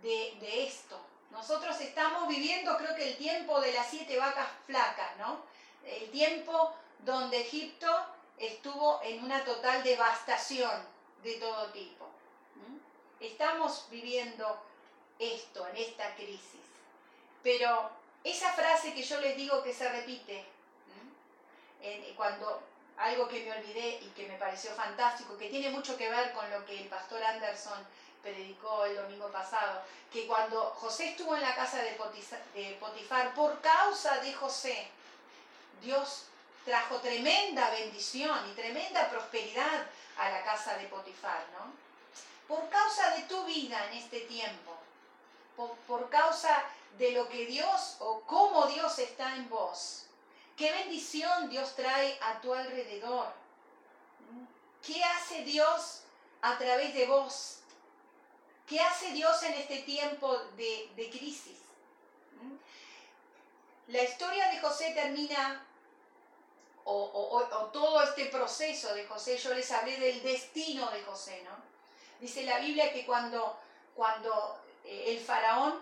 de, 0.01 0.37
de 0.39 0.67
esto? 0.67 0.99
Nosotros 1.31 1.79
estamos 1.81 2.27
viviendo, 2.27 2.77
creo 2.77 2.95
que 2.95 3.09
el 3.09 3.17
tiempo 3.17 3.59
de 3.61 3.73
las 3.73 3.87
siete 3.87 4.17
vacas 4.17 4.49
flacas, 4.65 5.17
¿no? 5.17 5.43
El 5.85 6.09
tiempo 6.11 6.73
donde 6.99 7.41
Egipto 7.41 7.87
estuvo 8.37 9.01
en 9.03 9.23
una 9.23 9.43
total 9.43 9.83
devastación 9.83 10.85
de 11.23 11.33
todo 11.35 11.67
tipo. 11.71 12.07
Estamos 13.19 13.85
viviendo 13.91 14.59
esto, 15.19 15.67
en 15.67 15.77
esta 15.77 16.15
crisis. 16.15 16.61
Pero 17.43 17.89
esa 18.23 18.53
frase 18.53 18.93
que 18.93 19.03
yo 19.03 19.19
les 19.19 19.35
digo 19.35 19.63
que 19.63 19.73
se 19.73 19.89
repite, 19.89 20.45
cuando 22.15 22.61
algo 22.97 23.27
que 23.27 23.43
me 23.43 23.51
olvidé 23.51 23.99
y 24.01 24.11
que 24.15 24.27
me 24.27 24.37
pareció 24.37 24.71
fantástico, 24.75 25.37
que 25.37 25.49
tiene 25.49 25.69
mucho 25.71 25.97
que 25.97 26.09
ver 26.09 26.33
con 26.33 26.49
lo 26.51 26.63
que 26.65 26.79
el 26.81 26.87
pastor 26.87 27.23
Anderson 27.23 27.85
predicó 28.21 28.85
el 28.85 28.95
domingo 28.95 29.31
pasado, 29.31 29.81
que 30.13 30.27
cuando 30.27 30.65
José 30.71 31.09
estuvo 31.09 31.35
en 31.35 31.41
la 31.41 31.55
casa 31.55 31.81
de 31.81 32.77
Potifar, 32.79 33.33
por 33.33 33.59
causa 33.61 34.19
de 34.19 34.33
José, 34.33 34.87
Dios 35.81 36.25
trajo 36.63 36.97
tremenda 36.97 37.71
bendición 37.71 38.37
y 38.51 38.53
tremenda 38.53 39.09
prosperidad 39.09 39.87
a 40.17 40.29
la 40.29 40.43
casa 40.43 40.77
de 40.77 40.85
Potifar, 40.85 41.43
¿no? 41.53 41.73
Por 42.47 42.69
causa 42.69 43.15
de 43.15 43.23
tu 43.23 43.43
vida 43.45 43.87
en 43.87 43.97
este 43.97 44.21
tiempo, 44.21 44.77
por, 45.55 46.09
causa 46.09 46.63
de 46.97 47.11
lo 47.11 47.27
que 47.29 47.45
Dios 47.45 47.97
o 47.99 48.21
cómo 48.21 48.67
Dios 48.67 48.99
está 48.99 49.35
en 49.35 49.49
vos, 49.49 50.05
qué 50.55 50.71
bendición 50.71 51.49
Dios 51.49 51.75
trae 51.75 52.17
a 52.21 52.41
tu 52.41 52.53
alrededor, 52.53 53.33
qué 54.85 55.03
hace 55.03 55.43
Dios 55.43 56.01
a 56.41 56.57
través 56.57 56.93
de 56.93 57.05
vos, 57.07 57.59
qué 58.67 58.79
hace 58.79 59.11
Dios 59.11 59.41
en 59.43 59.53
este 59.53 59.79
tiempo 59.79 60.37
de, 60.55 60.91
de 60.95 61.09
crisis. 61.09 61.57
La 63.87 64.03
historia 64.03 64.49
de 64.49 64.59
José 64.59 64.91
termina 64.93 65.65
o, 66.85 67.69
todo 67.71 68.01
este 68.03 68.25
proceso 68.25 68.93
de 68.93 69.05
José, 69.05 69.37
yo 69.37 69.53
les 69.53 69.71
hablé 69.71 69.97
del 69.97 70.21
destino 70.23 70.89
de 70.91 71.01
José, 71.03 71.41
¿no? 71.43 71.51
Dice 72.19 72.43
la 72.43 72.59
Biblia 72.59 72.91
que 72.93 73.05
cuando, 73.05 73.57
cuando 73.95 74.59
eh, 74.85 75.05
el 75.07 75.19
faraón 75.19 75.79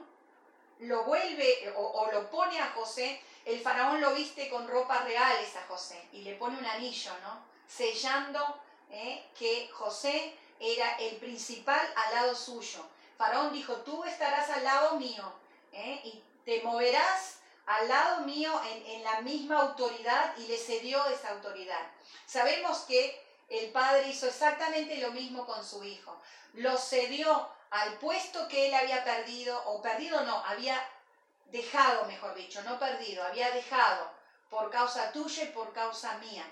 lo 0.79 1.03
vuelve 1.03 1.73
o, 1.75 2.09
lo 2.11 2.29
pone 2.29 2.59
a 2.59 2.71
José, 2.71 3.21
el 3.45 3.59
faraón 3.59 4.01
lo 4.01 4.13
viste 4.13 4.49
con 4.49 4.67
ropas 4.67 5.03
reales 5.05 5.55
a 5.55 5.65
José 5.67 6.07
y 6.13 6.21
le 6.21 6.35
pone 6.35 6.57
un 6.57 6.65
anillo, 6.65 7.11
¿no? 7.21 7.43
Sellando 7.67 8.61
¿eh? 8.89 9.29
que 9.37 9.69
José 9.71 10.35
era 10.59 10.97
el 10.97 11.17
principal 11.17 11.81
al 11.95 12.15
lado 12.15 12.35
suyo. 12.35 12.85
Faraón 13.17 13.51
dijo, 13.51 13.75
tú 13.77 14.03
estarás 14.05 14.49
al 14.49 14.63
lado 14.63 14.95
mío 14.95 15.33
¿eh? 15.73 16.01
y 16.03 16.23
te 16.45 16.61
moverás 16.63 17.39
al 17.65 17.87
lado 17.87 18.21
mío 18.21 18.51
en, 18.71 18.85
en 18.85 19.03
la 19.03 19.21
misma 19.21 19.59
autoridad 19.61 20.35
y 20.37 20.47
le 20.47 20.57
cedió 20.57 21.05
esa 21.07 21.31
autoridad. 21.31 21.87
Sabemos 22.25 22.79
que 22.79 23.21
el 23.49 23.71
padre 23.71 24.07
hizo 24.07 24.27
exactamente 24.27 24.97
lo 24.97 25.11
mismo 25.11 25.45
con 25.45 25.63
su 25.65 25.83
hijo. 25.83 26.19
Lo 26.53 26.77
cedió 26.77 27.49
al 27.71 27.97
puesto 27.99 28.47
que 28.47 28.67
él 28.67 28.73
había 28.73 29.03
perdido, 29.03 29.61
o 29.65 29.81
perdido 29.81 30.21
no, 30.21 30.37
había 30.45 30.83
dejado, 31.45 32.05
mejor 32.05 32.35
dicho, 32.35 32.61
no 32.63 32.79
perdido, 32.79 33.23
había 33.23 33.51
dejado 33.51 34.11
por 34.49 34.69
causa 34.69 35.11
tuya 35.11 35.43
y 35.43 35.47
por 35.47 35.71
causa 35.73 36.17
mía. 36.17 36.45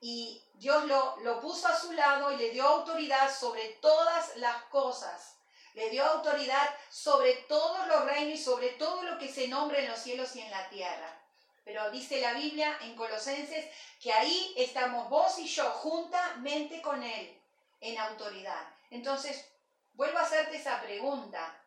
Y 0.00 0.42
Dios 0.54 0.84
lo, 0.84 1.16
lo 1.20 1.40
puso 1.40 1.68
a 1.68 1.78
su 1.78 1.92
lado 1.92 2.32
y 2.32 2.36
le 2.36 2.50
dio 2.50 2.66
autoridad 2.66 3.34
sobre 3.34 3.68
todas 3.80 4.36
las 4.36 4.62
cosas. 4.64 5.36
Le 5.74 5.90
dio 5.90 6.04
autoridad 6.04 6.70
sobre 6.90 7.34
todos 7.48 7.86
los 7.88 8.04
reinos 8.04 8.38
y 8.38 8.42
sobre 8.42 8.68
todo 8.70 9.02
lo 9.02 9.18
que 9.18 9.32
se 9.32 9.48
nombre 9.48 9.82
en 9.82 9.90
los 9.90 9.98
cielos 9.98 10.34
y 10.36 10.40
en 10.40 10.50
la 10.50 10.68
tierra. 10.68 11.20
Pero 11.64 11.90
dice 11.90 12.20
la 12.20 12.34
Biblia 12.34 12.76
en 12.82 12.94
Colosenses 12.94 13.66
que 14.00 14.12
ahí 14.12 14.54
estamos 14.56 15.08
vos 15.08 15.38
y 15.38 15.46
yo 15.46 15.64
juntamente 15.70 16.82
con 16.82 17.02
Él 17.02 17.40
en 17.80 17.98
autoridad. 17.98 18.68
Entonces, 18.90 19.50
vuelvo 19.94 20.18
a 20.18 20.22
hacerte 20.22 20.56
esa 20.56 20.80
pregunta. 20.80 21.60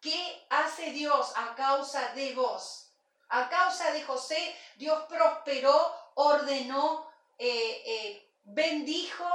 ¿Qué 0.00 0.46
hace 0.50 0.90
Dios 0.90 1.32
a 1.36 1.54
causa 1.54 2.14
de 2.14 2.34
vos? 2.34 2.92
A 3.28 3.48
causa 3.48 3.90
de 3.92 4.02
José, 4.02 4.56
Dios 4.76 5.04
prosperó, 5.08 5.94
ordenó, 6.14 7.10
eh, 7.38 7.82
eh, 7.86 8.32
bendijo 8.44 9.26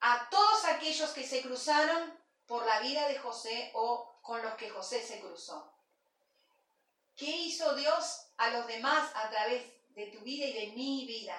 a 0.00 0.28
todos 0.30 0.64
aquellos 0.66 1.10
que 1.10 1.26
se 1.26 1.42
cruzaron 1.42 2.16
por 2.46 2.64
la 2.64 2.80
vida 2.80 3.08
de 3.08 3.18
José 3.18 3.70
o 3.74 4.20
con 4.22 4.40
los 4.42 4.54
que 4.54 4.70
José 4.70 5.02
se 5.02 5.20
cruzó. 5.20 5.74
¿Qué 7.16 7.26
hizo 7.26 7.74
Dios 7.74 8.30
a 8.36 8.50
los 8.50 8.66
demás 8.68 9.10
a 9.16 9.28
través 9.28 9.64
de 9.88 10.06
tu 10.06 10.20
vida 10.20 10.46
y 10.46 10.52
de 10.52 10.66
mi 10.74 11.04
vida? 11.06 11.36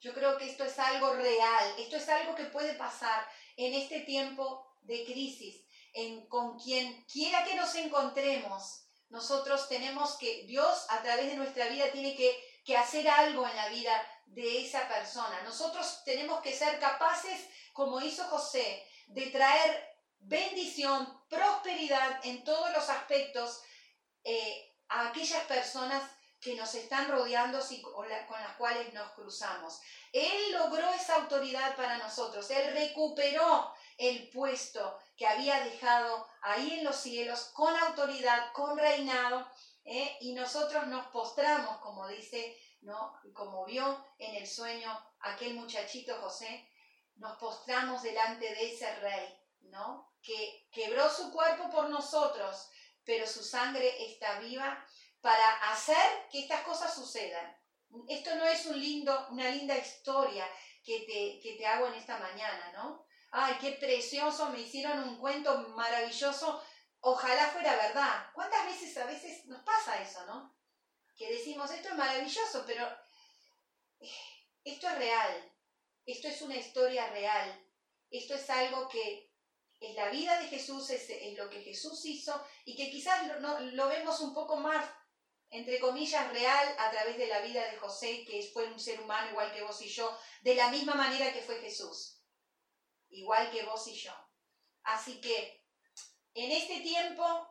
Yo 0.00 0.12
creo 0.12 0.36
que 0.36 0.50
esto 0.50 0.64
es 0.64 0.78
algo 0.78 1.14
real, 1.14 1.74
esto 1.78 1.96
es 1.96 2.08
algo 2.08 2.34
que 2.34 2.44
puede 2.44 2.74
pasar 2.74 3.26
en 3.56 3.74
este 3.74 4.00
tiempo 4.00 4.66
de 4.82 5.04
crisis 5.04 5.64
en, 5.94 6.26
con 6.26 6.58
quien 6.58 7.04
quiera 7.04 7.44
que 7.44 7.54
nos 7.54 7.74
encontremos, 7.76 8.84
nosotros 9.08 9.68
tenemos 9.68 10.16
que, 10.16 10.44
Dios 10.44 10.86
a 10.90 11.02
través 11.02 11.26
de 11.26 11.36
nuestra 11.36 11.68
vida 11.68 11.90
tiene 11.92 12.16
que, 12.16 12.52
hacer 12.76 13.06
algo 13.08 13.46
en 13.46 13.54
la 13.56 13.68
vida 13.68 13.92
de 14.26 14.64
esa 14.64 14.88
persona. 14.88 15.42
Nosotros 15.42 16.02
tenemos 16.04 16.40
que 16.40 16.52
ser 16.52 16.80
capaces, 16.80 17.46
como 17.72 18.00
hizo 18.00 18.24
José, 18.24 18.84
de 19.08 19.26
traer 19.26 19.86
bendición, 20.18 21.22
prosperidad 21.28 22.20
en 22.24 22.42
todos 22.42 22.72
los 22.72 22.88
aspectos 22.88 23.60
eh, 24.24 24.74
a 24.88 25.08
aquellas 25.08 25.44
personas 25.44 26.02
que 26.44 26.54
nos 26.54 26.74
están 26.74 27.10
rodeando 27.10 27.58
con 27.94 28.06
las 28.06 28.56
cuales 28.58 28.92
nos 28.92 29.10
cruzamos. 29.12 29.80
Él 30.12 30.52
logró 30.52 30.86
esa 30.90 31.16
autoridad 31.16 31.74
para 31.74 31.96
nosotros, 31.96 32.50
Él 32.50 32.74
recuperó 32.74 33.72
el 33.96 34.28
puesto 34.28 34.98
que 35.16 35.26
había 35.26 35.64
dejado 35.64 36.28
ahí 36.42 36.74
en 36.74 36.84
los 36.84 36.96
cielos 36.96 37.50
con 37.54 37.74
autoridad, 37.74 38.52
con 38.52 38.76
reinado, 38.76 39.48
¿eh? 39.84 40.18
y 40.20 40.34
nosotros 40.34 40.86
nos 40.86 41.06
postramos, 41.06 41.78
como 41.78 42.06
dice, 42.08 42.58
¿no? 42.82 43.18
como 43.32 43.64
vio 43.64 44.04
en 44.18 44.34
el 44.34 44.46
sueño 44.46 44.90
aquel 45.20 45.54
muchachito 45.54 46.14
José, 46.20 46.68
nos 47.16 47.38
postramos 47.38 48.02
delante 48.02 48.54
de 48.54 48.70
ese 48.70 48.94
rey, 48.96 49.40
¿no? 49.62 50.12
que 50.20 50.68
quebró 50.70 51.08
su 51.08 51.32
cuerpo 51.32 51.70
por 51.70 51.88
nosotros, 51.88 52.68
pero 53.02 53.26
su 53.26 53.42
sangre 53.42 54.10
está 54.10 54.40
viva 54.40 54.84
para 55.24 55.72
hacer 55.72 56.28
que 56.30 56.40
estas 56.40 56.60
cosas 56.60 56.94
sucedan. 56.94 57.56
Esto 58.08 58.34
no 58.36 58.44
es 58.44 58.66
un 58.66 58.78
lindo, 58.78 59.28
una 59.30 59.48
linda 59.48 59.74
historia 59.74 60.46
que 60.84 61.00
te, 61.00 61.40
que 61.42 61.56
te 61.56 61.66
hago 61.66 61.86
en 61.86 61.94
esta 61.94 62.18
mañana, 62.18 62.72
¿no? 62.74 63.06
ay, 63.36 63.54
qué 63.60 63.72
precioso, 63.72 64.50
me 64.50 64.60
hicieron 64.60 65.08
un 65.08 65.16
cuento 65.16 65.68
maravilloso, 65.70 66.62
ojalá 67.00 67.48
fuera 67.48 67.74
verdad. 67.74 68.26
¿Cuántas 68.32 68.64
veces 68.66 68.96
a 68.96 69.06
veces 69.06 69.46
nos 69.46 69.62
pasa 69.64 70.00
eso, 70.00 70.24
no? 70.26 70.54
Que 71.16 71.32
decimos, 71.32 71.70
esto 71.70 71.88
es 71.88 71.96
maravilloso, 71.96 72.64
pero 72.64 72.86
eh, 74.00 74.10
esto 74.62 74.88
es 74.88 74.98
real, 74.98 75.52
esto 76.06 76.28
es 76.28 76.42
una 76.42 76.56
historia 76.56 77.08
real, 77.08 77.66
esto 78.10 78.34
es 78.34 78.48
algo 78.50 78.88
que 78.88 79.32
es 79.80 79.94
la 79.96 80.10
vida 80.10 80.38
de 80.38 80.46
Jesús, 80.46 80.88
es, 80.90 81.08
lo 81.36 81.50
que 81.50 81.62
Jesús 81.62 82.04
hizo 82.04 82.46
y 82.64 82.76
que 82.76 82.88
quizás 82.90 83.26
lo, 83.40 83.60
lo 83.60 83.88
vemos 83.88 84.20
un 84.20 84.32
poco 84.32 84.58
más 84.58 84.84
entre 85.54 85.80
comillas, 85.80 86.32
real 86.32 86.74
a 86.78 86.90
través 86.90 87.16
de 87.16 87.26
la 87.26 87.40
vida 87.40 87.64
de 87.70 87.76
José, 87.76 88.24
que 88.26 88.42
fue 88.52 88.66
un 88.66 88.78
ser 88.78 89.00
humano 89.00 89.30
igual 89.30 89.52
que 89.52 89.62
vos 89.62 89.80
y 89.82 89.88
yo, 89.88 90.16
de 90.42 90.54
la 90.54 90.68
misma 90.68 90.94
manera 90.94 91.32
que 91.32 91.42
fue 91.42 91.60
Jesús 91.60 92.14
igual 93.14 93.50
que 93.50 93.62
vos 93.64 93.86
y 93.86 93.94
yo. 93.94 94.12
Así 94.82 95.20
que 95.20 95.64
en 96.34 96.50
este 96.50 96.80
tiempo 96.80 97.48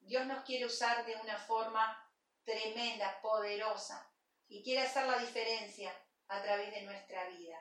Dios 0.00 0.26
nos 0.26 0.44
quiere 0.44 0.66
usar 0.66 1.04
de 1.04 1.14
una 1.16 1.38
forma 1.38 2.02
tremenda, 2.44 3.20
poderosa, 3.20 4.10
y 4.48 4.62
quiere 4.62 4.86
hacer 4.86 5.06
la 5.06 5.18
diferencia 5.18 5.92
a 6.28 6.42
través 6.42 6.72
de 6.72 6.82
nuestra 6.82 7.28
vida. 7.28 7.58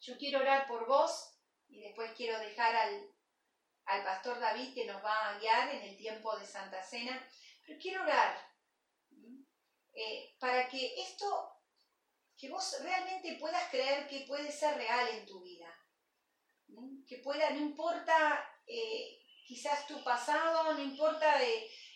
Yo 0.00 0.16
quiero 0.18 0.40
orar 0.40 0.66
por 0.66 0.86
vos 0.86 1.38
y 1.68 1.82
después 1.82 2.12
quiero 2.14 2.38
dejar 2.38 2.76
al, 2.76 3.10
al 3.86 4.04
pastor 4.04 4.38
David 4.38 4.74
que 4.74 4.84
nos 4.84 5.02
va 5.02 5.30
a 5.30 5.38
guiar 5.38 5.74
en 5.74 5.82
el 5.82 5.96
tiempo 5.96 6.36
de 6.38 6.46
Santa 6.46 6.82
Cena, 6.82 7.26
pero 7.64 7.78
quiero 7.80 8.02
orar 8.02 8.36
eh, 9.92 10.34
para 10.38 10.68
que 10.68 11.00
esto 11.00 11.54
que 12.36 12.48
vos 12.48 12.76
realmente 12.82 13.36
puedas 13.40 13.70
creer 13.70 14.06
que 14.08 14.26
puede 14.26 14.50
ser 14.50 14.76
real 14.76 15.08
en 15.10 15.26
tu 15.26 15.40
vida. 15.42 15.72
Que 17.06 17.18
pueda, 17.18 17.50
no 17.50 17.60
importa 17.60 18.44
eh, 18.66 19.22
quizás 19.46 19.86
tu 19.86 20.02
pasado, 20.02 20.74
no 20.74 20.82
importa 20.82 21.40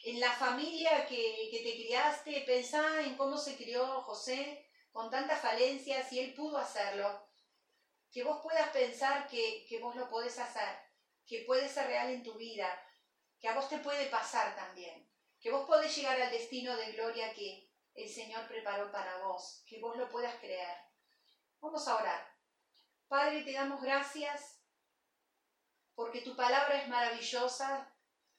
en 0.05 0.21
la 0.21 0.31
familia 0.33 1.07
que, 1.07 1.49
que, 1.51 1.59
te 1.59 1.75
criaste, 1.75 2.43
pensá 2.43 3.03
en 3.03 3.17
cómo 3.17 3.37
se 3.37 3.57
crió 3.57 4.03
José 4.03 4.67
con 4.93 5.11
tantas 5.11 5.41
falencias 5.41 6.13
y 6.13 6.21
él 6.21 6.35
pudo 6.35 6.59
hacerlo. 6.59 7.29
Que 8.13 8.23
vos 8.23 8.41
puedas 8.43 8.71
pensar 8.71 9.27
que, 9.27 9.67
que 9.69 9.81
vos 9.81 9.97
lo 9.97 10.09
podés 10.09 10.39
hacer, 10.39 10.79
que 11.27 11.45
puede 11.47 11.69
ser 11.69 11.87
real 11.89 12.11
en 12.11 12.23
tu 12.23 12.35
vida, 12.35 12.69
que 13.41 13.49
a 13.49 13.55
vos 13.55 13.69
te 13.69 13.79
puede 13.79 14.07
pasar 14.07 14.55
también, 14.57 15.08
que 15.41 15.51
vos 15.51 15.67
podés 15.67 15.95
llegar 15.97 16.21
al 16.21 16.31
destino 16.31 16.77
de 16.77 16.93
gloria 16.93 17.33
que, 17.33 17.69
el 17.95 18.09
Señor 18.09 18.47
preparó 18.47 18.93
para 18.93 19.19
vos, 19.25 19.65
que 19.67 19.81
vos 19.81 19.97
lo 19.97 20.09
puedas 20.09 20.37
creer. 20.37 20.77
Vamos 21.61 21.89
a 21.89 21.97
orar. 21.97 22.33
Padre, 23.09 23.43
te 23.43 23.53
damos 23.53 23.83
gracias 23.83 24.61
porque 25.97 26.21
tu 26.21 26.37
palabra 26.37 26.81
es 26.81 26.87
maravillosa 26.87 27.93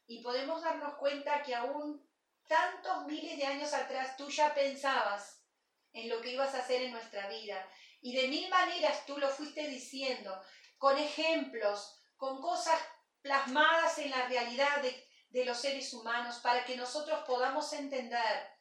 y 0.08 0.24
podemos 0.24 0.62
darnos 0.62 0.94
cuenta 0.94 1.44
que 1.44 1.54
aún 1.54 2.10
tantos 2.48 3.06
miles 3.06 3.38
de 3.38 3.46
años 3.46 3.74
atrás 3.74 4.16
tú 4.16 4.30
ya 4.30 4.54
pensabas 4.54 5.44
en 5.92 6.08
lo 6.08 6.22
que 6.22 6.32
ibas 6.32 6.56
a 6.56 6.60
hacer 6.60 6.84
en 6.84 6.94
nuestra 6.94 7.28
vida 7.28 7.70
y 8.00 8.16
de 8.16 8.30
mil 8.30 8.50
maneras 8.50 9.06
tú 9.06 9.18
lo 9.18 9.28
fuiste 9.28 9.68
diciendo, 9.68 10.42
con 10.78 10.98
ejemplos, 10.98 12.02
con 12.16 12.40
cosas 12.42 12.80
plasmadas 13.22 13.98
en 13.98 14.12
la 14.12 14.26
realidad 14.28 14.82
de, 14.82 15.09
de 15.30 15.46
los 15.46 15.58
seres 15.58 15.94
humanos 15.94 16.40
para 16.40 16.66
que 16.66 16.76
nosotros 16.76 17.20
podamos 17.28 17.72
entender 17.74 18.60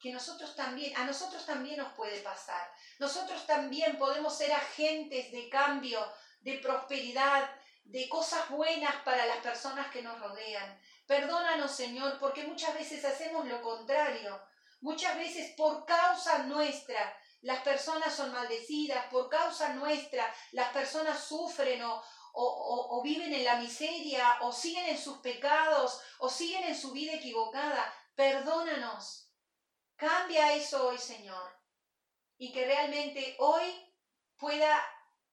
que 0.00 0.12
nosotros 0.12 0.56
también, 0.56 0.96
a 0.96 1.04
nosotros 1.04 1.46
también 1.46 1.76
nos 1.78 1.92
puede 1.92 2.20
pasar. 2.20 2.72
Nosotros 2.98 3.46
también 3.46 3.98
podemos 3.98 4.36
ser 4.36 4.52
agentes 4.52 5.30
de 5.30 5.48
cambio, 5.48 6.00
de 6.40 6.58
prosperidad, 6.58 7.48
de 7.84 8.08
cosas 8.08 8.48
buenas 8.50 8.94
para 9.04 9.26
las 9.26 9.38
personas 9.38 9.88
que 9.92 10.02
nos 10.02 10.18
rodean. 10.18 10.80
Perdónanos, 11.06 11.70
Señor, 11.70 12.18
porque 12.18 12.44
muchas 12.44 12.74
veces 12.74 13.04
hacemos 13.04 13.46
lo 13.46 13.62
contrario. 13.62 14.42
Muchas 14.80 15.16
veces 15.16 15.54
por 15.56 15.84
causa 15.84 16.38
nuestra 16.44 17.16
las 17.42 17.60
personas 17.62 18.14
son 18.14 18.32
maldecidas, 18.32 19.06
por 19.06 19.28
causa 19.28 19.74
nuestra 19.74 20.32
las 20.52 20.68
personas 20.70 21.22
sufren 21.22 21.82
o, 21.82 22.02
o, 22.32 22.98
o, 22.98 23.02
viven 23.02 23.32
en 23.34 23.44
la 23.44 23.56
miseria, 23.56 24.38
o 24.40 24.52
siguen 24.52 24.86
en 24.86 24.98
sus 24.98 25.18
pecados, 25.18 26.00
o 26.18 26.28
siguen 26.28 26.64
en 26.64 26.76
su 26.76 26.92
vida 26.92 27.14
equivocada. 27.14 27.92
Perdónanos. 28.14 29.30
Cambia 29.96 30.54
eso 30.54 30.88
hoy, 30.88 30.98
Señor. 30.98 31.50
Y 32.38 32.52
que 32.52 32.66
realmente 32.66 33.36
hoy 33.38 33.64
pueda 34.36 34.82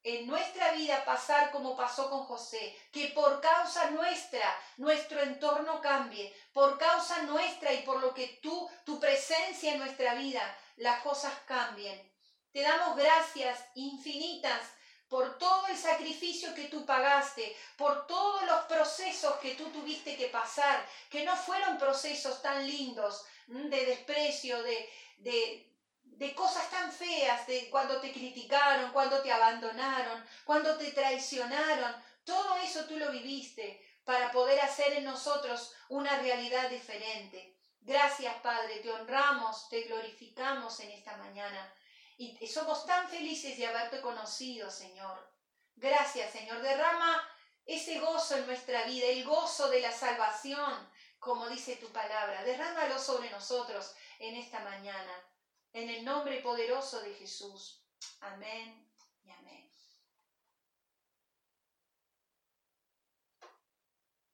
en 0.03 0.27
nuestra 0.27 0.71
vida 0.71 1.03
pasar 1.03 1.51
como 1.51 1.75
pasó 1.75 2.09
con 2.09 2.23
José, 2.23 2.77
que 2.91 3.07
por 3.09 3.41
causa 3.41 3.89
nuestra 3.91 4.57
nuestro 4.77 5.21
entorno 5.21 5.81
cambie, 5.81 6.33
por 6.53 6.77
causa 6.77 7.23
nuestra 7.23 7.73
y 7.73 7.83
por 7.83 7.99
lo 8.01 8.13
que 8.13 8.39
tú, 8.41 8.69
tu 8.85 8.99
presencia 8.99 9.73
en 9.73 9.79
nuestra 9.79 10.13
vida, 10.15 10.57
las 10.77 11.01
cosas 11.01 11.33
cambien. 11.45 12.09
Te 12.51 12.61
damos 12.61 12.95
gracias 12.95 13.63
infinitas 13.75 14.61
por 15.09 15.39
todo 15.39 15.65
el 15.67 15.75
sacrificio 15.75 16.53
que 16.53 16.65
tú 16.65 16.85
pagaste, 16.85 17.57
por 17.75 18.05
todos 18.05 18.43
los 18.43 18.61
procesos 18.65 19.33
que 19.37 19.55
tú 19.55 19.69
tuviste 19.69 20.15
que 20.15 20.27
pasar, 20.27 20.85
que 21.09 21.23
no 21.25 21.35
fueron 21.35 21.79
procesos 21.79 22.41
tan 22.43 22.65
lindos 22.65 23.25
de 23.47 23.85
desprecio, 23.85 24.61
de, 24.61 24.87
de, 25.17 25.73
de 26.03 26.35
cosas 26.35 26.69
tan 26.69 26.91
feas, 26.91 27.47
de 27.47 27.69
cuando 27.71 27.99
te 27.99 28.13
criticaron, 28.13 28.91
cuando 28.91 29.19
te 29.23 29.31
abandonaron, 29.31 30.23
cuando 30.45 30.77
te 30.77 30.91
traicionaron. 30.91 31.95
Todo 32.23 32.57
eso 32.57 32.85
tú 32.85 32.97
lo 32.97 33.11
viviste 33.11 33.83
para 34.03 34.31
poder 34.31 34.59
hacer 34.61 34.93
en 34.93 35.05
nosotros 35.05 35.73
una 35.89 36.19
realidad 36.19 36.69
diferente. 36.69 37.57
Gracias, 37.81 38.35
Padre, 38.43 38.77
te 38.81 38.91
honramos, 38.91 39.67
te 39.69 39.81
glorificamos 39.83 40.79
en 40.81 40.91
esta 40.91 41.17
mañana 41.17 41.73
y 42.19 42.47
somos 42.47 42.85
tan 42.85 43.07
felices 43.07 43.57
de 43.57 43.65
haberte 43.65 44.01
conocido, 44.01 44.69
Señor. 44.69 45.29
Gracias, 45.75 46.33
Señor. 46.33 46.61
Derrama 46.61 47.25
ese 47.65 47.99
gozo 47.99 48.35
en 48.35 48.45
nuestra 48.45 48.83
vida, 48.83 49.07
el 49.07 49.23
gozo 49.23 49.69
de 49.69 49.79
la 49.79 49.91
salvación, 49.91 50.89
como 51.19 51.47
dice 51.47 51.77
tu 51.77 51.87
palabra. 51.93 52.43
Derrámalo 52.43 52.99
sobre 52.99 53.29
nosotros 53.29 53.95
en 54.19 54.35
esta 54.35 54.59
mañana. 54.59 55.13
En 55.71 55.89
el 55.89 56.03
nombre 56.03 56.41
poderoso 56.41 56.99
de 56.99 57.13
Jesús. 57.13 57.85
Amén 58.19 58.91
y 59.23 59.31
amén. 59.31 59.58